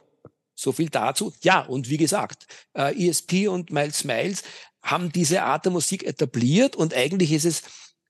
so 0.57 0.71
viel 0.71 0.89
dazu. 0.89 1.31
Ja, 1.41 1.61
und 1.61 1.89
wie 1.89 1.97
gesagt, 1.97 2.47
äh, 2.73 3.07
ESP 3.07 3.47
und 3.47 3.71
Miles 3.71 4.03
Miles 4.03 4.43
haben 4.81 5.11
diese 5.11 5.43
Art 5.43 5.65
der 5.65 5.71
Musik 5.71 6.03
etabliert 6.03 6.75
und 6.75 6.93
eigentlich 6.93 7.31
ist 7.31 7.45
es 7.45 7.61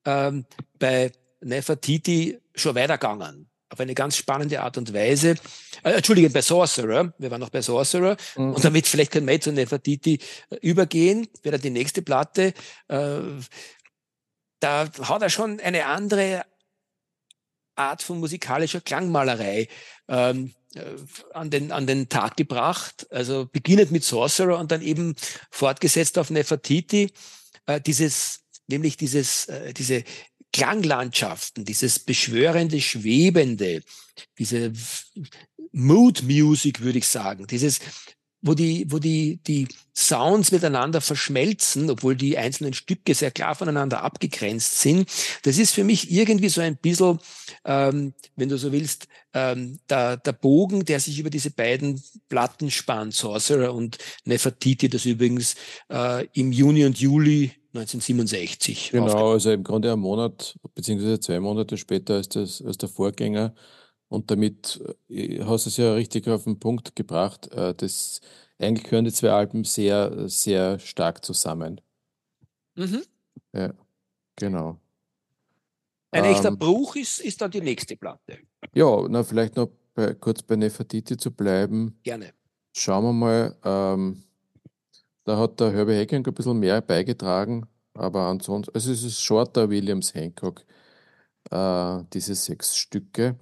ähm, 0.06 0.46
bei 0.80 1.12
Nefertiti 1.42 2.40
schon 2.56 2.76
weitergegangen. 2.76 3.50
Auf 3.70 3.82
eine 3.82 3.94
ganz 3.94 4.16
spannende 4.16 4.62
Art 4.62 4.78
und 4.78 4.94
Weise. 4.94 5.36
Äh, 5.84 5.92
Entschuldige, 5.92 6.30
bei 6.30 6.42
Sorcerer. 6.42 7.14
Wir 7.18 7.30
waren 7.30 7.42
noch 7.42 7.50
bei 7.50 7.62
Sorcerer. 7.62 8.16
Mhm. 8.38 8.54
Und 8.54 8.64
damit 8.64 8.88
vielleicht 8.88 9.12
können 9.12 9.28
wir 9.28 9.42
zu 9.42 9.52
Nefertiti 9.52 10.20
äh, 10.50 10.56
übergehen. 10.62 11.28
Wäre 11.44 11.60
die 11.60 11.70
nächste 11.70 12.02
Platte. 12.02 12.54
Äh, 12.88 13.20
da 14.60 14.90
hat 15.02 15.22
er 15.22 15.30
schon 15.30 15.60
eine 15.60 15.86
andere 15.86 16.46
Art 17.78 18.04
von 18.04 18.20
musikalischer 18.20 18.82
Klangmalerei 18.82 19.68
ähm, 20.08 20.54
äh, 20.76 20.82
an, 21.34 21.50
den, 21.50 21.72
an 21.72 21.88
den 21.88 22.10
Tag 22.10 22.38
gebracht. 22.38 23.08
Also 23.12 23.48
beginnend 23.52 23.92
mit 23.92 24.04
Sorcerer 24.04 24.60
und 24.60 24.72
dann 24.72 24.82
eben 24.82 25.16
fortgesetzt 25.52 26.18
auf 26.18 26.30
Nefertiti. 26.30 27.12
Äh, 27.66 27.82
dieses, 27.82 28.42
nämlich 28.68 28.98
dieses, 28.98 29.46
äh, 29.46 29.74
diese 29.74 30.04
Klanglandschaften, 30.54 31.66
dieses 31.66 32.00
beschwörende, 32.00 32.82
schwebende, 32.82 33.84
diese 34.38 34.74
Mood 35.72 36.24
Music, 36.24 36.82
würde 36.82 36.98
ich 37.00 37.08
sagen, 37.08 37.46
dieses, 37.48 37.80
wo 38.42 38.54
die, 38.54 38.86
wo 38.90 39.00
die, 39.00 39.40
die 39.48 39.68
Sounds 39.96 40.52
miteinander 40.52 41.02
verschmelzen, 41.02 41.90
obwohl 41.90 42.16
die 42.16 42.38
einzelnen 42.38 42.74
Stücke 42.74 43.16
sehr 43.16 43.32
klar 43.32 43.56
voneinander 43.56 44.04
abgegrenzt 44.04 44.80
sind. 44.80 45.10
Das 45.44 45.58
ist 45.58 45.74
für 45.74 45.84
mich 45.84 46.12
irgendwie 46.12 46.50
so 46.50 46.62
ein 46.62 46.78
bisschen 46.78 47.20
ähm, 47.66 48.14
wenn 48.36 48.50
du 48.50 48.58
so 48.58 48.72
willst, 48.72 49.08
ähm, 49.34 49.80
der, 49.90 50.18
der 50.18 50.34
Bogen, 50.34 50.86
der 50.86 51.00
sich 51.00 51.20
über 51.20 51.30
diese 51.30 51.52
beiden 51.52 52.02
Platten 52.30 52.72
spannt, 52.72 53.14
Sorcerer 53.14 53.74
und 53.74 53.98
Nefertiti, 54.26 54.90
das 54.90 55.06
übrigens 55.06 55.56
äh, 55.92 56.26
im 56.34 56.52
Juni 56.52 56.86
und 56.86 57.00
Juli 57.00 57.52
1967. 57.74 58.92
Genau, 58.92 59.34
also 59.34 59.52
im 59.52 59.64
Grunde 59.64 59.92
ein 59.92 60.00
Monat 60.00 60.58
beziehungsweise 60.74 61.20
zwei 61.20 61.40
Monate 61.40 61.78
später 61.78 62.16
als, 62.16 62.30
das, 62.30 62.62
als 62.62 62.78
der 62.78 62.90
Vorgänger. 62.90 63.54
Und 64.10 64.32
damit 64.32 64.80
äh, 65.10 65.44
hast 65.44 65.66
du 65.66 65.70
es 65.70 65.78
ja 65.78 65.94
richtig 65.94 66.28
auf 66.28 66.46
den 66.46 66.60
Punkt 66.60 66.96
gebracht. 66.96 67.52
Äh, 67.52 67.74
das, 67.76 68.22
eigentlich 68.58 68.86
gehören 68.86 69.06
die 69.06 69.12
zwei 69.12 69.32
Alben 69.32 69.64
sehr, 69.64 70.30
sehr 70.30 70.80
stark 70.80 71.24
zusammen. 71.26 71.82
Mhm. 72.76 73.04
Ja, 73.54 73.74
genau. 74.36 74.80
Ein 76.12 76.24
echter 76.24 76.50
ähm, 76.50 76.58
Bruch 76.58 76.96
ist, 76.96 77.20
ist 77.20 77.42
dann 77.42 77.52
die 77.52 77.62
nächste 77.62 77.98
Platte. 77.98 78.40
Ja, 78.74 79.06
na, 79.10 79.24
vielleicht 79.24 79.56
noch 79.56 79.70
bei, 79.94 80.14
kurz 80.14 80.42
bei 80.42 80.56
Nefertiti 80.56 81.18
zu 81.18 81.32
bleiben. 81.32 82.00
Gerne. 82.04 82.34
Schauen 82.74 83.04
wir 83.04 83.14
mal. 83.14 83.58
Ähm, 83.64 84.24
da 85.26 85.38
hat 85.38 85.60
der 85.60 85.72
Herbie 85.72 85.96
Hancock 85.96 86.28
ein 86.28 86.34
bisschen 86.34 86.60
mehr 86.60 86.82
beigetragen, 86.82 87.68
aber 87.94 88.28
ansonsten, 88.28 88.74
also 88.74 88.92
es 88.92 89.04
ist 89.04 89.22
shorter 89.22 89.70
Williams 89.70 90.14
Hancock, 90.14 90.64
äh, 91.52 92.04
diese 92.14 92.34
sechs 92.36 92.78
Stücke. 92.78 93.36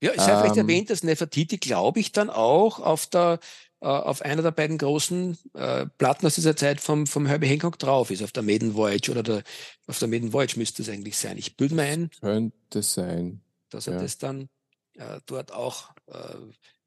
Ja, 0.00 0.12
sei 0.14 0.32
ähm, 0.32 0.38
vielleicht 0.40 0.56
erwähnt, 0.56 0.90
dass 0.90 1.02
Nefertiti, 1.02 1.56
glaube 1.58 2.00
ich, 2.00 2.12
dann 2.12 2.30
auch 2.30 2.80
auf 2.80 3.06
der 3.06 3.38
äh, 3.80 3.86
auf 3.86 4.22
einer 4.22 4.42
der 4.42 4.52
beiden 4.52 4.78
großen 4.78 5.36
äh, 5.52 5.86
Platten 5.98 6.26
aus 6.26 6.34
dieser 6.34 6.56
Zeit 6.56 6.80
vom, 6.80 7.06
vom 7.06 7.26
Herbie 7.26 7.46
Hancock 7.46 7.78
drauf 7.78 8.10
ist, 8.10 8.22
auf 8.22 8.32
der 8.32 8.42
Maiden 8.42 8.74
Voyage 8.74 9.10
oder 9.10 9.22
der, 9.22 9.42
auf 9.86 9.98
der 9.98 10.08
Maiden 10.08 10.32
Voyage 10.32 10.58
müsste 10.58 10.82
es 10.82 10.88
eigentlich 10.88 11.18
sein. 11.18 11.36
Ich 11.36 11.56
bilde 11.56 11.74
mir 11.74 11.82
ein. 11.82 12.10
Könnte 12.20 12.82
sein. 12.82 13.42
Dass 13.68 13.86
er 13.86 13.94
ja. 13.94 14.00
das 14.00 14.16
dann 14.16 14.48
äh, 14.94 15.20
dort 15.26 15.52
auch 15.52 15.90
äh, 16.06 16.36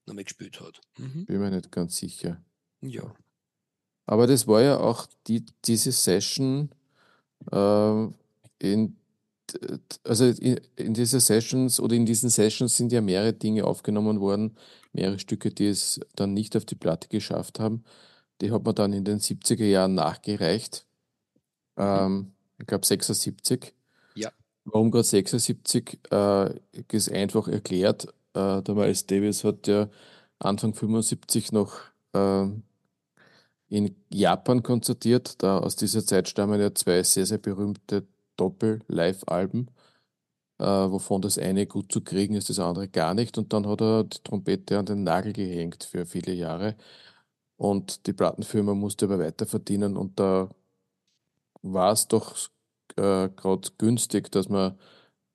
noch 0.07 0.15
mitgespielt 0.15 0.59
hat. 0.61 0.81
Mhm. 0.97 1.25
Bin 1.25 1.39
mir 1.39 1.51
nicht 1.51 1.71
ganz 1.71 1.97
sicher. 1.97 2.41
Ja. 2.81 3.13
Aber 4.07 4.25
das 4.25 4.47
war 4.47 4.61
ja 4.61 4.79
auch 4.79 5.07
die, 5.27 5.45
diese 5.65 5.91
Session, 5.91 6.71
äh, 7.51 8.07
in, 8.57 8.98
also 10.03 10.25
in, 10.25 10.93
dieser 10.93 11.19
Sessions 11.19 11.79
oder 11.79 11.95
in 11.95 12.05
diesen 12.05 12.29
Sessions 12.29 12.75
sind 12.75 12.91
ja 12.91 13.01
mehrere 13.01 13.33
Dinge 13.33 13.65
aufgenommen 13.65 14.19
worden, 14.19 14.57
mehrere 14.93 15.19
Stücke, 15.19 15.51
die 15.51 15.67
es 15.67 15.99
dann 16.15 16.33
nicht 16.33 16.55
auf 16.55 16.65
die 16.65 16.75
Platte 16.75 17.07
geschafft 17.07 17.59
haben. 17.59 17.83
Die 18.41 18.51
hat 18.51 18.63
man 18.63 18.75
dann 18.75 18.93
in 18.93 19.03
den 19.03 19.19
70er 19.19 19.65
Jahren 19.65 19.95
nachgereicht. 19.95 20.85
Ähm, 21.77 22.31
ich 22.57 22.67
glaube 22.67 22.85
76. 22.85 23.73
Ja. 24.15 24.31
Warum 24.65 24.91
gerade 24.91 25.05
76? 25.05 25.99
Äh, 26.11 26.53
ist 26.91 27.11
einfach 27.11 27.47
erklärt. 27.47 28.05
Äh, 28.33 28.61
der 28.61 28.75
Miles 28.75 29.05
Davis 29.05 29.43
hat 29.43 29.67
ja 29.67 29.89
Anfang 30.39 30.73
75 30.73 31.51
noch 31.51 31.73
äh, 32.13 32.47
in 33.69 33.95
Japan 34.09 34.63
konzertiert. 34.63 35.41
Da 35.43 35.59
aus 35.59 35.75
dieser 35.75 36.05
Zeit 36.05 36.27
stammen 36.27 36.59
ja 36.59 36.73
zwei 36.73 37.03
sehr, 37.03 37.25
sehr 37.25 37.37
berühmte 37.37 38.05
Doppel-Live-Alben 38.39 39.69
äh, 40.59 40.65
wovon 40.65 41.21
das 41.21 41.37
eine 41.37 41.67
gut 41.67 41.91
zu 41.91 42.01
kriegen 42.01 42.35
ist, 42.35 42.49
das 42.49 42.59
andere 42.59 42.87
gar 42.89 43.13
nicht. 43.13 43.37
Und 43.37 43.53
dann 43.53 43.67
hat 43.67 43.81
er 43.81 44.03
die 44.03 44.19
Trompete 44.23 44.77
an 44.79 44.85
den 44.85 45.03
Nagel 45.03 45.33
gehängt 45.33 45.83
für 45.85 46.05
viele 46.05 46.33
Jahre. 46.33 46.75
Und 47.57 48.07
die 48.07 48.13
Plattenfirma 48.13 48.73
musste 48.75 49.05
aber 49.05 49.19
weiter 49.19 49.45
verdienen. 49.47 49.97
Und 49.97 50.19
da 50.19 50.49
war 51.61 51.93
es 51.93 52.07
doch 52.07 52.35
äh, 52.97 53.29
gerade 53.29 53.69
günstig, 53.77 54.31
dass 54.31 54.49
man 54.49 54.77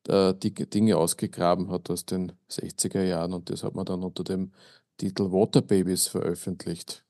äh, 0.08 0.34
die 0.34 0.54
Dinge 0.54 0.96
ausgegraben 0.98 1.70
hat 1.70 1.90
aus 1.90 2.06
den 2.06 2.32
60er 2.50 3.02
Jahren. 3.04 3.32
Und 3.34 3.50
das 3.50 3.64
hat 3.64 3.74
man 3.74 3.86
dann 3.86 4.02
unter 4.04 4.24
dem 4.24 4.52
Titel 4.98 5.32
Water 5.32 5.62
Babies 5.62 6.08
veröffentlicht. 6.08 7.04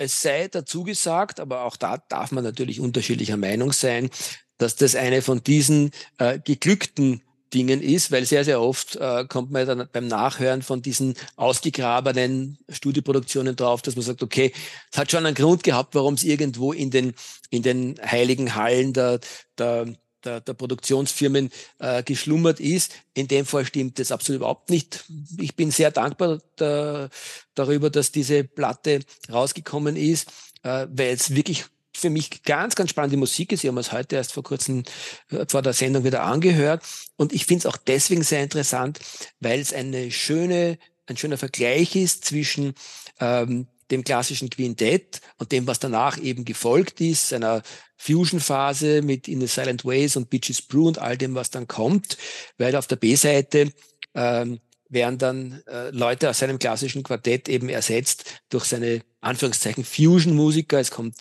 Es 0.00 0.22
sei 0.22 0.48
dazu 0.48 0.82
gesagt, 0.82 1.40
aber 1.40 1.64
auch 1.64 1.76
da 1.76 1.98
darf 2.08 2.32
man 2.32 2.42
natürlich 2.42 2.80
unterschiedlicher 2.80 3.36
Meinung 3.36 3.70
sein, 3.70 4.08
dass 4.56 4.74
das 4.74 4.94
eine 4.94 5.20
von 5.20 5.44
diesen 5.44 5.90
äh, 6.16 6.38
geglückten 6.38 7.20
Dingen 7.52 7.82
ist, 7.82 8.10
weil 8.10 8.24
sehr, 8.24 8.46
sehr 8.46 8.62
oft 8.62 8.96
äh, 8.96 9.26
kommt 9.26 9.50
man 9.50 9.66
dann 9.66 9.88
beim 9.92 10.06
Nachhören 10.06 10.62
von 10.62 10.80
diesen 10.80 11.16
ausgegrabenen 11.36 12.56
Studioproduktionen 12.70 13.56
drauf, 13.56 13.82
dass 13.82 13.94
man 13.94 14.02
sagt, 14.02 14.22
okay, 14.22 14.54
es 14.90 14.96
hat 14.96 15.10
schon 15.10 15.26
einen 15.26 15.34
Grund 15.34 15.64
gehabt, 15.64 15.94
warum 15.94 16.14
es 16.14 16.22
irgendwo 16.22 16.72
in 16.72 16.90
den, 16.90 17.12
in 17.50 17.62
den 17.62 18.00
heiligen 18.02 18.54
Hallen 18.54 18.94
der, 18.94 19.20
der, 19.58 19.86
der, 20.24 20.40
der 20.40 20.54
Produktionsfirmen 20.54 21.50
äh, 21.78 22.02
geschlummert 22.02 22.60
ist. 22.60 22.94
In 23.14 23.28
dem 23.28 23.46
Fall 23.46 23.64
stimmt 23.64 23.98
das 23.98 24.12
absolut 24.12 24.40
überhaupt 24.40 24.70
nicht. 24.70 25.04
Ich 25.38 25.56
bin 25.56 25.70
sehr 25.70 25.90
dankbar 25.90 26.40
da, 26.56 27.08
darüber, 27.54 27.90
dass 27.90 28.12
diese 28.12 28.44
Platte 28.44 29.00
rausgekommen 29.30 29.96
ist, 29.96 30.28
äh, 30.62 30.86
weil 30.90 31.14
es 31.14 31.34
wirklich 31.34 31.64
für 31.92 32.10
mich 32.10 32.42
ganz, 32.44 32.74
ganz 32.74 32.90
spannende 32.90 33.16
Musik 33.16 33.52
ist. 33.52 33.64
Ich 33.64 33.68
habe 33.68 33.80
es 33.80 33.92
heute 33.92 34.16
erst 34.16 34.32
vor 34.32 34.42
kurzem 34.42 34.84
äh, 35.30 35.44
vor 35.48 35.62
der 35.62 35.72
Sendung 35.72 36.04
wieder 36.04 36.22
angehört. 36.22 36.82
Und 37.16 37.32
ich 37.32 37.46
finde 37.46 37.60
es 37.60 37.66
auch 37.66 37.76
deswegen 37.76 38.22
sehr 38.22 38.42
interessant, 38.42 39.00
weil 39.40 39.60
es 39.60 39.72
eine 39.72 40.10
schöne, 40.10 40.78
ein 41.06 41.16
schöner 41.16 41.38
Vergleich 41.38 41.96
ist 41.96 42.24
zwischen 42.24 42.74
ähm, 43.18 43.66
dem 43.90 44.04
klassischen 44.04 44.50
Quintett 44.50 45.20
und 45.38 45.52
dem, 45.52 45.66
was 45.66 45.80
danach 45.80 46.18
eben 46.18 46.44
gefolgt 46.44 47.00
ist, 47.00 47.32
einer 47.32 47.62
Fusion-Phase 48.00 49.02
mit 49.02 49.28
In 49.28 49.40
the 49.40 49.46
Silent 49.46 49.84
Ways 49.84 50.16
und 50.16 50.30
Bitches 50.30 50.62
Brew 50.62 50.88
und 50.88 50.98
all 50.98 51.18
dem, 51.18 51.34
was 51.34 51.50
dann 51.50 51.68
kommt, 51.68 52.16
weil 52.56 52.74
auf 52.74 52.86
der 52.86 52.96
B-Seite 52.96 53.72
ähm, 54.14 54.60
werden 54.88 55.18
dann 55.18 55.62
äh, 55.66 55.90
Leute 55.90 56.30
aus 56.30 56.38
seinem 56.38 56.58
klassischen 56.58 57.02
Quartett 57.02 57.48
eben 57.50 57.68
ersetzt 57.68 58.40
durch 58.48 58.64
seine 58.64 59.02
Anführungszeichen 59.20 59.84
Fusion-Musiker. 59.84 60.80
Es 60.80 60.90
kommt 60.90 61.16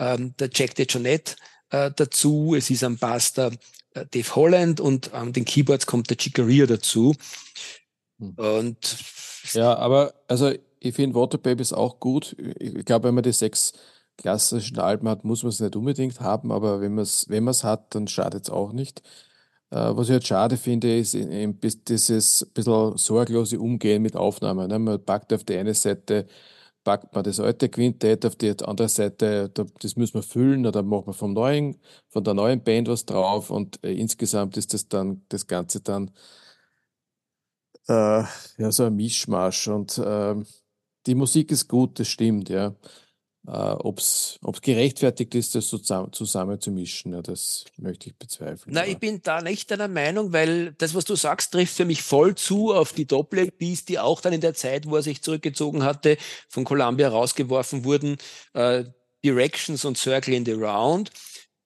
ähm, 0.00 0.34
der 0.38 0.50
Jack 0.52 0.74
DeJohnette 0.74 1.36
äh, 1.70 1.92
dazu, 1.94 2.54
es 2.56 2.68
ist 2.68 2.82
am 2.82 2.98
Bass 2.98 3.32
der 3.32 3.52
äh, 3.94 4.04
Dave 4.10 4.34
Holland 4.34 4.80
und 4.80 5.14
an 5.14 5.32
den 5.32 5.44
Keyboards 5.44 5.86
kommt 5.86 6.10
der 6.10 6.16
Chicoria 6.18 6.66
dazu. 6.66 7.14
Hm. 8.18 8.34
Und 8.34 8.96
ja, 9.52 9.76
aber 9.76 10.14
also 10.26 10.52
ich 10.80 10.94
finde 10.96 11.14
Water 11.14 11.38
Babies 11.38 11.72
auch 11.72 12.00
gut. 12.00 12.36
Ich 12.58 12.84
glaube, 12.84 13.06
wenn 13.06 13.14
man 13.14 13.24
die 13.24 13.32
sechs 13.32 13.72
klassischen 14.16 14.78
Alben 14.78 15.08
hat, 15.08 15.24
muss 15.24 15.42
man 15.42 15.50
es 15.50 15.60
nicht 15.60 15.76
unbedingt 15.76 16.20
haben, 16.20 16.52
aber 16.52 16.80
wenn 16.80 16.94
man 16.94 17.02
es 17.02 17.28
wenn 17.28 17.46
hat, 17.48 17.94
dann 17.94 18.08
schadet 18.08 18.44
es 18.44 18.50
auch 18.50 18.72
nicht. 18.72 19.02
Äh, 19.70 19.76
was 19.96 20.08
ich 20.08 20.14
jetzt 20.14 20.26
schade 20.28 20.56
finde, 20.56 20.98
ist 20.98 21.14
dieses 21.88 22.46
bisschen 22.54 22.96
sorglose 22.98 23.58
Umgehen 23.60 24.02
mit 24.02 24.16
Aufnahmen. 24.16 24.68
Ne? 24.68 24.78
Man 24.78 25.04
packt 25.04 25.32
auf 25.32 25.44
die 25.44 25.56
eine 25.56 25.74
Seite 25.74 26.26
packt 26.84 27.14
man 27.14 27.24
das 27.24 27.40
alte 27.40 27.68
Quintett, 27.68 28.24
auf 28.26 28.36
die 28.36 28.54
andere 28.62 28.88
Seite, 28.88 29.50
das 29.50 29.96
müssen 29.96 30.14
wir 30.14 30.22
füllen, 30.22 30.66
oder 30.66 30.82
macht 30.82 31.06
man 31.06 31.14
vom 31.14 31.32
neuen, 31.32 31.80
von 32.08 32.22
der 32.24 32.34
neuen 32.34 32.62
Band 32.62 32.88
was 32.88 33.06
drauf 33.06 33.50
und 33.50 33.82
äh, 33.84 33.92
insgesamt 33.94 34.56
ist 34.56 34.74
das 34.74 34.88
dann, 34.88 35.24
das 35.28 35.46
Ganze 35.46 35.80
dann 35.80 36.10
äh, 37.88 38.24
ja, 38.58 38.72
so 38.72 38.84
ein 38.84 38.96
Mischmasch 38.96 39.68
und 39.68 39.98
äh, 39.98 40.34
die 41.06 41.14
Musik 41.14 41.50
ist 41.52 41.68
gut, 41.68 41.98
das 41.98 42.08
stimmt, 42.08 42.48
ja. 42.48 42.74
Äh, 43.46 43.50
Ob 43.50 43.98
es 43.98 44.38
gerechtfertigt 44.62 45.34
ist, 45.34 45.54
das 45.54 45.68
zusammen, 45.68 46.12
zusammen 46.12 46.60
zu 46.60 46.70
mischen, 46.70 47.12
ja, 47.12 47.20
das 47.20 47.66
möchte 47.76 48.08
ich 48.08 48.16
bezweifeln. 48.16 48.72
Na, 48.72 48.86
ich 48.86 48.96
bin 48.98 49.20
da 49.22 49.42
nicht 49.42 49.70
deiner 49.70 49.88
Meinung, 49.88 50.32
weil 50.32 50.72
das, 50.78 50.94
was 50.94 51.04
du 51.04 51.14
sagst, 51.14 51.52
trifft 51.52 51.76
für 51.76 51.84
mich 51.84 52.02
voll 52.02 52.34
zu 52.36 52.72
auf 52.72 52.94
die 52.94 53.06
Doppel-LPs, 53.06 53.84
die 53.84 53.98
auch 53.98 54.22
dann 54.22 54.32
in 54.32 54.40
der 54.40 54.54
Zeit, 54.54 54.86
wo 54.86 54.96
er 54.96 55.02
sich 55.02 55.20
zurückgezogen 55.20 55.82
hatte, 55.82 56.16
von 56.48 56.64
Columbia 56.64 57.08
rausgeworfen 57.08 57.84
wurden, 57.84 58.16
äh, 58.54 58.84
Directions 59.22 59.84
und 59.84 59.98
Circle 59.98 60.32
in 60.32 60.46
the 60.46 60.52
Round. 60.52 61.10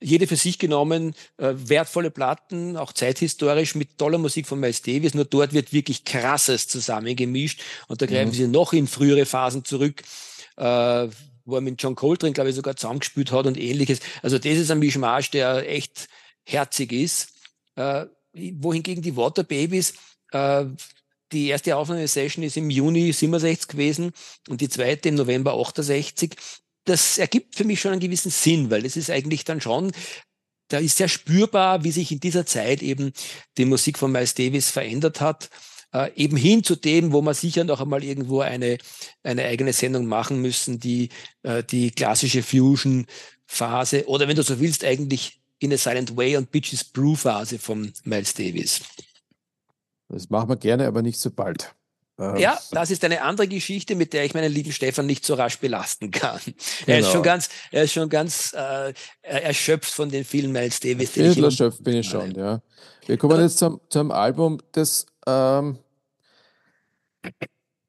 Jede 0.01 0.27
für 0.27 0.37
sich 0.37 0.59
genommen 0.59 1.15
äh, 1.37 1.55
wertvolle 1.57 2.11
Platten, 2.11 2.77
auch 2.77 2.93
zeithistorisch 2.93 3.77
mit 3.77 3.99
toller 3.99 4.19
Musik 4.19 4.47
von 4.47 4.59
Miles 4.59 4.83
Davis. 4.83 5.15
Nur 5.15 5.27
dort 5.27 5.53
wird 5.53 5.73
wirklich 5.73 6.05
krasses 6.05 6.67
zusammengemischt 6.67 7.61
und 7.87 8.03
da 8.03 8.07
greifen 8.07 8.31
mhm. 8.31 8.35
sie 8.35 8.49
noch 8.49 8.73
in 8.73 8.89
frühere 8.89 9.27
Phasen 9.27 9.65
zurück. 9.65 10.03
Äh, 10.57 11.09
wo 11.49 11.57
er 11.57 11.61
mit 11.63 11.83
John 11.83 11.95
Coltrane, 11.95 12.35
glaube 12.35 12.51
ich, 12.51 12.57
sogar 12.57 12.77
zusammengespielt 12.77 13.33
hat 13.33 13.47
und 13.47 13.59
ähnliches. 13.59 14.01
Also 14.23 14.39
das 14.39 14.53
ist 14.53 14.71
ein 14.71 14.79
Mischmasch, 14.79 15.31
der 15.31 15.69
echt 15.69 16.09
herzig 16.45 16.93
ist. 16.93 17.33
Äh, 17.75 18.07
wohingegen 18.33 19.03
die 19.03 19.17
Water 19.17 19.45
Babies, 19.45 19.95
äh, 20.33 20.67
die 21.33 21.49
erste 21.49 21.77
Aufnahmesession 21.77 22.45
ist 22.45 22.57
im 22.57 22.71
Juni 22.71 23.13
67 23.13 23.69
gewesen 23.69 24.13
und 24.49 24.61
die 24.61 24.69
zweite 24.69 25.09
im 25.09 25.15
November 25.15 25.55
68. 25.55 26.37
Das 26.85 27.19
ergibt 27.19 27.57
für 27.57 27.65
mich 27.65 27.81
schon 27.81 27.93
einen 27.93 28.01
gewissen 28.01 28.31
Sinn, 28.31 28.71
weil 28.71 28.83
das 28.83 28.97
ist 28.97 29.11
eigentlich 29.11 29.45
dann 29.45 29.61
schon, 29.61 29.93
da 30.69 30.79
ist 30.79 30.99
sehr 30.99 31.09
spürbar, 31.09 31.83
wie 31.85 31.93
sich 31.93 32.13
in 32.13 32.21
dieser 32.21 32.45
Zeit 32.45 32.83
eben 32.83 33.13
die 33.57 33.65
Musik 33.65 33.99
von 33.99 34.13
Miles 34.13 34.35
Davis 34.35 34.71
verändert 34.71 35.21
hat 35.21 35.49
äh, 35.93 36.13
eben 36.15 36.37
hin 36.37 36.63
zu 36.63 36.77
dem, 36.77 37.13
wo 37.13 37.23
man 37.23 37.35
sicher 37.35 37.65
noch 37.65 37.81
einmal 37.81 38.05
irgendwo 38.05 38.41
eine, 38.41 38.79
eine 39.23 39.45
eigene 39.45 39.73
Sendung 39.73 40.07
machen 40.07 40.43
müssen, 40.43 40.81
die, 40.81 41.09
äh, 41.43 41.63
die 41.63 41.91
klassische 41.91 42.43
Fusion-Phase 42.43 44.07
oder 44.07 44.29
wenn 44.29 44.37
du 44.37 44.43
so 44.43 44.61
willst, 44.61 44.85
eigentlich 44.85 45.41
In 45.61 45.73
a 45.73 45.77
Silent 45.77 46.17
Way 46.17 46.37
und 46.37 46.51
Bitches 46.51 46.85
Brew 46.85 47.17
Phase 47.17 47.59
von 47.59 47.93
Miles 48.05 48.35
Davis. 48.35 48.81
Das 50.09 50.31
machen 50.31 50.49
wir 50.49 50.57
gerne, 50.57 50.87
aber 50.87 51.03
nicht 51.03 51.19
so 51.19 51.31
bald. 51.31 51.75
Ähm, 52.19 52.37
ja, 52.37 52.59
das 52.73 52.91
ist 52.91 53.05
eine 53.05 53.23
andere 53.23 53.47
Geschichte, 53.47 53.95
mit 53.95 54.13
der 54.13 54.25
ich 54.25 54.35
meinen 54.35 54.53
lieben 54.53 54.73
Stefan 54.73 55.07
nicht 55.07 55.25
so 55.25 55.35
rasch 55.35 55.59
belasten 55.59 56.11
kann. 56.11 56.41
Genau. 56.45 56.55
Er 56.87 56.99
ist 56.99 57.07
schon 57.07 57.23
genau. 57.23 57.23
ganz, 57.23 57.49
er 57.71 57.83
ist 57.85 57.93
schon 57.93 58.09
ganz 58.09 58.53
äh, 58.55 58.93
erschöpft 59.23 59.93
von 59.93 60.11
den 60.11 60.25
vielen 60.25 60.51
Miles 60.51 60.81
Davis. 60.81 61.17
Ein 61.17 61.25
bisschen 61.25 61.45
erschöpft 61.45 61.83
bin 61.85 61.99
ich 61.99 62.09
schon, 62.09 62.35
ja. 62.35 62.61
Wir 63.07 63.17
kommen 63.17 63.41
jetzt 63.41 63.59
zum, 63.59 63.81
zum 63.89 64.11
Album, 64.11 64.59
das 64.73 65.07
ähm, 65.29 65.79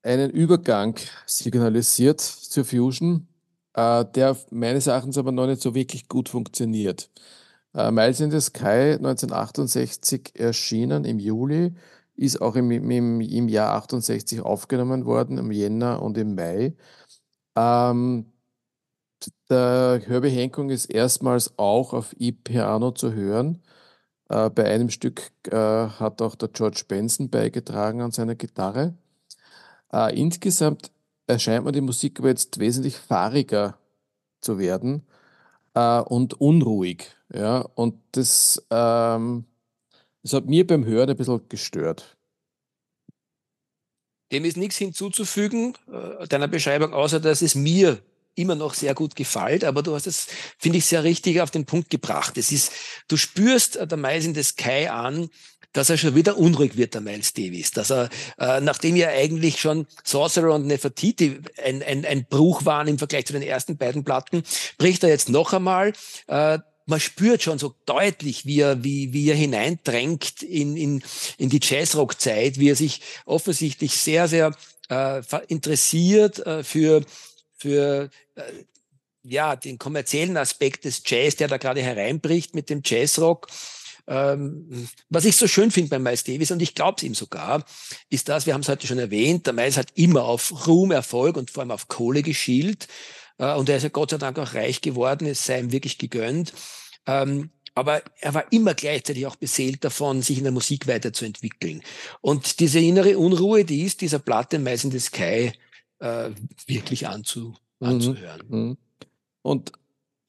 einen 0.04 0.32
Übergang 0.32 0.96
signalisiert 1.26 2.22
zur 2.22 2.66
Fusion, 2.66 3.28
äh, 3.74 4.06
der 4.06 4.38
meines 4.52 4.88
Erachtens 4.88 5.18
aber 5.18 5.32
noch 5.32 5.48
nicht 5.48 5.62
so 5.62 5.76
wirklich 5.76 6.08
gut 6.08 6.30
funktioniert. 6.30 7.10
Äh, 7.74 7.92
Miles 7.92 8.20
in 8.20 8.32
the 8.32 8.40
Sky 8.42 8.96
1968 8.98 10.32
erschienen 10.36 11.06
im 11.06 11.20
Juli 11.20 11.76
ist 12.16 12.42
auch 12.42 12.56
im, 12.56 12.72
im, 12.72 13.22
im 13.22 13.48
Jahr 13.50 13.76
68 13.76 14.42
aufgenommen 14.42 15.06
worden, 15.06 15.38
im 15.38 15.52
Jänner 15.52 16.02
und 16.02 16.18
im 16.18 16.36
Mai. 16.36 16.76
Ähm, 17.56 18.32
der 19.50 20.02
Herbie 20.06 20.30
Hancock 20.30 20.70
ist 20.72 20.86
erstmals 20.86 21.58
auch 21.58 21.94
auf 21.94 22.14
E-Piano 22.20 22.92
zu 22.92 23.14
hören. 23.14 23.62
Äh, 24.30 24.50
bei 24.50 24.66
einem 24.66 24.90
Stück 24.90 25.32
äh, 25.48 25.56
hat 25.56 26.22
auch 26.22 26.36
der 26.36 26.50
George 26.50 26.84
Benson 26.88 27.30
beigetragen 27.30 28.02
an 28.02 28.12
seiner 28.12 28.36
Gitarre. 28.36 28.96
Äh, 29.92 30.20
insgesamt 30.20 30.92
erscheint 31.28 31.66
mir 31.66 31.72
die 31.72 31.82
Musik 31.82 32.20
aber 32.20 32.30
jetzt 32.30 32.60
wesentlich 32.60 32.98
fahriger 32.98 33.78
zu 34.42 34.58
werden 34.58 35.06
äh, 35.74 36.00
und 36.00 36.40
unruhig. 36.40 37.08
Ja? 37.34 37.60
Und 37.76 37.96
das 38.12 38.66
ähm, 38.70 39.46
das 40.24 40.34
hat 40.34 40.46
mir 40.46 40.68
beim 40.68 40.86
Hören 40.86 41.10
ein 41.10 41.18
bisschen 41.18 41.48
gestört. 41.50 42.18
Dem 44.32 44.46
ist 44.46 44.58
nichts 44.58 44.78
hinzuzufügen, 44.78 45.76
äh, 45.92 46.28
deiner 46.28 46.48
Beschreibung, 46.48 46.94
außer 46.94 47.20
dass 47.20 47.42
es 47.42 47.56
mir 47.56 48.00
immer 48.36 48.56
noch 48.56 48.74
sehr 48.74 48.94
gut 48.94 49.16
gefällt, 49.16 49.64
aber 49.64 49.84
du 49.84 49.96
hast 49.96 50.08
es, 50.08 50.28
finde 50.58 50.78
ich, 50.78 50.86
sehr 50.86 51.04
richtig 51.04 51.42
auf 51.42 51.52
den 51.52 51.66
Punkt 51.66 51.90
gebracht. 51.90 52.38
Es 52.38 52.52
ist, 52.52 52.72
du 53.08 53.18
spürst 53.18 53.76
äh, 53.76 53.88
der 53.88 53.98
Mais 53.98 54.26
in 54.26 54.36
the 54.36 54.44
Sky 54.44 54.88
an, 54.88 55.30
dass 55.74 55.90
er 55.90 55.98
schon 55.98 56.16
wieder 56.16 56.38
unruhig 56.38 56.78
wird, 56.78 56.96
der 56.96 57.02
Miles 57.02 57.34
Davis. 57.34 57.72
Dass 57.72 57.92
er, 57.92 58.10
äh, 58.40 58.60
nachdem 58.60 58.96
ja 58.96 59.10
eigentlich 59.10 59.60
schon 59.60 59.86
Sorcerer 60.04 60.56
und 60.56 60.66
Nefertiti 60.66 61.40
ein, 61.64 61.84
ein, 61.84 62.06
ein 62.06 62.26
Bruch 62.26 62.66
waren 62.66 62.88
im 62.88 62.98
Vergleich 62.98 63.26
zu 63.26 63.34
den 63.34 63.44
ersten 63.44 63.78
beiden 63.78 64.04
Platten, 64.04 64.44
bricht 64.78 65.04
er 65.04 65.10
jetzt 65.10 65.30
noch 65.30 65.54
einmal. 65.54 65.94
Äh, 66.28 66.60
man 66.86 67.00
spürt 67.00 67.44
schon 67.44 67.60
so 67.60 67.76
deutlich, 67.86 68.48
wie 68.48 68.62
er, 68.62 68.84
wie, 68.84 69.14
wie 69.14 69.30
er 69.30 69.36
hineindrängt 69.36 70.42
in, 70.42 70.76
in, 70.76 71.04
in 71.38 71.50
die 71.50 71.60
Jazzrock-Zeit, 71.62 72.60
wie 72.60 72.72
er 72.72 72.76
sich 72.76 73.02
offensichtlich 73.26 73.96
sehr, 73.96 74.28
sehr 74.28 74.56
äh, 74.90 75.22
interessiert 75.48 76.46
äh, 76.48 76.64
für, 76.64 77.04
für 77.60 78.10
äh, 78.36 78.42
ja, 79.24 79.56
den 79.56 79.78
kommerziellen 79.78 80.38
Aspekt 80.38 80.86
des 80.86 81.04
Jazz, 81.06 81.36
der 81.36 81.48
da 81.48 81.58
gerade 81.58 81.82
hereinbricht 81.82 82.56
mit 82.56 82.70
dem 82.70 82.82
Jazzrock. 82.84 83.48
Ähm, 84.08 84.88
was 85.10 85.26
ich 85.26 85.36
so 85.36 85.48
schön 85.48 85.70
finde 85.70 85.92
bei 85.92 86.00
Miles 86.00 86.24
Davis, 86.24 86.52
und 86.52 86.62
ich 86.62 86.74
glaube 86.74 86.96
es 86.98 87.04
ihm 87.04 87.14
sogar, 87.14 87.64
ist 88.10 88.28
das, 88.28 88.46
wir 88.48 88.54
haben 88.54 88.62
es 88.62 88.70
heute 88.70 88.88
schon 88.88 88.98
erwähnt, 88.98 89.46
der 89.46 89.54
Miles 89.54 89.78
hat 89.78 89.90
immer 89.94 90.24
auf 90.24 90.68
Ruhm, 90.68 90.92
Erfolg 90.92 91.38
und 91.38 91.52
vor 91.52 91.62
allem 91.62 91.72
auf 91.72 91.88
Kohle 91.88 92.24
geschielt. 92.24 92.88
Äh, 93.38 93.54
und 93.54 93.70
er 93.70 93.78
ist 93.78 93.84
ja 93.84 93.90
Gott 93.90 94.12
sei 94.12 94.18
Dank 94.18 94.40
auch 94.40 94.54
reich 94.54 94.82
geworden, 94.82 95.28
es 95.28 95.46
sei 95.46 95.60
ihm 95.60 95.72
wirklich 95.72 95.98
gegönnt. 95.98 96.54
Ähm, 97.06 97.52
aber 97.76 98.02
er 98.20 98.34
war 98.34 98.52
immer 98.52 98.74
gleichzeitig 98.74 99.28
auch 99.28 99.36
beseelt 99.36 99.84
davon, 99.84 100.22
sich 100.22 100.40
in 100.40 100.44
der 100.44 100.52
Musik 100.52 100.88
weiterzuentwickeln. 100.88 101.84
Und 102.20 102.60
diese 102.60 102.80
innere 102.80 103.18
Unruhe, 103.18 103.64
die 103.64 103.84
ist 103.84 104.02
dieser 104.02 104.20
Platte 104.20 104.60
Mais 104.60 104.84
in 104.84 104.92
the 104.92 105.00
Sky 105.00 105.54
äh, 106.00 106.32
wirklich 106.68 107.08
anzu, 107.08 107.56
mhm. 107.80 107.88
anzuhören. 107.88 108.42
Mhm. 108.48 108.78
Und 109.42 109.72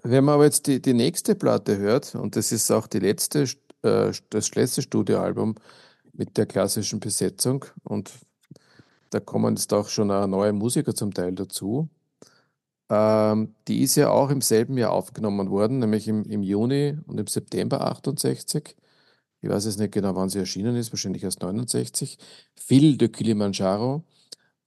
wenn 0.02 0.24
man 0.24 0.36
aber 0.36 0.44
jetzt 0.44 0.66
die, 0.66 0.80
die 0.80 0.94
nächste 0.94 1.34
Platte 1.34 1.78
hört, 1.78 2.14
und 2.14 2.36
das 2.36 2.52
ist 2.52 2.70
auch 2.70 2.86
die 2.86 3.00
letzte, 3.00 3.44
äh, 3.82 4.12
das 4.30 4.54
letzte 4.54 4.82
Studioalbum 4.82 5.56
mit 6.12 6.36
der 6.36 6.46
klassischen 6.46 7.00
Besetzung, 7.00 7.64
und 7.84 8.10
da 9.10 9.20
kommen 9.20 9.56
jetzt 9.56 9.72
auch 9.72 9.88
schon 9.88 10.06
neue 10.06 10.52
Musiker 10.52 10.94
zum 10.94 11.12
Teil 11.12 11.32
dazu, 11.32 11.88
ähm, 12.90 13.54
die 13.68 13.82
ist 13.82 13.94
ja 13.94 14.10
auch 14.10 14.30
im 14.30 14.40
selben 14.40 14.76
Jahr 14.76 14.92
aufgenommen 14.92 15.50
worden, 15.50 15.78
nämlich 15.78 16.08
im, 16.08 16.24
im 16.24 16.42
Juni 16.42 16.98
und 17.06 17.18
im 17.18 17.26
September 17.26 17.80
68. 17.82 18.76
Ich 19.42 19.48
weiß 19.48 19.64
jetzt 19.64 19.78
nicht 19.78 19.92
genau, 19.92 20.14
wann 20.16 20.28
sie 20.28 20.40
erschienen 20.40 20.76
ist, 20.76 20.92
wahrscheinlich 20.92 21.22
erst 21.22 21.40
69. 21.40 22.18
Phil 22.56 22.96
de 22.98 23.08
Kilimanjaro, 23.08 24.04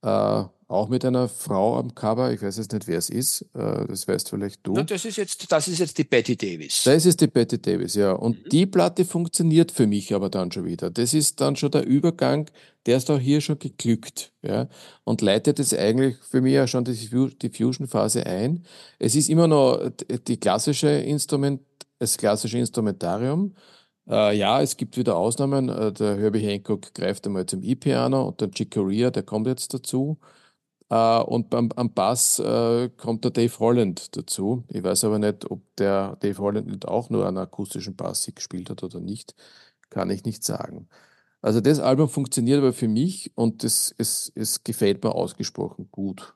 äh, 0.02 0.44
auch 0.68 0.88
mit 0.88 1.04
einer 1.04 1.28
Frau 1.28 1.78
am 1.78 1.94
Cover. 1.94 2.32
Ich 2.32 2.42
weiß 2.42 2.56
jetzt 2.56 2.72
nicht, 2.72 2.86
wer 2.86 2.98
es 2.98 3.10
ist. 3.10 3.42
Äh, 3.54 3.86
das 3.86 4.08
weißt 4.08 4.30
vielleicht 4.30 4.66
du. 4.66 4.74
Na, 4.74 4.82
das, 4.82 5.04
ist 5.04 5.16
jetzt, 5.16 5.50
das 5.50 5.68
ist 5.68 5.78
jetzt 5.78 5.98
die 5.98 6.04
Betty 6.04 6.36
Davis. 6.36 6.82
Das 6.84 7.04
ist 7.04 7.20
die 7.20 7.26
Betty 7.26 7.60
Davis, 7.60 7.94
ja. 7.94 8.12
Und 8.12 8.44
mhm. 8.44 8.48
die 8.50 8.66
Platte 8.66 9.04
funktioniert 9.04 9.72
für 9.72 9.86
mich 9.86 10.14
aber 10.14 10.30
dann 10.30 10.50
schon 10.50 10.64
wieder. 10.64 10.90
Das 10.90 11.14
ist 11.14 11.40
dann 11.40 11.56
schon 11.56 11.70
der 11.70 11.86
Übergang, 11.86 12.50
der 12.86 12.96
ist 12.96 13.10
auch 13.10 13.18
hier 13.18 13.40
schon 13.40 13.58
geglückt. 13.58 14.32
Ja, 14.42 14.68
und 15.04 15.20
leitet 15.20 15.58
es 15.58 15.74
eigentlich 15.74 16.16
für 16.18 16.40
mich 16.40 16.54
ja 16.54 16.66
schon 16.66 16.84
die, 16.84 16.94
die 16.94 17.50
Fusion-Phase 17.50 18.26
ein. 18.26 18.64
Es 18.98 19.14
ist 19.14 19.28
immer 19.28 19.46
noch 19.46 19.90
die 20.26 20.38
klassische 20.38 20.88
Instrument, 20.88 21.60
das 21.98 22.16
klassische 22.16 22.58
Instrumentarium. 22.58 23.54
Äh, 24.08 24.36
ja, 24.36 24.60
es 24.60 24.76
gibt 24.76 24.96
wieder 24.96 25.16
Ausnahmen. 25.16 25.68
Äh, 25.68 25.92
der 25.92 26.16
Herbie 26.16 26.40
Hancock 26.40 26.92
greift 26.94 27.26
einmal 27.26 27.46
zum 27.46 27.62
E-Piano 27.62 28.28
und 28.28 28.40
der 28.40 28.50
Chick 28.50 28.72
Corea, 28.72 29.10
der 29.10 29.22
kommt 29.22 29.46
jetzt 29.46 29.72
dazu. 29.72 30.18
Uh, 30.94 31.24
und 31.24 31.50
beim, 31.50 31.72
am 31.74 31.92
Bass 31.92 32.38
uh, 32.38 32.88
kommt 32.96 33.24
der 33.24 33.32
Dave 33.32 33.58
Holland 33.58 34.16
dazu. 34.16 34.62
Ich 34.68 34.84
weiß 34.84 35.02
aber 35.02 35.18
nicht, 35.18 35.50
ob 35.50 35.60
der 35.74 36.14
Dave 36.20 36.38
Holland 36.38 36.68
nicht 36.68 36.86
auch 36.86 37.10
nur 37.10 37.26
einen 37.26 37.38
akustischen 37.38 37.96
Bass 37.96 38.30
gespielt 38.32 38.70
hat 38.70 38.84
oder 38.84 39.00
nicht. 39.00 39.34
Kann 39.90 40.08
ich 40.10 40.22
nicht 40.22 40.44
sagen. 40.44 40.88
Also 41.42 41.60
das 41.60 41.80
Album 41.80 42.08
funktioniert 42.08 42.58
aber 42.58 42.72
für 42.72 42.86
mich 42.86 43.32
und 43.34 43.64
es, 43.64 43.92
es, 43.98 44.30
es 44.36 44.62
gefällt 44.62 45.02
mir 45.02 45.16
ausgesprochen 45.16 45.88
gut. 45.90 46.34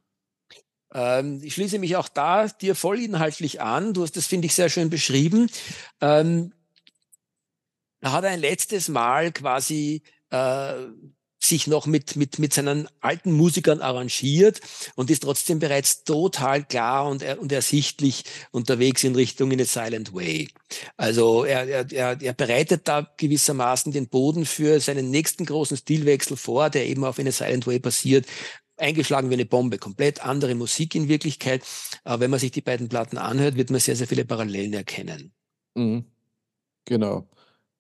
Ähm, 0.92 1.38
ich 1.40 1.54
schließe 1.54 1.78
mich 1.78 1.94
auch 1.94 2.08
da 2.08 2.48
dir 2.48 2.74
vollinhaltlich 2.74 3.60
an. 3.60 3.94
Du 3.94 4.02
hast 4.02 4.16
das, 4.16 4.26
finde 4.26 4.46
ich, 4.46 4.56
sehr 4.56 4.70
schön 4.70 4.90
beschrieben. 4.90 5.48
Ähm, 6.00 6.52
er 8.00 8.12
hat 8.12 8.24
ein 8.24 8.40
letztes 8.40 8.88
Mal 8.88 9.30
quasi 9.30 10.02
äh, 10.30 10.74
sich 11.40 11.66
noch 11.66 11.86
mit, 11.86 12.16
mit, 12.16 12.38
mit 12.38 12.52
seinen 12.52 12.88
alten 13.00 13.32
Musikern 13.32 13.80
arrangiert 13.80 14.60
und 14.96 15.10
ist 15.10 15.22
trotzdem 15.22 15.58
bereits 15.58 16.04
total 16.04 16.64
klar 16.64 17.08
und, 17.08 17.22
und 17.38 17.52
ersichtlich 17.52 18.24
unterwegs 18.50 19.04
in 19.04 19.14
Richtung 19.14 19.50
in 19.52 19.60
a 19.60 19.64
Silent 19.64 20.14
Way. 20.14 20.48
Also 20.96 21.44
er, 21.44 21.66
er, 21.68 21.92
er, 21.92 22.20
er 22.20 22.32
bereitet 22.32 22.88
da 22.88 23.08
gewissermaßen 23.16 23.92
den 23.92 24.08
Boden 24.08 24.46
für 24.46 24.80
seinen 24.80 25.10
nächsten 25.10 25.44
großen 25.44 25.76
Stilwechsel 25.76 26.36
vor, 26.36 26.70
der 26.70 26.86
eben 26.86 27.04
auf 27.04 27.18
in 27.18 27.28
a 27.28 27.32
Silent 27.32 27.66
Way 27.66 27.78
passiert, 27.78 28.26
eingeschlagen 28.76 29.30
wie 29.30 29.34
eine 29.34 29.46
Bombe, 29.46 29.78
komplett 29.78 30.24
andere 30.24 30.54
Musik 30.54 30.94
in 30.94 31.08
Wirklichkeit. 31.08 31.62
Aber 32.04 32.20
wenn 32.20 32.30
man 32.30 32.40
sich 32.40 32.50
die 32.50 32.60
beiden 32.60 32.88
Platten 32.88 33.18
anhört, 33.18 33.56
wird 33.56 33.70
man 33.70 33.80
sehr, 33.80 33.96
sehr 33.96 34.06
viele 34.06 34.24
Parallelen 34.24 34.72
erkennen. 34.72 35.32
Mhm. 35.74 36.04
Genau. 36.84 37.28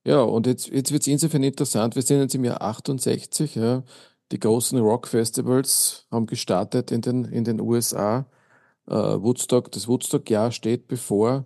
Ja, 0.08 0.22
und 0.22 0.46
jetzt, 0.46 0.68
jetzt 0.68 0.90
wird 0.90 1.02
es 1.02 1.06
insofern 1.06 1.42
interessant. 1.42 1.94
Wir 1.94 2.00
sind 2.00 2.20
jetzt 2.20 2.34
im 2.34 2.42
Jahr 2.42 2.62
68. 2.62 3.56
Ja. 3.56 3.84
Die 4.32 4.40
großen 4.40 4.78
Rock-Festivals 4.78 6.06
haben 6.10 6.24
gestartet 6.24 6.90
in 6.92 7.02
den, 7.02 7.26
in 7.26 7.44
den 7.44 7.60
USA. 7.60 8.26
Äh, 8.86 8.94
Woodstock, 8.94 9.70
das 9.70 9.86
Woodstock-Jahr 9.86 10.50
steht 10.52 10.88
bevor. 10.88 11.44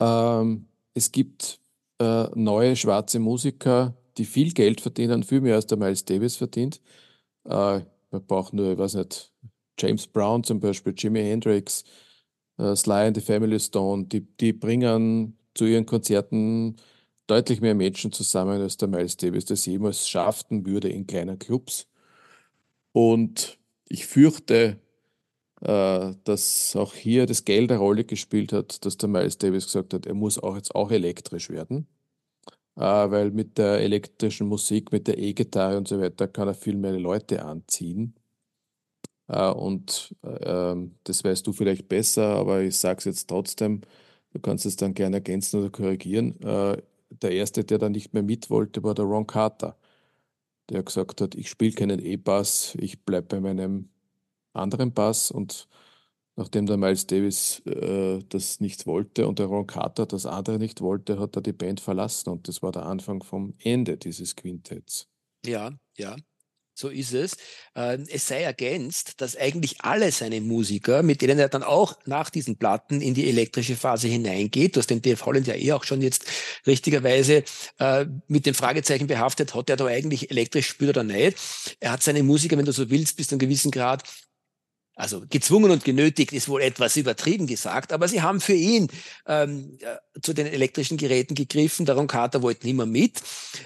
Ähm, 0.00 0.68
es 0.94 1.10
gibt 1.10 1.60
äh, 2.00 2.28
neue 2.36 2.76
schwarze 2.76 3.18
Musiker, 3.18 3.96
die 4.18 4.24
viel 4.24 4.52
Geld 4.52 4.80
verdienen, 4.80 5.24
viel 5.24 5.40
mehr 5.40 5.56
als 5.56 5.66
der 5.66 5.78
Miles 5.78 6.04
Davis 6.04 6.36
verdient. 6.36 6.80
Äh, 7.44 7.80
man 8.12 8.26
braucht 8.28 8.52
nur, 8.52 8.72
ich 8.72 8.78
weiß 8.78 8.94
nicht, 8.94 9.32
James 9.80 10.06
Brown 10.06 10.44
zum 10.44 10.60
Beispiel, 10.60 10.94
Jimi 10.96 11.22
Hendrix, 11.22 11.82
äh, 12.58 12.76
Sly 12.76 13.08
and 13.08 13.16
the 13.16 13.22
Family 13.22 13.58
Stone, 13.58 14.06
die, 14.06 14.20
die 14.36 14.52
bringen 14.52 15.36
zu 15.54 15.64
ihren 15.66 15.86
Konzerten 15.86 16.76
deutlich 17.30 17.60
mehr 17.60 17.74
Menschen 17.74 18.12
zusammen, 18.12 18.60
als 18.60 18.76
der 18.76 18.88
Miles 18.88 19.16
Davis 19.16 19.44
das 19.44 19.66
jemals 19.66 20.08
schaffen 20.08 20.66
würde 20.66 20.88
in 20.88 21.06
kleinen 21.06 21.38
Clubs. 21.38 21.86
Und 22.92 23.58
ich 23.88 24.06
fürchte, 24.06 24.80
äh, 25.60 26.12
dass 26.24 26.74
auch 26.76 26.94
hier 26.94 27.26
das 27.26 27.44
Geld 27.44 27.70
eine 27.70 27.80
Rolle 27.80 28.04
gespielt 28.04 28.52
hat, 28.52 28.84
dass 28.84 28.96
der 28.96 29.08
Miles 29.08 29.38
Davis 29.38 29.66
gesagt 29.66 29.94
hat, 29.94 30.06
er 30.06 30.14
muss 30.14 30.38
auch 30.38 30.56
jetzt 30.56 30.74
auch 30.74 30.90
elektrisch 30.90 31.50
werden. 31.50 31.86
Äh, 32.76 32.82
weil 32.82 33.30
mit 33.30 33.58
der 33.58 33.80
elektrischen 33.80 34.48
Musik, 34.48 34.92
mit 34.92 35.06
der 35.06 35.18
E-Gitarre 35.18 35.76
und 35.76 35.88
so 35.88 36.00
weiter 36.00 36.28
kann 36.28 36.48
er 36.48 36.54
viel 36.54 36.76
mehr 36.76 36.98
Leute 36.98 37.44
anziehen. 37.44 38.14
Äh, 39.28 39.50
und 39.50 40.14
ähm, 40.24 40.96
das 41.04 41.22
weißt 41.24 41.46
du 41.46 41.52
vielleicht 41.52 41.88
besser, 41.88 42.24
aber 42.36 42.62
ich 42.62 42.76
sage 42.78 42.98
es 42.98 43.04
jetzt 43.04 43.28
trotzdem, 43.28 43.82
Du 44.32 44.38
kannst 44.38 44.64
es 44.64 44.76
dann 44.76 44.94
gerne 44.94 45.16
ergänzen 45.16 45.60
oder 45.60 45.70
korrigieren. 45.70 46.36
Der 47.10 47.32
erste, 47.32 47.64
der 47.64 47.78
da 47.78 47.88
nicht 47.88 48.14
mehr 48.14 48.22
mit 48.22 48.50
wollte, 48.50 48.82
war 48.82 48.94
der 48.94 49.04
Ron 49.04 49.26
Carter, 49.26 49.76
der 50.68 50.82
gesagt 50.82 51.20
hat, 51.20 51.34
ich 51.34 51.50
spiele 51.50 51.72
keinen 51.72 52.00
E-Bass, 52.00 52.76
ich 52.78 53.04
bleibe 53.04 53.28
bei 53.28 53.40
meinem 53.40 53.90
anderen 54.52 54.92
Bass 54.94 55.30
und 55.30 55.68
nachdem 56.36 56.66
der 56.66 56.76
Miles 56.76 57.06
Davis 57.06 57.60
äh, 57.66 58.20
das 58.28 58.60
nicht 58.60 58.86
wollte 58.86 59.26
und 59.28 59.38
der 59.38 59.46
Ron 59.46 59.66
Carter 59.66 60.06
das 60.06 60.26
andere 60.26 60.58
nicht 60.58 60.80
wollte, 60.80 61.18
hat 61.18 61.36
er 61.36 61.42
die 61.42 61.52
Band 61.52 61.80
verlassen 61.80 62.30
und 62.30 62.48
das 62.48 62.62
war 62.62 62.72
der 62.72 62.86
Anfang 62.86 63.22
vom 63.22 63.54
Ende 63.58 63.96
dieses 63.96 64.36
Quintetts. 64.36 65.08
Ja, 65.44 65.72
ja. 65.96 66.16
So 66.80 66.88
ist 66.88 67.12
es. 67.12 67.36
Ähm, 67.76 68.06
es 68.10 68.26
sei 68.26 68.42
ergänzt, 68.42 69.20
dass 69.20 69.36
eigentlich 69.36 69.82
alle 69.82 70.10
seine 70.12 70.40
Musiker, 70.40 71.02
mit 71.02 71.20
denen 71.20 71.38
er 71.38 71.50
dann 71.50 71.62
auch 71.62 71.98
nach 72.06 72.30
diesen 72.30 72.56
Platten 72.56 73.02
in 73.02 73.12
die 73.12 73.28
elektrische 73.28 73.76
Phase 73.76 74.08
hineingeht, 74.08 74.78
hast 74.78 74.88
den 74.88 75.02
Dave 75.02 75.24
Holland 75.26 75.46
ja 75.46 75.54
eh 75.54 75.72
auch 75.72 75.84
schon 75.84 76.00
jetzt 76.00 76.24
richtigerweise 76.66 77.44
äh, 77.78 78.06
mit 78.28 78.46
dem 78.46 78.54
Fragezeichen 78.54 79.06
behaftet, 79.06 79.54
hat 79.54 79.68
er 79.68 79.76
da 79.76 79.84
eigentlich 79.84 80.30
elektrisch 80.30 80.68
spürt 80.68 80.96
oder 80.96 81.04
nicht. 81.04 81.36
Er 81.80 81.92
hat 81.92 82.02
seine 82.02 82.22
Musiker, 82.22 82.56
wenn 82.56 82.64
du 82.64 82.72
so 82.72 82.88
willst, 82.88 83.18
bis 83.18 83.28
zu 83.28 83.34
einem 83.34 83.40
gewissen 83.40 83.70
Grad 83.70 84.02
also 84.94 85.22
gezwungen 85.28 85.70
und 85.70 85.84
genötigt 85.84 86.32
ist 86.32 86.48
wohl 86.48 86.60
etwas 86.60 86.96
übertrieben 86.96 87.46
gesagt, 87.46 87.92
aber 87.92 88.06
sie 88.06 88.20
haben 88.20 88.40
für 88.40 88.52
ihn 88.52 88.88
ähm, 89.26 89.78
äh, 89.80 90.20
zu 90.20 90.32
den 90.34 90.46
elektrischen 90.46 90.98
Geräten 90.98 91.34
gegriffen. 91.34 91.86
Darum 91.86 92.06
Carter 92.06 92.42
wollte 92.42 92.66
nicht 92.66 92.76
mehr 92.76 92.86
mit. 92.86 93.22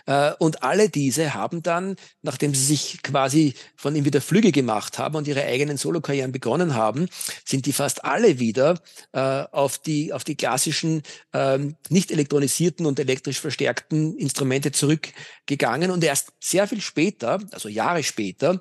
Äh, 0.07 0.33
und 0.39 0.63
alle 0.63 0.89
diese 0.89 1.35
haben 1.35 1.63
dann, 1.63 1.97
nachdem 2.23 2.55
sie 2.55 2.65
sich 2.65 3.03
quasi 3.03 3.55
von 3.77 3.97
ihm 3.97 4.05
wieder 4.05 4.21
Flüge 4.21 4.53
gemacht 4.53 4.99
haben 4.99 5.17
und 5.17 5.27
ihre 5.27 5.45
eigenen 5.45 5.77
Solokarrieren 5.77 6.31
begonnen 6.31 6.75
haben, 6.75 7.09
sind 7.45 7.67
die 7.67 7.73
fast 7.73 8.05
alle 8.05 8.39
wieder 8.39 8.81
äh, 9.13 9.19
auf 9.19 9.79
die 9.79 10.13
auf 10.13 10.25
die 10.25 10.37
klassischen 10.37 11.03
ähm, 11.33 11.77
nicht 11.89 12.13
elektronisierten 12.13 12.87
und 12.87 13.01
elektrisch 13.01 13.41
verstärkten 13.41 14.17
Instrumente 14.17 14.71
zurückgegangen 14.73 15.91
und 15.91 16.05
erst 16.05 16.33
sehr 16.41 16.69
viel 16.69 16.81
später, 16.81 17.41
also 17.51 17.69
Jahre 17.69 18.03
später, 18.03 18.61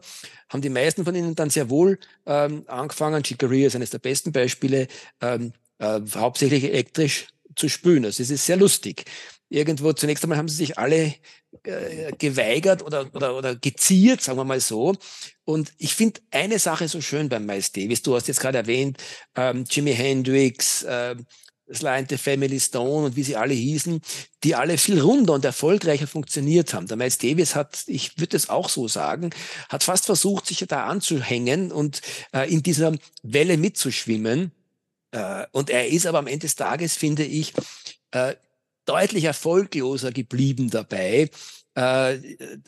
haben 0.49 0.61
die 0.61 0.70
meisten 0.70 1.03
von 1.03 1.16
ihnen 1.16 1.36
dann 1.36 1.49
sehr 1.49 1.70
wohl 1.70 1.97
ähm, 2.26 2.62
angefangen, 2.68 3.24
Chicoria 3.24 3.68
ist 3.68 3.76
eines 3.76 3.89
der 3.89 3.99
besten 3.99 4.32
Beispiele, 4.32 4.88
ähm, 5.22 5.53
äh, 5.80 5.99
hauptsächlich 6.16 6.64
elektrisch 6.66 7.28
zu 7.55 7.70
spülen. 7.70 8.05
Also 8.05 8.24
es 8.24 8.30
ist 8.30 8.45
sehr 8.45 8.57
lustig. 8.57 9.05
Irgendwo 9.49 9.93
zunächst 9.93 10.24
einmal 10.24 10.38
haben 10.38 10.49
sie 10.49 10.55
sich 10.55 10.78
alle 10.78 11.14
äh, 11.64 12.11
geweigert 12.18 12.82
oder, 12.82 13.14
oder, 13.14 13.38
oder 13.38 13.55
geziert, 13.55 14.22
sagen 14.22 14.39
wir 14.39 14.43
mal 14.43 14.59
so. 14.59 14.95
Und 15.45 15.74
ich 15.78 15.93
finde 15.93 16.22
eine 16.32 16.57
Sache 16.57 16.88
so 16.88 17.01
schön 17.01 17.30
beim 17.30 17.45
Miles 17.45 17.72
Davis. 17.72 18.01
Du 18.01 18.16
hast 18.16 18.28
jetzt 18.28 18.39
gerade 18.39 18.57
erwähnt, 18.57 18.97
ähm, 19.36 19.66
Jimi 19.70 19.93
Hendrix, 19.93 20.84
äh, 20.84 21.16
The 21.68 22.18
Family 22.18 22.59
Stone 22.59 23.05
und 23.05 23.16
wie 23.16 23.24
sie 23.24 23.36
alle 23.36 23.53
hießen, 23.53 24.01
die 24.43 24.55
alle 24.55 24.78
viel 24.78 24.99
runder 24.99 25.34
und 25.34 25.45
erfolgreicher 25.45 26.07
funktioniert 26.07 26.74
haben. 26.74 26.88
Der 26.88 26.97
Miles 26.97 27.18
Davis 27.18 27.55
hat, 27.55 27.84
ich 27.88 28.20
würde 28.20 28.38
es 28.38 28.49
auch 28.49 28.70
so 28.70 28.88
sagen, 28.88 29.32
hat 29.70 29.84
fast 29.84 30.05
versucht, 30.05 30.47
sich 30.47 30.59
da 30.68 30.86
anzuhängen 30.86 31.72
und 31.72 32.01
äh, 32.34 32.51
in 32.51 32.64
dieser 32.64 32.93
Welle 33.24 33.57
mitzuschwimmen. 33.57 34.51
Äh, 35.11 35.45
und 35.51 35.70
er 35.70 35.88
ist 35.88 36.05
aber 36.05 36.20
am 36.20 36.28
Ende 36.28 36.39
des 36.39 36.55
Tages, 36.55 36.95
finde 36.95 37.24
ich, 37.24 37.53
äh, 38.11 38.36
deutlich 38.86 39.24
erfolgloser 39.24 40.11
geblieben 40.11 40.70
dabei, 40.70 41.30
äh, 41.76 42.20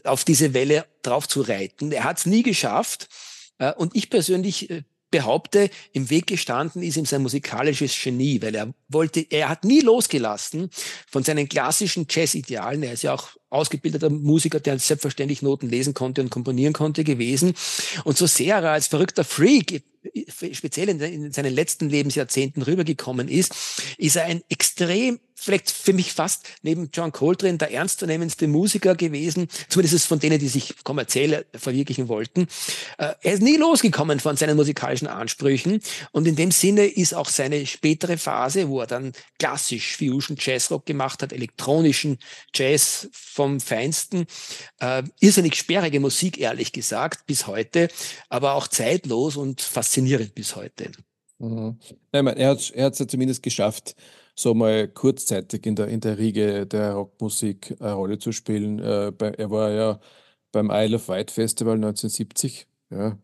auf 0.04 0.24
diese 0.24 0.54
Welle 0.54 0.86
drauf 1.02 1.28
zu 1.28 1.42
reiten. 1.42 1.92
Er 1.92 2.06
hat 2.06 2.20
es 2.20 2.26
nie 2.26 2.44
geschafft. 2.44 3.10
Äh, 3.58 3.74
und 3.74 3.96
ich 3.96 4.10
persönlich 4.10 4.70
äh, 4.70 4.84
behaupte, 5.16 5.70
im 5.94 6.10
Weg 6.10 6.28
gestanden 6.28 6.84
ist 6.84 6.98
ihm 6.98 7.06
sein 7.06 7.22
musikalisches 7.22 7.98
Genie, 8.02 8.42
weil 8.42 8.54
er 8.54 8.74
wollte, 8.90 9.26
er 9.30 9.48
hat 9.48 9.64
nie 9.64 9.80
losgelassen 9.80 10.70
von 11.10 11.24
seinen 11.24 11.48
klassischen 11.48 12.06
Jazz-Idealen. 12.10 12.84
Er 12.84 12.92
ist 12.92 13.04
ja 13.04 13.14
auch 13.14 13.30
ausgebildeter 13.50 14.10
Musiker, 14.10 14.60
der 14.60 14.78
selbstverständlich 14.78 15.42
Noten 15.42 15.70
lesen 15.70 15.94
konnte 15.94 16.22
und 16.22 16.30
komponieren 16.32 16.74
konnte 16.74 17.06
gewesen. 17.06 17.54
Und 18.04 18.18
so 18.18 18.26
sehr 18.26 18.58
er 18.58 18.72
als 18.72 18.88
verrückter 18.88 19.24
Freak 19.24 19.84
speziell 20.52 20.90
in, 20.90 21.00
in 21.00 21.32
seinen 21.32 21.54
letzten 21.54 21.90
Lebensjahrzehnten 21.90 22.62
rübergekommen 22.62 23.30
ist, 23.30 23.56
ist 23.98 24.18
er 24.18 24.26
ein 24.26 24.44
extrem 24.50 25.20
vielleicht 25.36 25.70
für 25.70 25.94
mich 25.94 26.14
fast 26.14 26.48
neben 26.64 26.90
John 26.92 27.12
Coltrane 27.12 27.58
der 27.58 27.72
ernstzunehmendste 27.72 28.48
Musiker 28.48 28.96
gewesen, 28.96 29.48
zumindest 29.70 30.08
von 30.08 30.20
denen, 30.20 30.40
die 30.40 30.48
sich 30.48 30.74
kommerziell 30.84 31.46
verwirklichen 31.54 32.08
wollten. 32.08 32.48
Äh, 32.98 33.14
er 33.22 33.34
ist 33.34 33.44
nie 33.44 33.58
losgekommen 33.58 34.20
von 34.20 34.38
seinen 34.38 34.56
musikalischen 34.56 35.08
Ansprüchen 35.08 35.82
und 36.12 36.28
in 36.28 36.36
dem 36.36 36.52
Sinne 36.52 36.86
ist 36.86 37.14
auch 37.14 37.30
seine 37.30 37.66
spätere 37.66 38.18
Phase, 38.18 38.70
wo 38.70 38.80
er 38.80 38.88
dann 38.88 39.12
klassisch 39.38 39.98
Fusion 39.98 40.38
Jazzrock 40.40 40.86
gemacht 40.86 41.22
hat, 41.22 41.34
elektronischen 41.34 42.18
Jazz 42.54 43.10
vom 43.12 43.60
Feinsten, 43.60 44.26
äh, 44.80 45.04
irrsinnig 45.20 45.56
sperrige 45.56 46.00
Musik, 46.00 46.38
ehrlich 46.40 46.72
gesagt, 46.72 47.26
bis 47.26 47.48
heute, 47.48 47.90
aber 48.30 48.54
auch 48.54 48.68
zeitlos 48.68 49.36
und 49.36 49.62
faszinierend 49.62 50.34
bis 50.34 50.56
heute. 50.56 50.92
Mhm. 51.40 51.78
Nein, 52.12 52.28
er 52.28 52.50
hat 52.50 52.60
es 52.60 52.72
ja 52.74 53.08
zumindest 53.08 53.44
geschafft, 53.44 53.96
so 54.36 54.54
mal 54.54 54.88
kurzzeitig 54.88 55.66
in 55.66 55.76
der, 55.76 55.88
in 55.88 56.02
der 56.02 56.18
Riege 56.18 56.68
der 56.68 56.94
Rockmusik 56.94 57.76
eine 57.80 57.94
Rolle 57.94 58.20
zu 58.20 58.32
spielen. 58.32 58.80
Äh, 58.80 59.12
bei, 59.18 59.30
er 59.30 59.50
war 59.50 59.72
ja 59.72 60.00
beim 60.52 60.70
Isle 60.72 60.98
of 60.98 61.08
Wight 61.08 61.32
Festival 61.32 61.76
1970, 61.76 62.68
ja, 62.90 63.18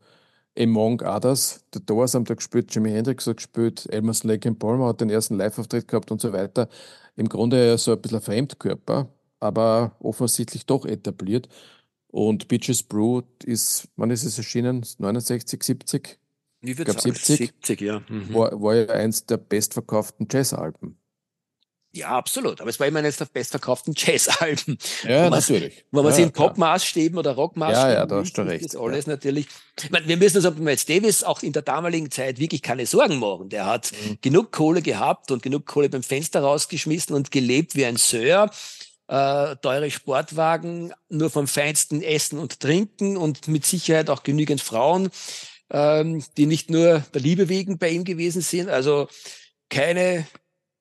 Among 0.58 1.02
Others. 1.02 1.66
Der 1.74 1.82
Doors 1.82 2.14
haben 2.14 2.26
da 2.26 2.34
gespielt, 2.34 2.74
Jimi 2.74 2.92
Hendrix 2.92 3.28
hat 3.28 3.38
gespielt, 3.38 3.88
Elmerson 3.92 4.30
Lake 4.30 4.48
and 4.50 4.60
Palmer 4.60 4.88
hat 4.88 5.02
den 5.02 5.10
ersten 5.10 5.38
Live-Auftritt 5.38 5.88
gehabt 5.88 6.12
und 6.12 6.22
so 6.22 6.34
weiter. 6.34 6.70
Im 7.16 7.30
Grunde 7.30 7.66
ja 7.66 7.78
so 7.78 7.94
ein 7.94 8.02
bisschen 8.02 8.20
ein 8.20 8.24
Fremdkörper, 8.24 9.10
aber 9.40 9.96
offensichtlich 10.00 10.66
doch 10.66 10.86
etabliert. 10.86 11.48
Und 12.08 12.48
Beaches 12.50 12.84
Brew 12.84 13.22
ist, 13.46 13.88
wann 13.96 14.12
ist 14.12 14.26
es 14.26 14.38
erschienen? 14.38 14.86
69, 14.98 15.64
70? 15.64 16.20
Ich 16.62 16.78
würde 16.78 16.92
sagen 16.92 17.16
70, 17.16 17.38
70 17.38 17.82
ja. 17.82 18.02
Mhm. 18.08 18.34
War, 18.34 18.62
war 18.62 18.76
ja 18.76 18.88
eins 18.90 19.26
der 19.26 19.38
bestverkauften 19.38 20.28
Jazzalben. 20.30 20.98
Ja, 21.94 22.10
absolut. 22.10 22.62
Aber 22.62 22.70
es 22.70 22.80
war 22.80 22.88
immer 22.88 23.00
eines 23.00 23.18
der 23.18 23.26
bestverkauften 23.26 23.94
Jazzalben. 23.98 24.78
Ja, 25.04 25.30
natürlich. 25.30 25.84
Wenn 25.92 26.04
man 26.04 26.12
ja, 26.12 26.18
sie 26.18 26.22
in 26.24 26.32
Popmaßstäben 26.32 27.18
oder 27.18 27.32
Rockmaßstäben 27.34 27.90
Ja, 27.90 28.00
ja, 28.00 28.06
da 28.06 28.18
hast 28.18 28.38
du 28.38 28.44
recht. 28.44 28.66
ist 28.66 28.78
alles 28.78 29.06
ja. 29.06 29.12
natürlich. 29.12 29.48
Ich 29.84 29.92
meine, 29.92 30.08
wir 30.08 30.16
müssen 30.16 30.38
uns 30.38 30.46
aber 30.46 30.60
Miles 30.60 30.86
Davis 30.86 31.24
auch 31.24 31.44
in 31.44 31.52
der 31.52 31.64
damaligen 31.64 32.10
Zeit 32.10 32.40
wirklich 32.40 32.62
keine 32.62 32.86
Sorgen 32.86 33.20
machen. 33.20 33.50
Der 33.50 33.66
hat 33.66 33.92
mhm. 33.92 34.20
genug 34.22 34.52
Kohle 34.52 34.82
gehabt 34.82 35.32
und 35.32 35.44
genug 35.44 35.66
Kohle 35.66 35.90
beim 35.90 36.04
Fenster 36.04 36.42
rausgeschmissen 36.42 37.14
und 37.14 37.32
gelebt 37.32 37.76
wie 37.76 37.86
ein 37.86 37.98
Sir. 37.98 38.50
Äh, 39.08 39.58
teure 39.58 39.92
Sportwagen, 39.92 40.94
nur 41.10 41.30
vom 41.30 41.46
feinsten 41.46 42.02
Essen 42.02 42.40
und 42.40 42.62
Trinken 42.62 43.18
und 43.18 43.50
mit 43.50 43.66
Sicherheit 43.66 44.10
auch 44.10 44.24
genügend 44.24 44.62
Frauen, 44.62 45.10
ähm, 45.70 46.24
die 46.38 46.46
nicht 46.46 46.70
nur 46.70 47.04
der 47.14 47.20
Liebe 47.20 47.50
wegen 47.50 47.78
bei 47.78 47.90
ihm 47.90 48.06
gewesen 48.06 48.42
sind. 48.42 48.70
Also 48.70 49.10
keine, 49.70 50.26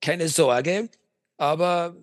keine 0.00 0.28
Sorge. 0.28 0.88
Aber 1.40 1.96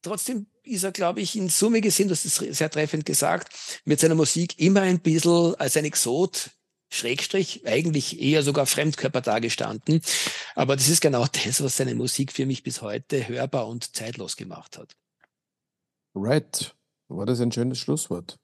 trotzdem 0.00 0.46
ist 0.62 0.82
er, 0.82 0.92
glaube 0.92 1.20
ich, 1.20 1.36
in 1.36 1.50
Summe 1.50 1.82
gesehen, 1.82 2.08
das 2.08 2.24
ist 2.24 2.36
sehr 2.36 2.70
treffend 2.70 3.04
gesagt, 3.04 3.54
mit 3.84 4.00
seiner 4.00 4.14
Musik 4.14 4.58
immer 4.58 4.80
ein 4.80 5.00
bisschen 5.00 5.54
als 5.56 5.76
ein 5.76 5.84
Exot 5.84 6.50
Schrägstrich, 6.90 7.66
eigentlich 7.66 8.18
eher 8.18 8.42
sogar 8.42 8.64
Fremdkörper 8.64 9.20
dargestanden. 9.20 10.00
Aber 10.54 10.76
das 10.76 10.88
ist 10.88 11.02
genau 11.02 11.26
das, 11.44 11.62
was 11.62 11.76
seine 11.76 11.94
Musik 11.94 12.32
für 12.32 12.46
mich 12.46 12.62
bis 12.62 12.80
heute 12.80 13.28
hörbar 13.28 13.68
und 13.68 13.94
zeitlos 13.94 14.36
gemacht 14.36 14.78
hat. 14.78 14.96
Right. 16.14 16.74
War 17.08 17.26
das 17.26 17.40
ein 17.40 17.52
schönes 17.52 17.78
Schlusswort? 17.78 18.38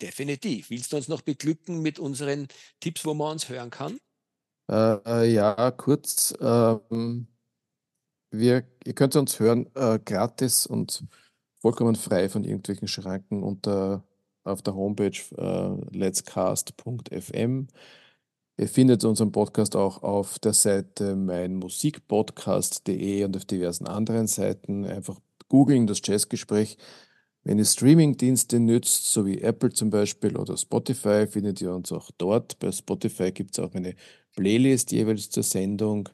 Definitiv. 0.00 0.70
Willst 0.70 0.92
du 0.92 0.96
uns 0.96 1.08
noch 1.08 1.22
beglücken 1.22 1.80
mit 1.82 1.98
unseren 1.98 2.46
Tipps, 2.78 3.04
wo 3.04 3.14
man 3.14 3.32
uns 3.32 3.48
hören 3.48 3.70
kann? 3.70 3.98
Äh, 4.70 5.24
äh 5.24 5.32
ja, 5.32 5.72
kurz. 5.72 6.32
Ähm, 6.40 7.26
wir, 8.30 8.64
ihr 8.84 8.94
könnt 8.94 9.16
uns 9.16 9.40
hören 9.40 9.66
äh, 9.74 9.98
gratis 10.04 10.66
und 10.66 11.04
vollkommen 11.60 11.96
frei 11.96 12.28
von 12.28 12.44
irgendwelchen 12.44 12.88
Schranken 12.88 13.42
unter 13.42 14.04
auf 14.44 14.62
der 14.62 14.74
Homepage 14.74 15.18
äh, 15.36 15.96
letscast.fm. 15.96 17.68
Ihr 18.56 18.68
findet 18.68 19.04
unseren 19.04 19.32
Podcast 19.32 19.76
auch 19.76 20.02
auf 20.02 20.38
der 20.38 20.52
Seite 20.52 21.16
meinmusikpodcast.de 21.16 23.24
und 23.24 23.36
auf 23.36 23.44
diversen 23.44 23.86
anderen 23.86 24.26
Seiten. 24.26 24.84
Einfach 24.84 25.18
googeln 25.48 25.86
das 25.86 26.00
Jazzgespräch. 26.04 26.76
Wenn 27.42 27.58
ihr 27.58 27.64
Streamingdienste 27.64 28.60
nützt, 28.60 29.12
so 29.12 29.24
wie 29.24 29.40
Apple 29.40 29.70
zum 29.70 29.88
Beispiel 29.88 30.36
oder 30.36 30.58
Spotify, 30.58 31.26
findet 31.26 31.62
ihr 31.62 31.74
uns 31.74 31.90
auch 31.90 32.10
dort. 32.18 32.58
Bei 32.58 32.70
Spotify 32.70 33.32
gibt 33.32 33.52
es 33.52 33.64
auch 33.64 33.74
eine 33.74 33.94
Playlist 34.36 34.92
jeweils 34.92 35.30
zur 35.30 35.42
Sendung. 35.42 36.10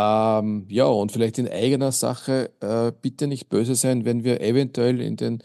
Ähm, 0.00 0.66
ja, 0.70 0.86
und 0.86 1.12
vielleicht 1.12 1.38
in 1.38 1.48
eigener 1.48 1.92
Sache, 1.92 2.52
äh, 2.60 2.92
bitte 3.02 3.26
nicht 3.26 3.48
böse 3.48 3.74
sein, 3.74 4.04
wenn 4.04 4.24
wir 4.24 4.40
eventuell 4.40 5.00
in 5.00 5.16
den, 5.16 5.42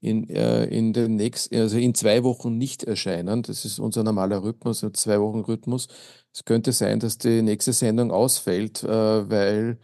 in, 0.00 0.28
äh, 0.30 0.66
in 0.66 0.92
den 0.92 1.16
nächsten, 1.16 1.56
also 1.56 1.78
in 1.78 1.94
zwei 1.94 2.22
Wochen 2.24 2.58
nicht 2.58 2.84
erscheinen. 2.84 3.42
Das 3.42 3.64
ist 3.64 3.78
unser 3.80 4.04
normaler 4.04 4.42
Rhythmus, 4.42 4.84
ein 4.84 4.94
zwei 4.94 5.20
Wochen 5.20 5.40
Rhythmus. 5.40 5.88
Es 6.32 6.44
könnte 6.44 6.72
sein, 6.72 7.00
dass 7.00 7.18
die 7.18 7.42
nächste 7.42 7.72
Sendung 7.72 8.12
ausfällt, 8.12 8.82
äh, 8.84 8.88
weil 9.30 9.78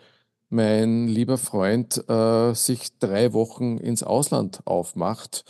mein 0.51 1.09
lieber 1.09 1.39
Freund 1.39 2.09
äh, 2.09 2.55
sich 2.55 2.99
drei 2.99 3.33
Wochen 3.33 3.79
ins 3.79 4.03
Ausland 4.03 4.61
aufmacht 4.67 5.45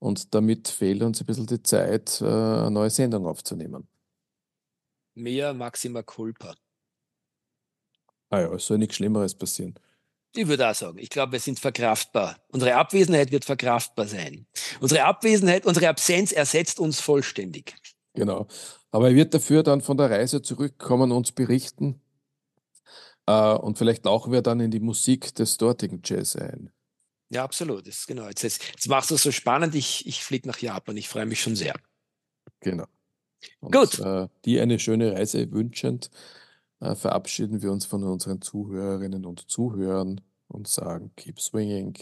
und 0.00 0.34
damit 0.34 0.68
fehlt 0.68 1.02
uns 1.02 1.20
ein 1.20 1.26
bisschen 1.26 1.46
die 1.46 1.62
Zeit, 1.62 2.20
äh, 2.22 2.26
eine 2.26 2.70
neue 2.72 2.90
Sendung 2.90 3.26
aufzunehmen. 3.26 3.88
Mehr 5.14 5.54
Maxima 5.54 6.02
Culpa. 6.02 6.56
Ah 8.30 8.40
ja, 8.40 8.54
es 8.54 8.66
soll 8.66 8.78
nichts 8.78 8.96
Schlimmeres 8.96 9.34
passieren. 9.34 9.74
Ich 10.34 10.46
würde 10.46 10.70
auch 10.70 10.74
sagen, 10.74 10.98
ich 10.98 11.10
glaube, 11.10 11.32
wir 11.32 11.40
sind 11.40 11.58
verkraftbar. 11.58 12.36
Unsere 12.48 12.76
Abwesenheit 12.76 13.32
wird 13.32 13.44
verkraftbar 13.44 14.06
sein. 14.06 14.46
Unsere 14.80 15.04
Abwesenheit, 15.04 15.66
unsere 15.66 15.88
Absenz 15.88 16.30
ersetzt 16.30 16.78
uns 16.78 17.00
vollständig. 17.00 17.74
Genau. 18.14 18.46
Aber 18.92 19.08
er 19.08 19.14
wird 19.16 19.34
dafür 19.34 19.64
dann 19.64 19.80
von 19.80 19.96
der 19.96 20.10
Reise 20.10 20.40
zurückkommen 20.40 21.10
und 21.10 21.16
uns 21.16 21.32
berichten. 21.32 22.00
Äh, 23.26 23.54
und 23.54 23.76
vielleicht 23.78 24.04
tauchen 24.04 24.32
wir 24.32 24.42
dann 24.42 24.60
in 24.60 24.70
die 24.70 24.80
Musik 24.80 25.34
des 25.34 25.56
dortigen 25.56 26.00
Jazz 26.04 26.36
ein. 26.36 26.70
Ja, 27.28 27.44
absolut. 27.44 27.86
Das 27.86 27.98
ist 27.98 28.06
genau. 28.06 28.28
Jetzt, 28.28 28.42
jetzt, 28.42 28.88
machst 28.88 29.10
du 29.10 29.16
es 29.16 29.22
so 29.22 29.32
spannend. 29.32 29.74
Ich, 29.74 30.06
ich 30.06 30.22
fliege 30.22 30.48
nach 30.48 30.58
Japan. 30.58 30.96
Ich 30.96 31.08
freue 31.08 31.26
mich 31.26 31.40
schon 31.40 31.56
sehr. 31.56 31.74
Genau. 32.60 32.86
Und, 33.60 33.72
Gut. 33.72 33.98
Äh, 34.00 34.28
die 34.44 34.60
eine 34.60 34.78
schöne 34.78 35.12
Reise 35.12 35.50
wünschend, 35.52 36.10
äh, 36.80 36.94
verabschieden 36.94 37.62
wir 37.62 37.72
uns 37.72 37.86
von 37.86 38.02
unseren 38.04 38.40
Zuhörerinnen 38.40 39.24
und 39.24 39.50
Zuhörern 39.50 40.20
und 40.48 40.68
sagen, 40.68 41.12
keep 41.16 41.40
swinging. 41.40 41.96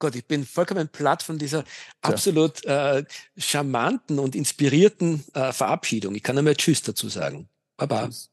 Gott, 0.00 0.14
ich 0.14 0.26
bin 0.26 0.44
vollkommen 0.44 0.88
platt 0.88 1.22
von 1.22 1.38
dieser 1.38 1.64
absolut 2.02 2.64
äh, 2.64 3.04
charmanten 3.36 4.18
und 4.18 4.36
inspirierten 4.36 5.24
äh, 5.34 5.52
Verabschiedung. 5.52 6.14
Ich 6.14 6.22
kann 6.22 6.36
nur 6.36 6.44
mehr 6.44 6.56
Tschüss 6.56 6.82
dazu 6.82 7.08
sagen. 7.08 7.48
Baba. 7.76 8.06
Tschüss. 8.06 8.30